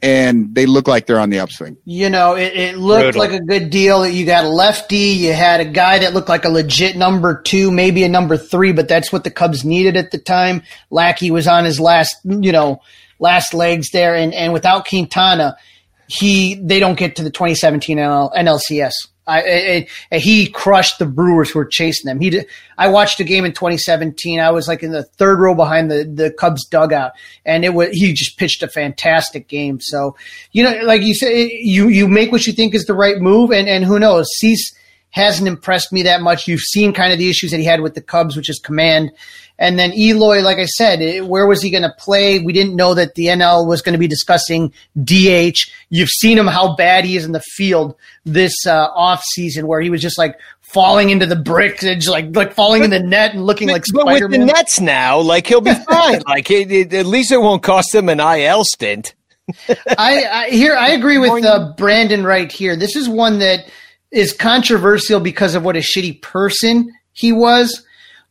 [0.00, 1.76] and they look like they're on the upswing.
[1.84, 3.20] You know, it, it looked Brutal.
[3.20, 4.08] like a good deal.
[4.08, 7.70] You got a lefty, you had a guy that looked like a legit number two,
[7.70, 10.62] maybe a number three, but that's what the Cubs needed at the time.
[10.88, 12.80] Lackey was on his last, you know,
[13.18, 15.58] last legs there, and and without Quintana,
[16.06, 18.94] he they don't get to the 2017 NL, NLCS.
[19.26, 22.20] I, I, I- he crushed the Brewers who were chasing them.
[22.20, 22.46] He did,
[22.76, 24.40] I watched a game in 2017.
[24.40, 27.12] I was like in the third row behind the, the Cubs dugout,
[27.44, 29.80] and it was he just pitched a fantastic game.
[29.80, 30.16] So
[30.52, 33.50] you know, like you say, you you make what you think is the right move,
[33.50, 34.74] and and who knows, Cease
[35.10, 36.48] hasn't impressed me that much.
[36.48, 39.12] You've seen kind of the issues that he had with the Cubs, which is command.
[39.58, 42.40] And then Eloy, like I said, eh, where was he going to play?
[42.40, 45.70] We didn't know that the NL was going to be discussing DH.
[45.90, 47.94] You've seen him how bad he is in the field
[48.24, 50.38] this uh, off season, where he was just like
[50.74, 54.00] falling into the bricks and like like falling in the net and looking like but
[54.00, 56.20] Spider with the Nets now, like he'll be fine.
[56.26, 59.14] like it, it, at least it won't cost him an IL stint.
[59.68, 62.76] I, I here I agree with uh, Brandon right here.
[62.76, 63.70] This is one that
[64.10, 67.84] is controversial because of what a shitty person he was.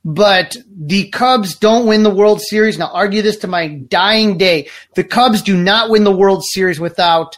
[0.05, 2.77] But the Cubs don't win the World Series.
[2.77, 4.69] Now, argue this to my dying day.
[4.95, 7.37] The Cubs do not win the World Series without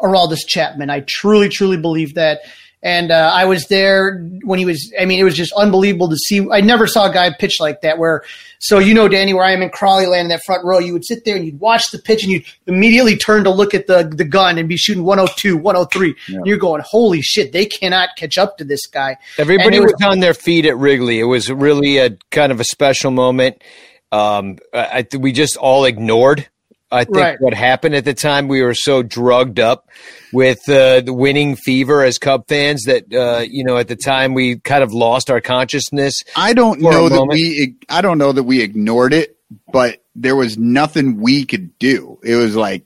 [0.00, 0.90] Aroldis Chapman.
[0.90, 2.40] I truly, truly believe that.
[2.82, 4.90] And uh, I was there when he was.
[4.98, 6.46] I mean, it was just unbelievable to see.
[6.50, 7.98] I never saw a guy pitch like that.
[7.98, 8.22] Where,
[8.58, 10.94] so you know, Danny, where I am in Crawley Land in that front row, you
[10.94, 13.86] would sit there and you'd watch the pitch and you'd immediately turn to look at
[13.86, 16.14] the the gun and be shooting 102, 103.
[16.28, 16.36] Yeah.
[16.36, 19.18] And you're going, holy shit, they cannot catch up to this guy.
[19.36, 21.20] Everybody was, was, on their feet at Wrigley.
[21.20, 23.62] It was really a kind of a special moment.
[24.10, 26.48] Um, I, we just all ignored
[26.92, 27.40] I think right.
[27.40, 29.88] what happened at the time, we were so drugged up
[30.32, 34.34] with uh, the winning fever as Cub fans that uh, you know at the time
[34.34, 36.22] we kind of lost our consciousness.
[36.34, 37.76] I don't know that we.
[37.88, 39.36] I don't know that we ignored it,
[39.72, 42.18] but there was nothing we could do.
[42.22, 42.84] It was like.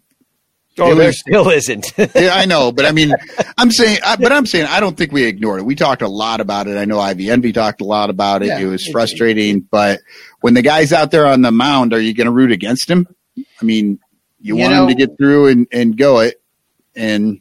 [0.77, 1.93] Oh, it there was, still isn't.
[1.97, 3.15] yeah, I know, but I mean,
[3.57, 5.63] I'm saying, I, but I'm saying, I don't think we ignored it.
[5.63, 6.77] We talked a lot about it.
[6.77, 8.47] I know Ivy Envy talked a lot about it.
[8.47, 10.01] Yeah, it was frustrating, but
[10.41, 13.07] when the guy's out there on the mound, are you going to root against him?
[13.36, 13.98] I mean,
[14.40, 16.40] you, you want know, him to get through and, and go it.
[16.94, 17.40] And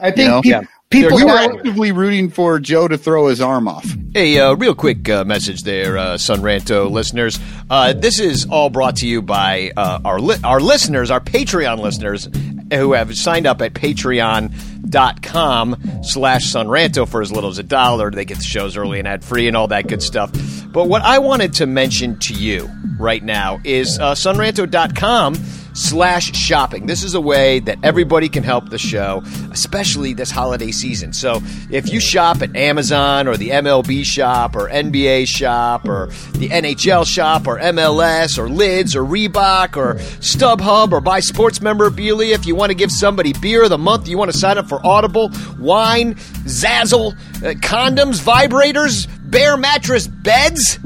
[0.00, 0.62] I think you know, pe- yeah.
[0.90, 3.86] people we were actively rooting for Joe to throw his arm off.
[4.14, 7.38] Hey, uh, real quick uh, message there, uh, Son Ranto listeners.
[7.70, 11.78] Uh, this is all brought to you by uh, our li- our listeners, our Patreon
[11.80, 12.28] listeners,
[12.72, 14.52] who have signed up at Patreon
[14.88, 18.98] dot com slash sonranto for as little as a dollar they get the shows early
[18.98, 20.30] and ad free and all that good stuff
[20.72, 22.68] but what i wanted to mention to you
[22.98, 25.34] right now is uh, sonranto.com
[25.74, 26.86] slash shopping.
[26.86, 31.12] This is a way that everybody can help the show, especially this holiday season.
[31.12, 31.40] So
[31.70, 37.06] if you shop at Amazon or the MLB shop or NBA shop or the NHL
[37.06, 42.54] shop or MLS or Lids or Reebok or StubHub or buy sports memorabilia, if you
[42.54, 45.30] want to give somebody beer of the month, you want to sign up for Audible,
[45.58, 47.12] wine, Zazzle,
[47.42, 50.78] uh, condoms, vibrators, bare mattress beds,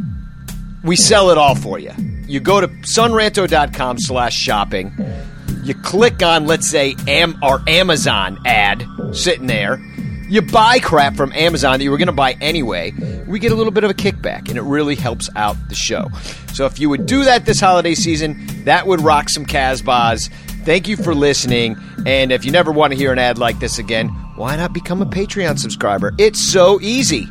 [0.82, 1.92] we sell it all for you
[2.28, 4.92] you go to sonranto.com slash shopping.
[5.62, 9.80] You click on, let's say, Am- our Amazon ad sitting there.
[10.28, 12.92] You buy crap from Amazon that you were going to buy anyway.
[13.26, 16.08] We get a little bit of a kickback, and it really helps out the show.
[16.52, 20.30] So if you would do that this holiday season, that would rock some Casbahs.
[20.66, 21.76] Thank you for listening.
[22.06, 25.00] And if you never want to hear an ad like this again, why not become
[25.00, 26.12] a Patreon subscriber?
[26.18, 27.28] It's so easy.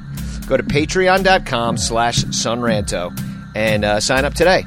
[0.47, 3.11] Go to patreon.com slash sonranto
[3.53, 4.63] and uh, sign up today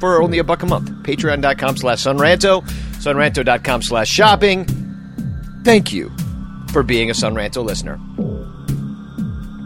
[0.00, 0.90] for only a buck a month.
[1.04, 2.64] Patreon.com slash Sonranto,
[2.98, 4.66] Sonranto.com slash shopping.
[5.62, 6.10] Thank you
[6.72, 7.98] for being a Sonranto listener.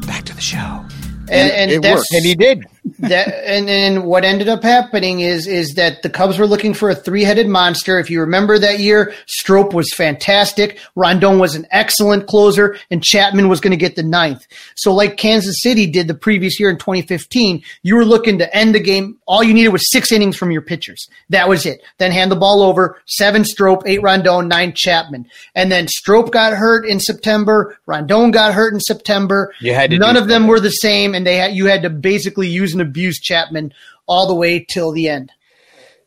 [0.06, 0.84] Back to the show.
[1.30, 2.06] And, and, it worked.
[2.10, 2.64] And he did
[3.00, 6.88] that and then what ended up happening is is that the Cubs were looking for
[6.88, 7.98] a three headed monster.
[7.98, 13.48] If you remember that year, Strop was fantastic, Rondon was an excellent closer, and Chapman
[13.48, 14.46] was going to get the ninth.
[14.76, 18.74] So like Kansas City did the previous year in 2015, you were looking to end
[18.74, 19.18] the game.
[19.26, 21.06] All you needed was six innings from your pitchers.
[21.28, 21.82] That was it.
[21.98, 26.54] Then hand the ball over, seven Strop, eight Rondon, nine Chapman, and then Strop got
[26.54, 27.78] hurt in September.
[27.84, 29.52] Rondon got hurt in September.
[29.60, 32.48] You had none of them were the same, and they had you had to basically
[32.48, 33.72] use an abused Chapman
[34.06, 35.32] all the way till the end.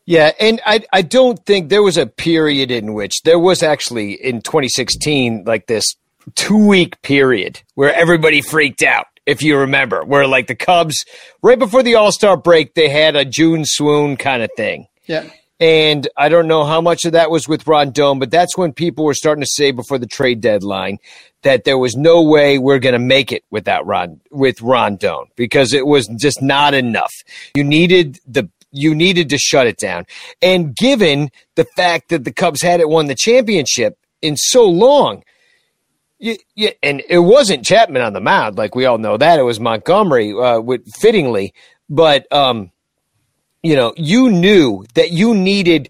[0.06, 4.12] Yeah, and I I don't think there was a period in which there was actually
[4.12, 5.96] in 2016 like this
[6.34, 9.06] two week period where everybody freaked out.
[9.26, 11.02] If you remember, where like the Cubs
[11.42, 14.86] right before the All Star break, they had a June swoon kind of thing.
[15.06, 15.24] Yeah.
[15.60, 19.04] And I don't know how much of that was with Rondon, but that's when people
[19.04, 20.98] were starting to say before the trade deadline
[21.42, 25.72] that there was no way we're going to make it without Ron with Rondon because
[25.72, 27.12] it was just not enough.
[27.54, 30.04] You needed the you needed to shut it down.
[30.42, 35.22] And given the fact that the Cubs hadn't won the championship in so long,
[36.18, 39.38] you, you, and it wasn't Chapman on the mound, like we all know that.
[39.38, 41.54] It was Montgomery, uh, with, fittingly.
[41.88, 42.72] But, um,
[43.64, 45.88] you know, you knew that you needed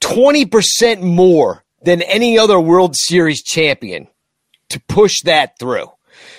[0.00, 4.06] 20% more than any other World Series champion
[4.68, 5.88] to push that through.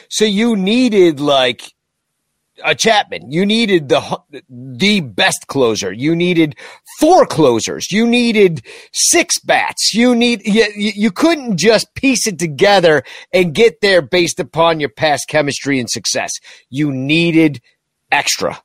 [0.09, 1.61] So you needed like
[2.63, 3.31] a Chapman.
[3.31, 5.91] You needed the the best closer.
[5.91, 6.55] You needed
[6.99, 7.91] four closers.
[7.91, 9.93] You needed six bats.
[9.93, 13.03] You need you, you couldn't just piece it together
[13.34, 16.31] and get there based upon your past chemistry and success.
[16.69, 17.61] You needed
[18.09, 18.61] extra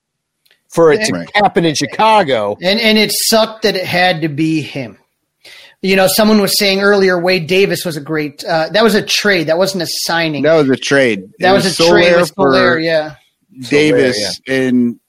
[0.73, 1.31] for it to right.
[1.35, 2.57] happen in Chicago.
[2.61, 4.99] And and it sucked that it had to be him.
[5.83, 8.45] You know, someone was saying earlier, Wade Davis was a great.
[8.45, 9.49] Uh, that was a trade.
[9.49, 10.45] That wasn't a signing.
[10.45, 11.33] That was a trade.
[11.41, 13.17] That was, was, a trade with Soler, yeah.
[13.69, 14.69] Davis Soler, yeah.
[14.69, 15.01] and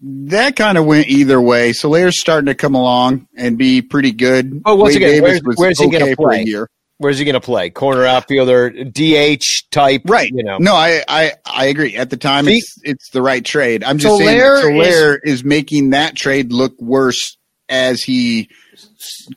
[0.00, 1.72] that kind of went either way.
[1.72, 4.62] Soler's starting to come along and be pretty good.
[4.64, 6.44] Oh, once Wade again, Davis where's, where's he okay going to play?
[6.44, 6.70] year.
[6.98, 7.70] Where's he going to play?
[7.70, 10.30] Corner outfielder, DH type, Right.
[10.32, 11.96] You know, No, I, I, I agree.
[11.96, 12.56] At the time, See?
[12.56, 13.84] it's it's the right trade.
[13.84, 17.36] I'm just Soler saying that Soler is, making that trade look worse
[17.68, 18.50] as he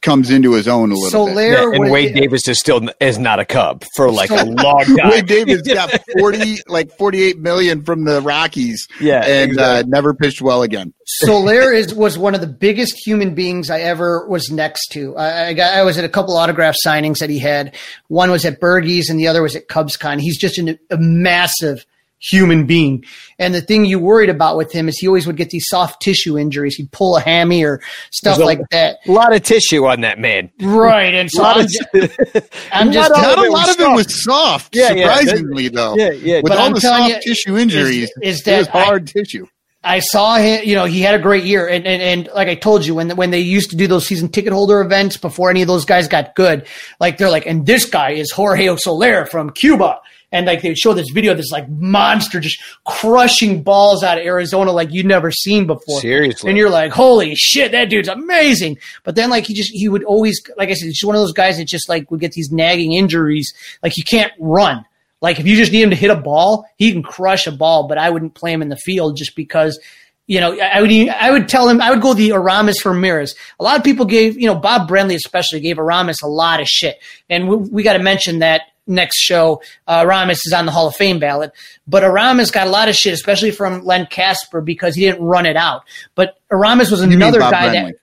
[0.01, 1.33] comes into his own a little bit.
[1.33, 4.83] Soler Yeah, and Wade Davis is still is not a Cub for like a long
[4.97, 5.09] time.
[5.09, 10.41] Wade Davis got forty, like forty-eight million from the Rockies, Yeah, and uh, never pitched
[10.41, 10.93] well again.
[11.05, 15.15] Soler is was one of the biggest human beings I ever was next to.
[15.15, 17.75] I, I got I was at a couple autograph signings that he had.
[18.07, 20.19] One was at Bergie's and the other was at CubsCon.
[20.19, 21.85] He's just an, a massive
[22.21, 23.03] human being.
[23.39, 26.01] And the thing you worried about with him is he always would get these soft
[26.01, 26.75] tissue injuries.
[26.75, 27.81] He'd pull a hammy or
[28.11, 28.97] stuff There's a- like that.
[29.07, 30.51] a lot of tissue on that man.
[30.61, 31.13] Right.
[31.13, 32.41] And so lot I'm, of- ju-
[32.71, 35.15] I'm just Not all Not of a lot was of it was soft, Yeah, yeah.
[35.15, 35.95] surprisingly though.
[35.95, 36.35] Yeah, yeah.
[36.41, 39.07] With But all I'm the soft you, tissue injuries, is it was that I- hard
[39.07, 39.47] tissue.
[39.83, 41.67] I saw him, you know, he had a great year.
[41.67, 44.29] And, and, and like I told you, when, when they used to do those season
[44.29, 46.67] ticket holder events before any of those guys got good,
[46.99, 49.99] like they're like, and this guy is Jorge Soler from Cuba.
[50.31, 54.17] And like they would show this video, of this like monster just crushing balls out
[54.17, 55.99] of Arizona like you'd never seen before.
[55.99, 56.49] Seriously.
[56.49, 58.77] And you're like, holy shit, that dude's amazing.
[59.03, 61.33] But then like he just, he would always, like I said, he's one of those
[61.33, 63.53] guys that just like would get these nagging injuries.
[63.83, 64.85] Like you can't run.
[65.21, 67.87] Like if you just need him to hit a ball, he can crush a ball,
[67.87, 69.79] but I wouldn't play him in the field just because,
[70.27, 72.91] you know, I I would I would tell him I would go the Aramis for
[72.91, 73.35] Ramirez.
[73.59, 76.67] A lot of people gave, you know, Bob Brenly especially gave Aramis a lot of
[76.67, 76.99] shit,
[77.29, 79.61] and we, we got to mention that next show.
[79.87, 81.51] Uh, Aramis is on the Hall of Fame ballot,
[81.87, 85.45] but Aramis got a lot of shit, especially from Len Kasper because he didn't run
[85.45, 85.83] it out.
[86.15, 87.73] But Aramis was another guy Brenly?
[87.87, 87.95] that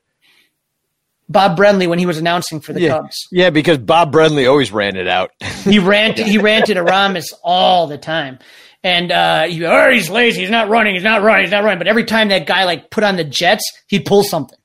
[1.29, 2.89] Bob Brenly when he was announcing for the Yeah.
[3.01, 3.29] Cubs.
[3.31, 5.31] Yeah, because Bob Brenly always ran it out.
[5.65, 6.27] He ranted.
[6.27, 8.39] He ranted Aramis all the time,
[8.83, 10.41] and uh, he, oh, he's lazy.
[10.41, 10.95] He's not running.
[10.95, 11.43] He's not running.
[11.45, 11.79] He's not running.
[11.79, 14.59] But every time that guy like put on the Jets, he'd pull something.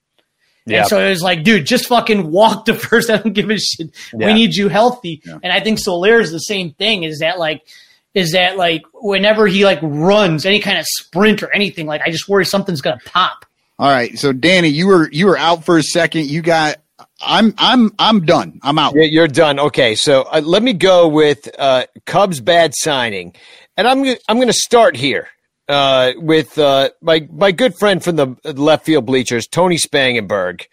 [0.66, 0.82] Yeah.
[0.82, 3.10] And so it was like, dude, just fucking walk the first.
[3.12, 3.90] I don't give a shit.
[4.14, 4.28] Yeah.
[4.28, 5.22] We need you healthy.
[5.26, 7.04] And I think Soler is the same thing.
[7.04, 7.66] Is that like,
[8.14, 12.12] is that like whenever he like runs any kind of sprint or anything, like I
[12.12, 13.46] just worry something's gonna pop.
[13.80, 16.28] All right, so Danny, you were you were out for a second.
[16.28, 16.78] You got.
[17.20, 18.60] I'm I'm I'm done.
[18.64, 18.94] I'm out.
[18.96, 19.60] Yeah, You're done.
[19.60, 23.34] Okay, so uh, let me go with uh, Cubs bad signing,
[23.78, 25.28] and I'm I'm going to start here
[25.70, 30.66] uh, with uh, my my good friend from the left field bleachers, Tony Spangenberg.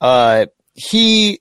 [0.00, 1.40] Uh, he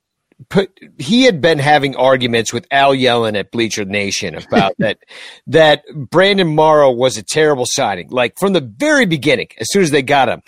[0.50, 5.00] put he had been having arguments with Al Yellon at Bleacher Nation about that
[5.48, 9.92] that Brandon Morrow was a terrible signing, like from the very beginning, as soon as
[9.92, 10.42] they got him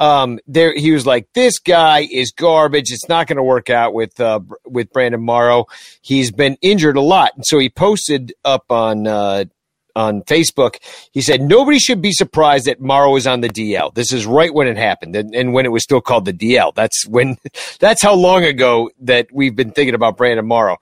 [0.00, 2.90] um, there he was like, "This guy is garbage.
[2.90, 5.66] It's not going to work out with uh, with Brandon Morrow.
[6.00, 9.44] He's been injured a lot." And so he posted up on uh,
[9.96, 10.76] on Facebook.
[11.12, 13.94] He said, "Nobody should be surprised that Morrow is on the DL.
[13.94, 16.74] This is right when it happened, and, and when it was still called the DL.
[16.74, 17.36] That's when.
[17.80, 20.78] That's how long ago that we've been thinking about Brandon Morrow."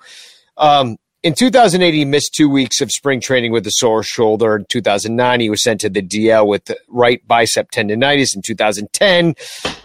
[0.56, 4.55] Um, in 2008, he missed two weeks of spring training with a sore shoulder.
[4.55, 8.36] In 2009, he was sent to the DL with right bicep tendonitis.
[8.36, 9.35] In 2010,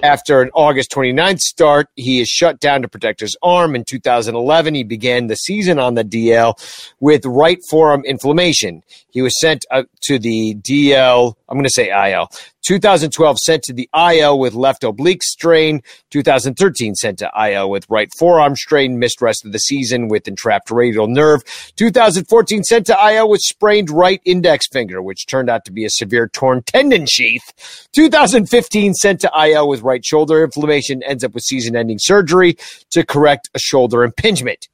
[0.04, 3.76] after an August 29th start, he is shut down to protect his arm.
[3.76, 6.54] In 2011, he began the season on the DL
[7.00, 8.84] with right forearm inflammation.
[9.10, 9.66] He was sent
[10.02, 12.30] to the DL, I'm going to say IL.
[12.64, 15.84] 2012 sent to the IL with left oblique strain.
[16.10, 20.72] 2013 sent to IL with right forearm strain, missed rest of the season with entrapped
[20.72, 21.44] radial nerve.
[21.76, 25.92] 2014 sent to IL with sprained right index finger, which turned out to be a
[25.92, 27.54] severe torn tendon sheath.
[27.92, 32.58] 2015 sent to IL with right shoulder inflammation, ends up with season ending surgery
[32.90, 34.70] to correct a shoulder impingement.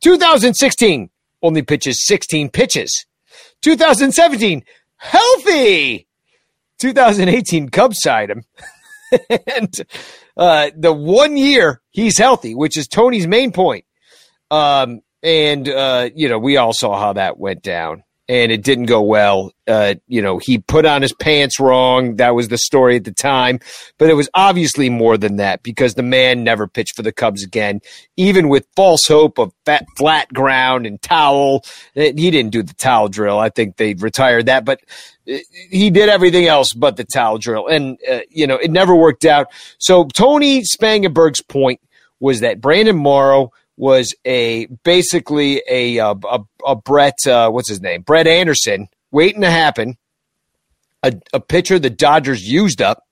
[0.00, 1.10] 2016
[1.42, 3.04] only pitches 16 pitches.
[3.60, 4.64] 2017
[4.96, 6.06] healthy.
[6.82, 8.42] 2018 Cubs side him.
[9.56, 9.80] and
[10.36, 13.84] uh, the one year he's healthy, which is Tony's main point.
[14.50, 18.86] Um, and uh, you know, we all saw how that went down, and it didn't
[18.86, 19.52] go well.
[19.66, 22.16] Uh, you know, he put on his pants wrong.
[22.16, 23.58] That was the story at the time,
[23.98, 27.42] but it was obviously more than that because the man never pitched for the Cubs
[27.42, 27.80] again,
[28.16, 31.64] even with false hope of fat, flat ground and towel.
[31.96, 33.38] Eh, He didn't do the towel drill.
[33.38, 34.80] I think they retired that, but
[35.30, 35.38] uh,
[35.70, 39.24] he did everything else but the towel drill, and uh, you know, it never worked
[39.24, 39.48] out.
[39.78, 41.80] So Tony Spangenberg's point
[42.20, 47.80] was that Brandon Morrow was a basically a uh, a, a Brett uh, what's his
[47.80, 49.96] name Brett Anderson waiting to happen,
[51.02, 53.04] a, a pitcher the Dodgers used up,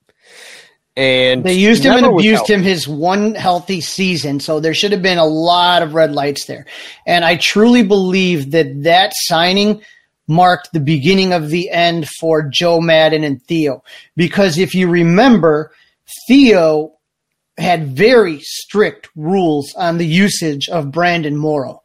[0.97, 5.01] and They used him and abused him his one healthy season, so there should have
[5.01, 6.65] been a lot of red lights there.
[7.07, 9.81] And I truly believe that that signing
[10.27, 13.83] marked the beginning of the end for Joe Maddon and Theo.
[14.17, 15.71] Because if you remember,
[16.27, 16.93] Theo
[17.61, 21.83] had very strict rules on the usage of Brandon Morrow.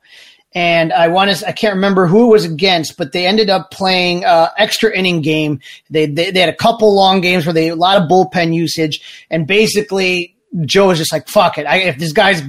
[0.55, 3.71] and I want to I can't remember who it was against, but they ended up
[3.71, 5.61] playing uh, extra inning game.
[5.91, 9.27] They, they they had a couple long games where they a lot of bullpen usage,
[9.31, 10.35] and basically
[10.65, 12.41] Joe was just like, "Fuck it, I, if this guy's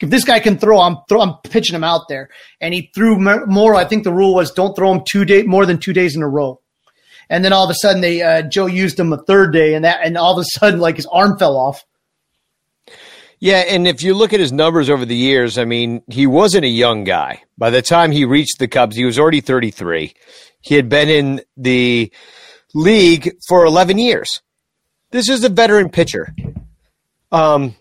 [0.00, 2.28] if this guy can throw, I'm throw, I'm pitching him out there."
[2.60, 3.76] And he threw more.
[3.76, 6.22] I think the rule was don't throw him two day more than two days in
[6.22, 6.60] a row.
[7.30, 9.84] And then all of a sudden, they uh, Joe used him a third day, and
[9.84, 11.84] that and all of a sudden, like his arm fell off.
[13.40, 16.64] Yeah, and if you look at his numbers over the years, I mean, he wasn't
[16.64, 17.42] a young guy.
[17.56, 20.12] By the time he reached the Cubs, he was already 33.
[20.60, 22.12] He had been in the
[22.74, 24.42] league for 11 years.
[25.10, 26.34] This is a veteran pitcher.
[27.32, 27.76] Um,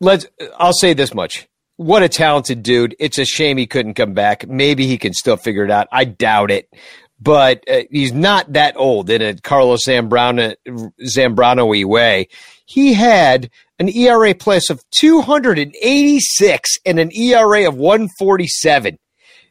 [0.00, 0.26] let's.
[0.58, 2.94] I'll say this much: what a talented dude!
[2.98, 4.46] It's a shame he couldn't come back.
[4.46, 5.88] Maybe he can still figure it out.
[5.90, 6.68] I doubt it,
[7.20, 10.54] but uh, he's not that old in a Carlos Zambrano
[11.00, 12.28] Zambrano way.
[12.72, 18.98] He had an ERA plus of 286 and an ERA of 147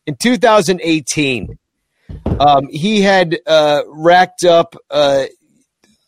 [0.07, 1.59] in 2018.
[2.39, 5.25] Um, he had uh, racked up, uh,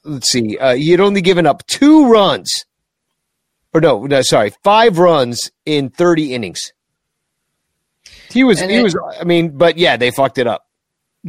[0.03, 2.51] let's see, uh, he had only given up two runs,
[3.75, 6.71] or no, no, sorry, five runs in 30 innings.
[8.31, 10.65] He was, and he it, was, I mean, but yeah, they fucked it up.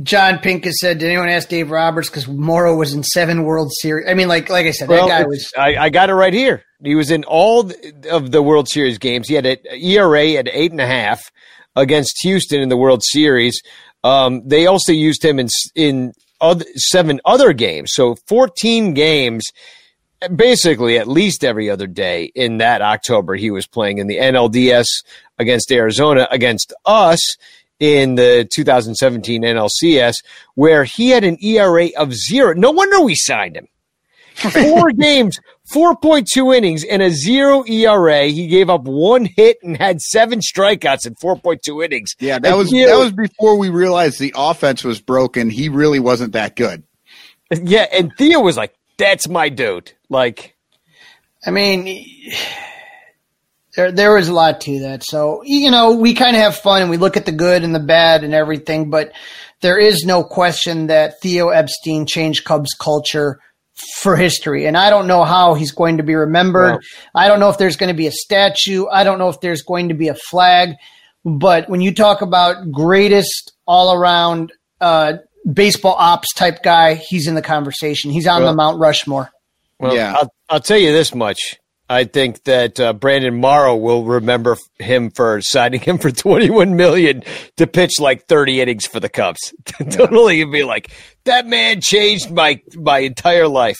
[0.02, 4.08] John Pincus said, "Did anyone ask Dave Roberts because Morrow was in seven World Series?
[4.08, 5.52] I mean, like like I said, well, that guy was.
[5.56, 6.64] I, I, got it right here.
[6.82, 7.70] He was in all
[8.10, 9.28] of the World Series games.
[9.28, 11.30] He had an ERA at eight and a half
[11.76, 13.62] against Houston in the World Series.
[14.02, 19.44] Um, they also used him in in other, seven other games, so fourteen games.
[20.34, 24.86] Basically, at least every other day in that October, he was playing in the NLDS
[25.38, 27.36] against Arizona against us
[27.80, 30.14] in the 2017 NLCS,
[30.54, 32.54] where he had an ERA of zero.
[32.54, 33.68] No wonder we signed him.
[34.34, 35.38] Four games,
[35.72, 38.24] 4.2 innings, and a zero ERA.
[38.24, 42.14] He gave up one hit and had seven strikeouts in 4.2 innings.
[42.18, 45.50] Yeah, that was that was before we realized the offense was broken.
[45.50, 46.82] He really wasn't that good.
[47.50, 50.56] Yeah, and Theo was like, "That's my dude." Like,
[51.46, 52.04] I mean
[53.76, 55.02] there there was a lot to that.
[55.04, 57.74] So you know, we kind of have fun and we look at the good and
[57.74, 59.12] the bad and everything, but
[59.60, 63.40] there is no question that Theo Epstein changed Cubs culture
[64.00, 64.66] for history.
[64.66, 66.82] And I don't know how he's going to be remembered.
[67.14, 68.86] I don't know if there's going to be a statue.
[68.86, 70.74] I don't know if there's going to be a flag.
[71.24, 75.14] But when you talk about greatest all around uh,
[75.50, 78.10] baseball ops type guy, he's in the conversation.
[78.10, 79.30] He's on well, the Mount Rushmore.
[79.80, 80.14] Well, yeah.
[80.14, 81.58] I'll, I'll tell you this much.
[81.88, 87.22] I think that uh, Brandon Morrow will remember him for signing him for 21 million
[87.56, 89.52] to pitch like 30 innings for the Cubs.
[89.90, 90.46] totally, yeah.
[90.46, 90.90] be like
[91.24, 93.78] that man changed my my entire life.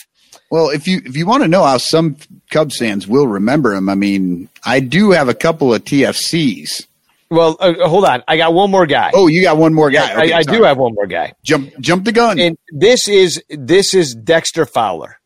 [0.50, 2.16] Well, if you if you want to know how some
[2.50, 6.86] Cubs fans will remember him, I mean, I do have a couple of TFCs.
[7.30, 9.10] Well, uh, hold on, I got one more guy.
[9.14, 10.12] Oh, you got one more guy.
[10.12, 11.32] Okay, I, I do have one more guy.
[11.42, 12.38] Jump, jump the gun.
[12.38, 15.18] And this is this is Dexter Fowler,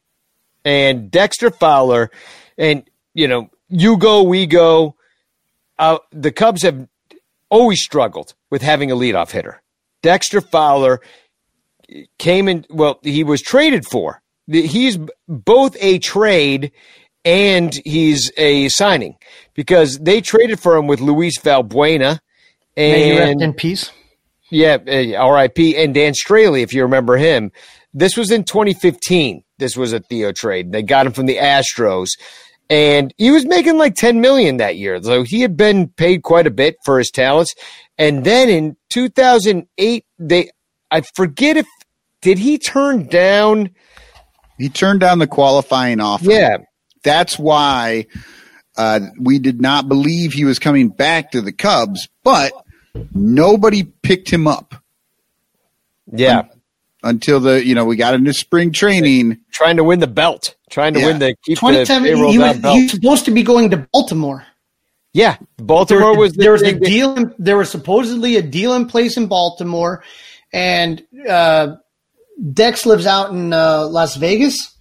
[0.64, 2.10] and Dexter Fowler
[2.59, 2.82] and,
[3.14, 4.97] you know, you go, we go.
[5.78, 6.89] Uh, the Cubs have
[7.48, 9.62] always struggled with having a leadoff hitter.
[10.02, 11.01] Dexter Fowler
[12.18, 14.20] came in, well, he was traded for.
[14.47, 14.98] He's
[15.28, 16.72] both a trade
[17.24, 19.16] and he's a signing
[19.55, 22.20] because they traded for him with Luis Valbuena.
[22.76, 23.90] And, May rest in peace.
[24.51, 25.59] Yeah, uh, RIP.
[25.76, 27.52] And Dan Straily, if you remember him.
[27.93, 29.43] This was in 2015.
[29.59, 30.72] This was a Theo trade.
[30.72, 32.09] They got him from the Astros
[32.70, 35.02] and he was making like 10 million that year.
[35.02, 37.54] So he had been paid quite a bit for his talents.
[37.96, 40.50] And then in 2008, they,
[40.90, 41.66] I forget if,
[42.20, 43.70] did he turn down?
[44.58, 46.30] He turned down the qualifying offer.
[46.30, 46.58] Yeah.
[47.02, 48.06] That's why
[48.76, 52.52] uh, we did not believe he was coming back to the Cubs, but
[53.14, 54.74] nobody picked him up.
[56.10, 56.42] Yeah
[57.02, 60.94] until the you know we got into spring training, trying to win the belt, trying
[60.94, 61.06] to yeah.
[61.06, 62.76] win the keep the payroll he was, belt.
[62.76, 64.44] He was supposed to be going to Baltimore.
[65.12, 67.16] Yeah, Baltimore there, was the, there was a deal.
[67.16, 70.04] In, there was supposedly a deal in place in Baltimore,
[70.52, 71.76] and uh,
[72.52, 74.74] Dex lives out in uh, Las Vegas.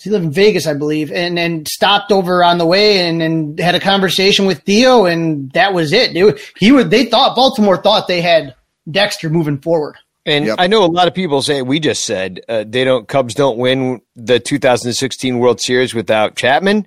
[0.00, 3.58] He lived in Vegas, I believe, and and stopped over on the way and, and
[3.58, 6.16] had a conversation with Theo, and that was it.
[6.16, 6.90] it he would.
[6.90, 8.54] They thought Baltimore thought they had
[8.90, 9.96] Dexter moving forward.
[10.28, 10.56] And yep.
[10.58, 13.56] I know a lot of people say we just said uh, they don't Cubs don't
[13.56, 16.86] win the 2016 World Series without Chapman.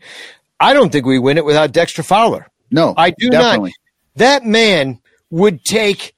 [0.59, 2.47] I don't think we win it without Dexter Fowler.
[2.69, 3.71] No, I do definitely.
[3.71, 4.17] not.
[4.17, 4.99] That man
[5.31, 6.13] would take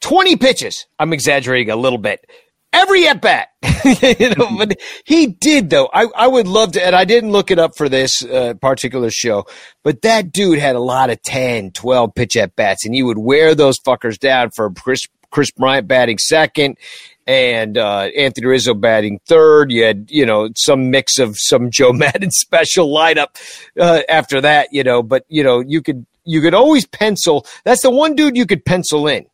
[0.00, 0.86] 20 pitches.
[0.98, 2.24] I'm exaggerating a little bit.
[2.72, 3.48] every at bat.
[3.84, 5.90] you know, but he did though.
[5.92, 9.10] I, I would love to, and I didn't look it up for this uh, particular
[9.10, 9.44] show,
[9.82, 13.18] but that dude had a lot of 10, 12 pitch at bats, and you would
[13.18, 16.78] wear those fuckers down for Kris Kris Bryant batting second
[17.26, 19.72] and uh, Anthony Rizzo batting third.
[19.72, 23.36] You had, you know, some mix of some Joe Maddon special lineup
[23.78, 27.46] uh, after that, you know, but, you know, you could, you could always pencil.
[27.64, 29.26] That's the one dude you could pencil in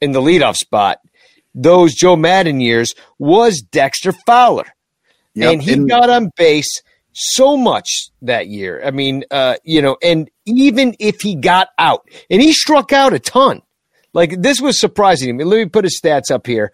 [0.00, 1.00] in the leadoff spot
[1.54, 4.66] those Joe Maddon years was Dexter Fowler.
[5.34, 5.52] Yep.
[5.52, 8.80] And he and- got on base so much that year.
[8.84, 13.12] I mean, uh, you know, and even if he got out, and he struck out
[13.12, 13.62] a ton.
[14.12, 15.44] Like this was surprising to me.
[15.44, 16.72] Let me put his stats up here.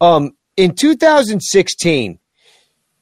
[0.00, 2.18] Um, in 2016,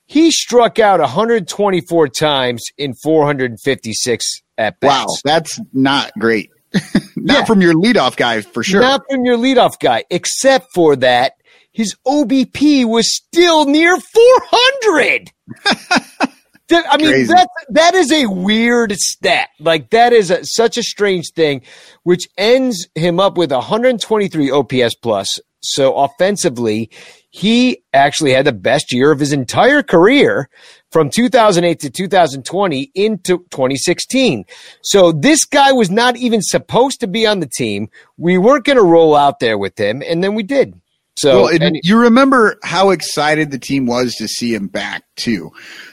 [0.07, 5.05] he struck out 124 times in 456 at bats.
[5.05, 6.51] Wow, that's not great.
[7.17, 7.45] not yeah.
[7.45, 8.81] from your leadoff guy for sure.
[8.81, 11.35] Not from your leadoff guy, except for that
[11.73, 15.31] his OBP was still near 400.
[16.75, 17.33] I mean, Crazy.
[17.33, 19.49] that that is a weird stat.
[19.59, 21.63] Like that is a, such a strange thing,
[22.03, 25.39] which ends him up with 123 OPS plus.
[25.65, 26.91] So offensively,
[27.31, 30.51] he actually had the best year of his entire career
[30.91, 34.45] from 2008 to 2020 into 2016.
[34.83, 37.89] So this guy was not even supposed to be on the team.
[38.17, 40.75] We weren't going to roll out there with him, and then we did.
[41.17, 45.51] So well, and, you remember how excited the team was to see him back too.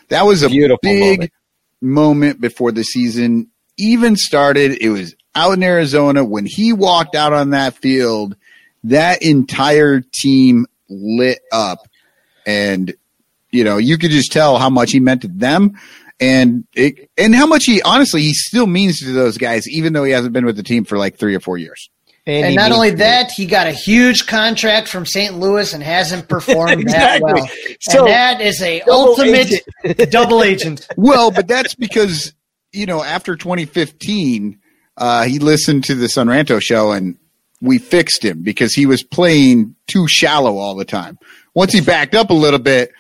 [0.10, 1.31] That was a big moment.
[1.81, 4.77] moment before the season even started.
[4.81, 8.36] It was out in Arizona when he walked out on that field.
[8.86, 11.80] That entire team lit up,
[12.45, 12.94] and
[13.52, 15.77] you know you could just tell how much he meant to them,
[16.19, 20.06] and it, and how much he honestly he still means to those guys, even though
[20.06, 21.90] he hasn't been with the team for like three or four years.
[22.38, 25.38] And, and not only that, he got a huge contract from St.
[25.38, 27.34] Louis and hasn't performed exactly.
[27.34, 27.47] that well.
[27.80, 29.51] So, and that is a ultimate
[29.84, 30.11] agent.
[30.11, 30.88] double agent.
[30.95, 32.34] Well, but that's because
[32.72, 34.60] you know after 2015,
[34.97, 37.18] uh, he listened to the Sonranto show and
[37.61, 41.18] we fixed him because he was playing too shallow all the time.
[41.53, 42.91] Once he backed up a little bit,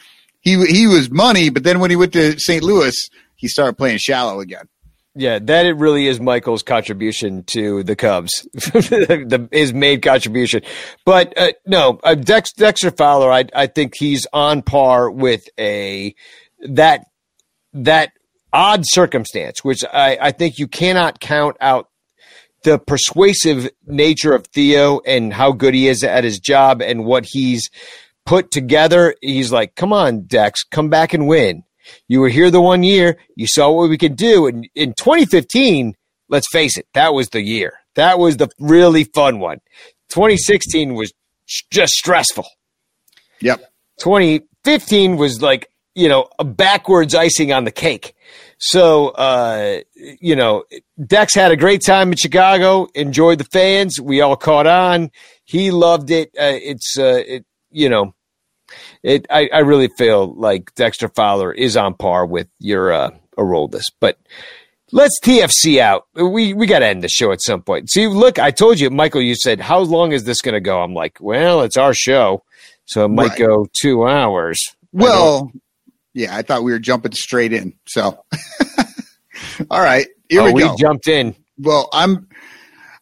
[0.41, 2.63] he he was money, but then when he went to St.
[2.63, 4.67] Louis, he started playing shallow again.
[5.19, 10.61] Yeah, that it really is Michael's contribution to the Cubs, the, his main contribution.
[11.03, 16.15] But uh, no, uh, Dex, Dexter Fowler, I I think he's on par with a
[16.69, 17.03] that
[17.73, 18.13] that
[18.53, 21.89] odd circumstance, which I, I think you cannot count out
[22.63, 27.25] the persuasive nature of Theo and how good he is at his job and what
[27.25, 27.69] he's
[28.25, 29.15] put together.
[29.21, 31.63] He's like, come on, Dex, come back and win.
[32.07, 33.17] You were here the one year.
[33.35, 34.47] You saw what we could do.
[34.47, 35.95] And in 2015,
[36.29, 37.73] let's face it, that was the year.
[37.95, 39.59] That was the really fun one.
[40.09, 41.13] 2016 was
[41.71, 42.47] just stressful.
[43.41, 43.59] Yep.
[43.99, 48.15] 2015 was like, you know, a backwards icing on the cake.
[48.59, 50.63] So, uh, you know,
[51.05, 53.99] Dex had a great time in Chicago, enjoyed the fans.
[54.01, 55.11] We all caught on.
[55.45, 56.29] He loved it.
[56.37, 58.13] Uh, it's, uh, it, you know,
[59.03, 63.85] it, I, I really feel like Dexter Fowler is on par with your, uh, Aroldis,
[63.99, 64.17] but
[64.91, 66.07] let's TFC out.
[66.13, 67.89] We, we got to end the show at some point.
[67.89, 70.81] See, look, I told you, Michael, you said, how long is this going to go?
[70.81, 72.43] I'm like, well, it's our show.
[72.85, 73.39] So it might right.
[73.39, 74.75] go two hours.
[74.91, 75.51] Well,
[76.13, 77.73] yeah, I thought we were jumping straight in.
[77.87, 78.23] So,
[79.69, 80.75] all right, here oh, we go.
[80.75, 81.35] Jumped in.
[81.59, 82.27] Well, I'm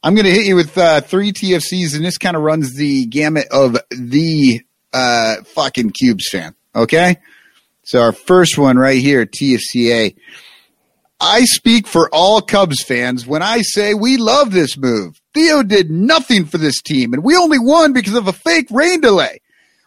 [0.03, 3.05] I'm going to hit you with uh, three TFCs, and this kind of runs the
[3.05, 4.61] gamut of the
[4.93, 6.55] uh, fucking Cubes fan.
[6.75, 7.17] Okay,
[7.83, 10.15] so our first one right here, TFCA.
[11.19, 15.19] I speak for all Cubs fans when I say we love this move.
[15.33, 19.01] Theo did nothing for this team, and we only won because of a fake rain
[19.01, 19.39] delay.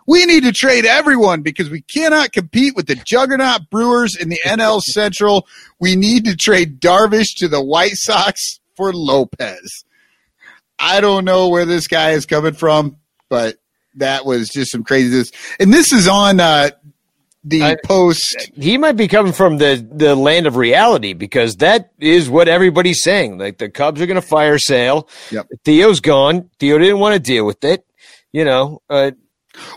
[0.08, 4.40] We need to trade everyone because we cannot compete with the juggernaut Brewers in the
[4.44, 5.46] NL Central.
[5.78, 9.84] We need to trade Darvish to the White Sox for Lopez.
[10.80, 12.96] I don't know where this guy is coming from,
[13.28, 13.59] but
[13.94, 15.30] that was just some craziness.
[15.58, 16.70] And this is on uh,
[17.44, 18.50] the I, post.
[18.54, 23.02] He might be coming from the, the land of reality because that is what everybody's
[23.02, 23.38] saying.
[23.38, 25.08] Like the Cubs are going to fire Sale.
[25.30, 25.46] Yep.
[25.64, 26.50] Theo's gone.
[26.58, 27.84] Theo didn't want to deal with it.
[28.32, 29.10] You know, uh,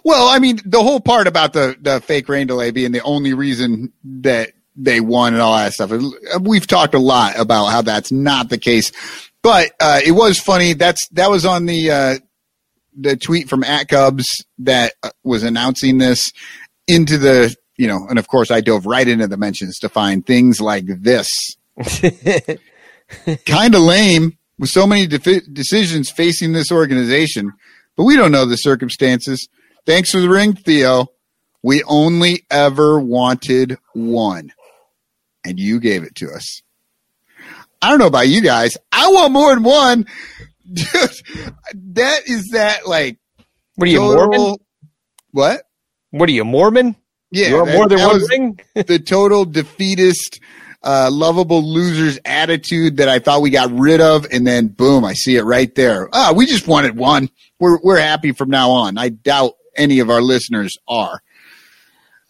[0.03, 3.33] well, I mean, the whole part about the, the fake rain delay being the only
[3.33, 5.91] reason that they won and all that stuff.
[6.41, 8.91] We've talked a lot about how that's not the case,
[9.41, 10.73] but uh, it was funny.
[10.73, 12.15] That's that was on the uh,
[12.95, 14.27] the tweet from at Cubs
[14.59, 16.31] that uh, was announcing this
[16.87, 20.25] into the you know, and of course I dove right into the mentions to find
[20.25, 21.27] things like this.
[23.45, 27.53] kind of lame with so many decisions facing this organization,
[27.95, 29.47] but we don't know the circumstances.
[29.85, 31.07] Thanks for the ring, Theo.
[31.61, 34.53] We only ever wanted one,
[35.45, 36.61] and you gave it to us.
[37.81, 38.77] I don't know about you guys.
[38.91, 40.05] I want more than one.
[40.71, 40.85] Dude,
[41.95, 43.17] that is that like
[43.75, 44.55] What are you, total- Mormon?
[45.31, 45.63] What?
[46.11, 46.95] What are you, Mormon?
[47.31, 48.59] Yeah, you want that- more than one was ring?
[48.75, 50.39] the total defeatist,
[50.83, 55.13] uh, lovable losers attitude that I thought we got rid of, and then boom, I
[55.13, 56.07] see it right there.
[56.13, 57.29] Ah, we just wanted one.
[57.59, 58.97] We're we're happy from now on.
[58.97, 61.21] I doubt any of our listeners are.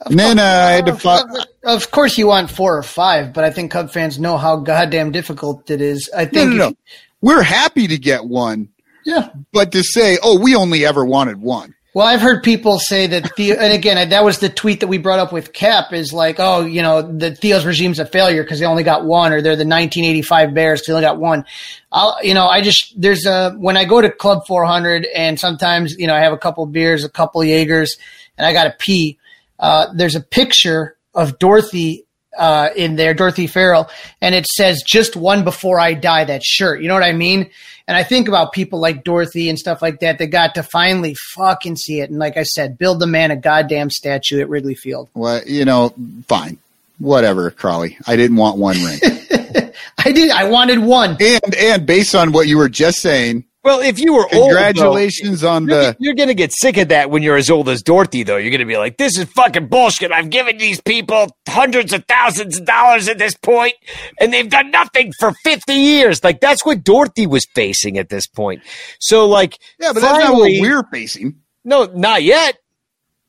[0.05, 1.29] And then uh, I had to find.
[1.63, 5.11] Of course, you want four or five, but I think Cub fans know how goddamn
[5.11, 6.09] difficult it is.
[6.15, 6.49] I No, think.
[6.51, 6.75] no, no.
[7.23, 8.67] We're happy to get one,
[9.05, 9.29] Yeah.
[9.53, 11.73] but to say, oh, we only ever wanted one.
[11.95, 14.97] Well, I've heard people say that Theo, and again, that was the tweet that we
[14.97, 18.59] brought up with Cap is like, oh, you know, the Theo's regime's a failure because
[18.59, 21.45] they only got one, or they're the 1985 Bears because they only got one.
[21.91, 25.93] I'll, you know, I just there's a when I go to Club 400 and sometimes
[25.97, 27.95] you know I have a couple beers, a couple Jaegers,
[28.39, 29.19] and I got to pee.
[29.59, 32.02] Uh, there's a picture of Dorothy
[32.37, 33.89] uh, in there, Dorothy Farrell,
[34.21, 37.49] and it says "Just one before I die." That shirt, you know what I mean?
[37.87, 41.15] And I think about people like Dorothy and stuff like that that got to finally
[41.35, 42.09] fucking see it.
[42.09, 45.09] And like I said, build the man a goddamn statue at Wrigley Field.
[45.13, 45.93] Well, you know,
[46.27, 46.57] fine,
[46.99, 47.97] whatever, Crawley.
[48.07, 48.99] I didn't want one ring,
[49.97, 50.31] I did.
[50.31, 51.17] I wanted one.
[51.19, 54.45] and and based on what you were just saying, Well, if you were old, though,
[54.47, 55.95] congratulations on You're, the.
[55.99, 58.35] you're gonna get sick of that when you're as old as Dorothy, though.
[58.35, 62.59] You're gonna be like, "This is fucking bullshit." I've given these people hundreds of thousands
[62.59, 63.73] of dollars at this point,
[64.19, 66.23] and they've done nothing for fifty years.
[66.23, 68.61] Like that's what Dorothy was facing at this point.
[68.99, 71.35] So, like, Yeah, but that's not what we're facing.
[71.63, 72.57] No, not yet.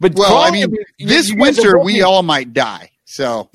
[0.01, 3.51] But Well, I mean, you- this you winter we all might die, so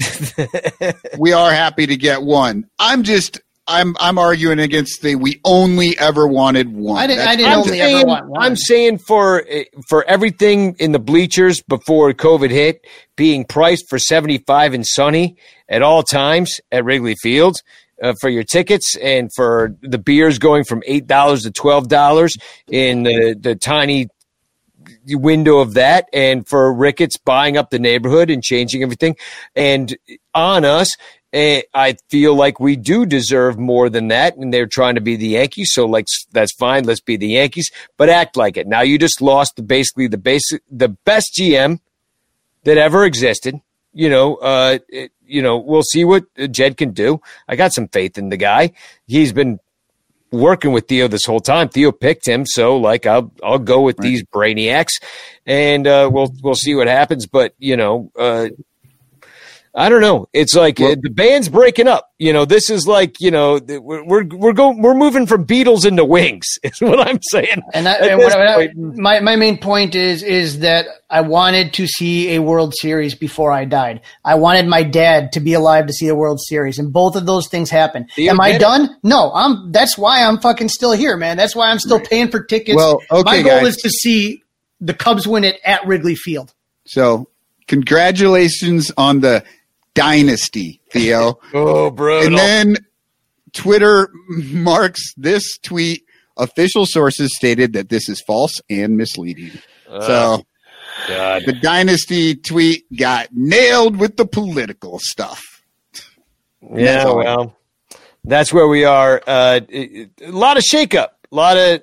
[1.18, 2.68] we are happy to get one.
[2.80, 7.02] I'm just, I'm, I'm arguing against the we only ever wanted one.
[7.02, 8.41] I didn't- I That's- didn't I'm only ever saying, want one.
[8.41, 9.46] I'm saying for
[9.88, 12.86] for everything in the bleachers before COVID hit,
[13.16, 15.38] being priced for seventy five and sunny
[15.70, 17.62] at all times at Wrigley Field.
[18.02, 22.34] Uh, for your tickets and for the beers going from eight dollars to twelve dollars
[22.72, 24.08] in the, the tiny
[25.08, 29.18] window of that, and for Ricketts buying up the neighborhood and changing everything,
[29.54, 29.98] and
[30.34, 30.88] on us,
[31.34, 35.15] eh, I feel like we do deserve more than that, and they're trying to be
[35.15, 35.69] the Yankees.
[35.73, 36.85] So, like, that's fine.
[36.85, 38.68] Let's be the Yankees, but act like it.
[38.68, 41.80] Now you just lost the basically the basic the best GM
[42.64, 43.60] that ever existed.
[43.93, 47.22] You know, uh, it- you know, we'll see what uh, Jed can do.
[47.47, 48.72] I got some faith in the guy.
[49.06, 49.60] He's been
[50.31, 51.69] working with Theo this whole time.
[51.69, 54.93] Theo picked him, so like I'll I'll go with these brainiacs,
[55.45, 57.27] and uh, we'll we'll see what happens.
[57.27, 58.49] But you know, uh,
[59.76, 60.28] I don't know.
[60.34, 62.12] It's like uh, the band's breaking up.
[62.18, 65.86] You know, this is like you know we're we're we're going we're moving from Beatles
[65.86, 66.48] into Wings.
[66.64, 67.62] Is what I'm saying.
[67.74, 71.74] And, I, and this what I- my my main point is is that I wanted
[71.76, 74.02] to see a World Series before I died.
[74.26, 77.26] I wanted my dad to be alive to see a World Series, and both of
[77.26, 78.10] those things happened.
[78.18, 78.60] Am I did it.
[78.62, 78.98] done?
[79.04, 79.72] No, I'm.
[79.72, 81.38] That's why I'm fucking still here, man.
[81.38, 82.76] That's why I'm still paying for tickets.
[82.76, 83.76] Well, okay, my goal guys.
[83.76, 84.44] is to see
[84.82, 86.54] the Cubs win it at Wrigley Field.
[86.86, 87.28] So,
[87.68, 89.44] congratulations on the
[89.94, 91.40] dynasty, Theo.
[91.53, 92.22] Oh, bro.
[92.26, 92.78] and then
[93.53, 96.06] Twitter marks this tweet.
[96.38, 99.52] Official sources stated that this is false and misleading.
[99.90, 100.45] so,
[101.07, 101.41] God.
[101.45, 105.44] the dynasty tweet got nailed with the political stuff.
[106.74, 107.18] Yeah, all.
[107.18, 107.57] well,
[108.24, 109.22] that's where we are.
[109.28, 111.82] Uh, a lot of shakeup, a lot of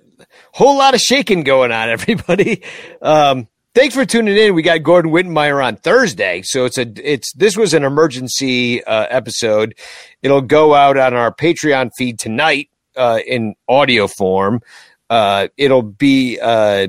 [0.52, 1.88] whole lot of shaking going on.
[1.90, 2.62] Everybody,
[3.02, 4.54] um, thanks for tuning in.
[4.54, 9.06] We got Gordon Wittenmyer on Thursday, so it's a it's this was an emergency uh,
[9.10, 9.74] episode.
[10.22, 14.62] It'll go out on our Patreon feed tonight uh, in audio form.
[15.10, 16.88] Uh, it'll be uh,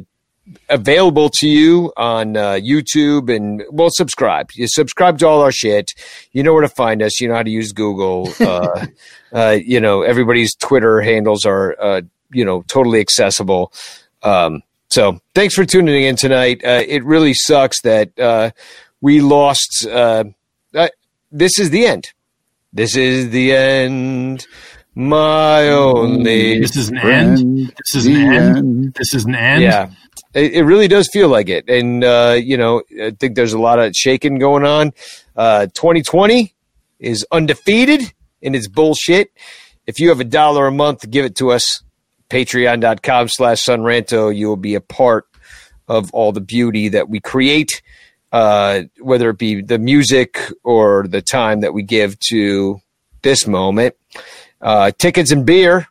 [0.70, 4.50] available to you on uh, YouTube and well, subscribe.
[4.54, 5.92] You subscribe to all our shit.
[6.32, 7.20] You know where to find us.
[7.20, 8.30] You know how to use Google.
[8.48, 8.88] Uh,
[9.34, 12.02] uh, you know everybody's Twitter handles are uh,
[12.32, 13.74] you know totally accessible.
[14.24, 16.62] Um, so thanks for tuning in tonight.
[16.64, 18.52] Uh, it really sucks that uh,
[19.02, 19.86] we lost.
[19.90, 20.26] Uh,
[20.74, 20.90] uh,
[21.32, 22.12] this is the end.
[22.74, 24.46] This is the end.
[24.96, 26.60] My only.
[26.60, 27.74] This is an Friend, end.
[27.78, 28.58] This is an end.
[28.58, 28.94] end.
[28.96, 29.62] This is an end.
[29.62, 29.92] Yeah,
[30.34, 33.60] it, it really does feel like it, and uh, you know, I think there's a
[33.60, 34.94] lot of shaking going on.
[35.36, 36.54] Uh, 2020
[37.00, 38.12] is undefeated
[38.42, 39.32] and its bullshit.
[39.86, 41.84] If you have a dollar a month, give it to us.
[42.30, 44.36] Patreon.com slash Sonranto.
[44.36, 45.26] You will be a part
[45.88, 47.82] of all the beauty that we create,
[48.32, 52.82] uh, whether it be the music or the time that we give to
[53.22, 53.96] this moment.
[54.62, 55.88] Uh, tickets and beer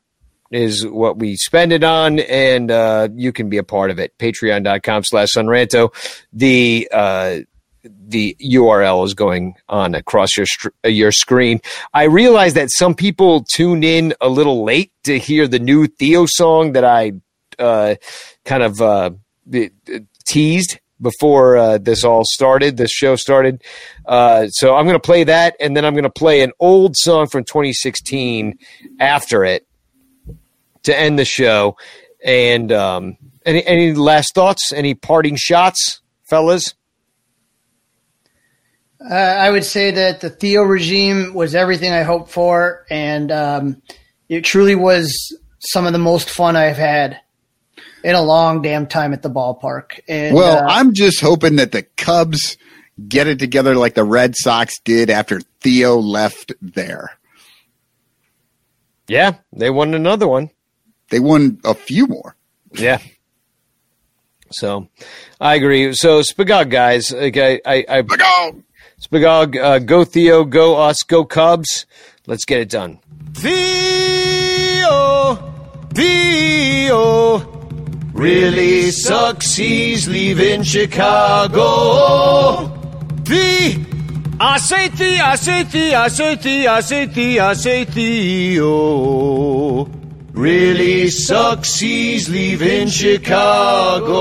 [0.51, 4.17] is what we spend it on, and uh, you can be a part of it.
[4.19, 5.93] Patreon.com slash Sonranto.
[6.33, 7.39] The uh,
[8.09, 10.47] the URL is going on across your
[10.85, 11.61] your screen.
[11.93, 16.27] I realize that some people tune in a little late to hear the new Theo
[16.27, 17.13] song that I
[17.59, 17.97] uh,
[18.45, 19.11] kind of uh,
[20.25, 23.63] teased before uh, this all started, this show started.
[24.07, 26.97] Uh, so I'm going to play that, and then I'm going to play an old
[26.97, 28.59] song from 2016
[28.99, 29.67] after it
[30.85, 31.77] to end the show.
[32.25, 34.73] And um, any any last thoughts?
[34.73, 36.75] Any parting shots, fellas?
[39.01, 43.83] Uh, I would say that the Theo regime was everything I hoped for, and um,
[44.29, 47.21] it truly was some of the most fun I've had
[48.03, 50.01] in a long damn time at the ballpark.
[50.09, 52.57] And, well, uh, I'm just hoping that the Cubs
[53.09, 57.19] get it together like the Red Sox did after Theo left there.
[59.09, 60.51] Yeah, they won another one.
[61.11, 62.37] They won a few more.
[62.73, 62.99] Yeah.
[64.51, 64.89] So,
[65.41, 65.93] I agree.
[65.95, 68.63] So, Spagog guys, okay, I, I, Spagog,
[69.07, 71.87] Spagog, uh, go Theo, go us, go Cubs.
[72.27, 72.99] Let's get it done.
[73.35, 75.37] Theo,
[75.95, 77.39] Theo,
[78.13, 79.55] really sucks.
[79.55, 81.63] He's leaving Chicago.
[83.23, 83.79] The
[84.41, 89.85] I say Theo, I say Theo, I say Theo, I say Theo, I say Theo.
[90.33, 91.79] Really sucks.
[91.79, 94.17] He's leaving Chicago.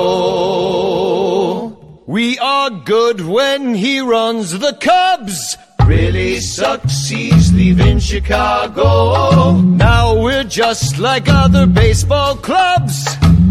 [2.07, 5.57] We are good when he runs the Cubs.
[5.87, 9.53] Really sucks, he's leaving Chicago.
[9.59, 13.07] Now we're just like other baseball clubs.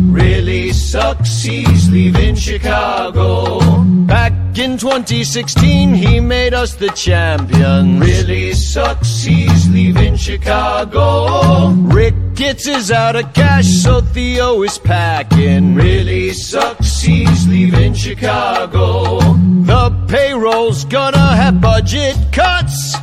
[0.06, 3.58] Really sucks, he's leaving Chicago.
[4.06, 7.98] Back in 2016, he made us the champion.
[7.98, 11.70] Really sucks, he's leaving Chicago.
[11.70, 15.74] Ricketts is out of cash, so Theo is packing.
[15.74, 19.18] Really sucks, he's leaving Chicago.
[19.64, 22.96] The payroll's gonna have budget cuts.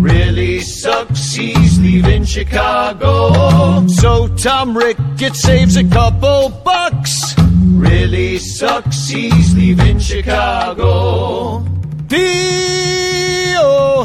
[0.00, 3.86] Really sucks, he's leaving Chicago.
[3.86, 7.35] So Tom Ricketts saves a couple bucks.
[7.76, 11.60] Really sucks, he's leaving Chicago.
[12.08, 14.04] Theo,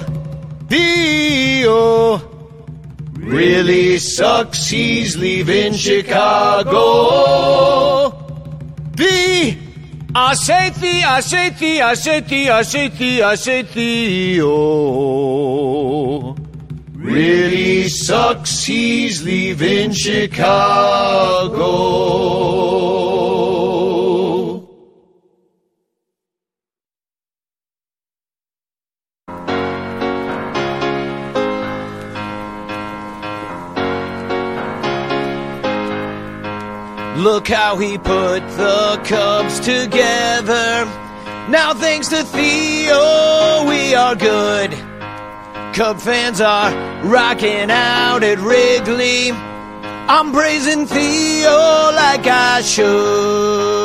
[0.68, 2.18] Theo.
[3.14, 6.72] Really sucks, he's leaving Chicago.
[8.96, 9.58] The
[10.14, 14.52] I say Theo, I say Theo, I say Theo, I say Theo, say Theo.
[16.94, 21.62] Really sucks, he's leaving Chicago.
[37.22, 40.86] Look how he put the Cubs together.
[41.50, 44.72] Now, thanks to Theo, we are good.
[45.76, 46.72] Cub fans are
[47.04, 49.30] rocking out at Wrigley.
[49.30, 53.81] I'm praising Theo like I should.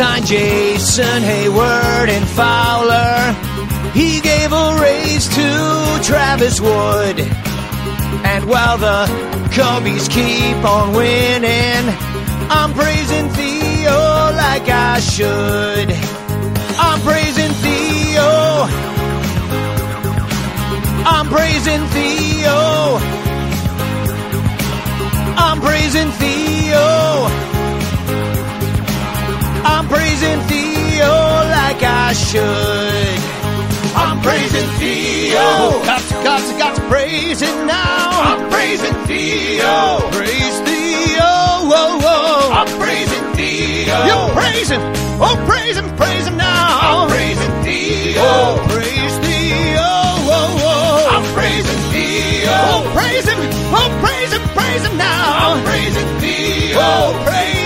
[0.00, 3.36] Signed Jason Heyward and Fowler.
[3.92, 7.20] He gave a raise to Travis Wood.
[8.24, 9.04] And while the
[9.52, 11.84] Cubbies keep on winning,
[12.48, 13.92] I'm praising Theo
[14.40, 15.90] like I should.
[16.78, 18.30] I'm praising Theo.
[21.04, 22.98] I'm praising Theo.
[25.36, 26.39] I'm praising Theo.
[30.30, 31.10] Praising Theo
[31.50, 33.18] like I should.
[33.96, 35.82] I'm praising Theo.
[35.84, 38.10] Got to, got to, got to praise it now.
[38.10, 40.10] I'm praising Theo.
[40.12, 41.32] Praise Theo.
[41.70, 42.52] Whoa, whoa.
[42.52, 44.04] I'm praising Theo.
[44.06, 44.80] You praise him.
[45.22, 46.78] Oh, praise him, praise him now.
[46.80, 48.22] I'm praising Theo.
[48.22, 49.90] Oh, praise Theo.
[50.28, 51.16] Whoa, whoa.
[51.16, 52.52] I'm praising Theo.
[52.54, 53.38] Oh, praise him.
[53.74, 55.54] Oh, praise him, praise him now.
[55.54, 56.78] I'm praising Theo.
[56.78, 57.59] Oh, praise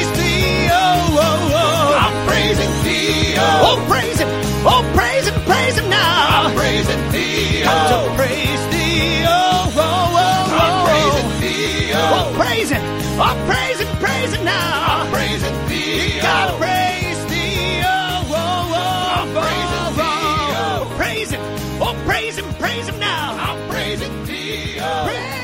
[6.75, 7.65] praising thee.
[7.65, 10.59] I'm to praise thee, oh, oh, oh, oh.
[10.65, 11.99] I'm praising thee, oh.
[12.19, 12.83] I'm praising,
[13.21, 15.03] I'm praising, praising now.
[15.03, 20.95] I'm praising thee, you gotta praise thee, oh, oh, oh, I'm praising oh, thee, oh.
[20.97, 21.41] praising,
[21.81, 23.37] oh, praise him, praise him now.
[23.39, 24.79] I'm praising thee.
[24.81, 25.44] Praise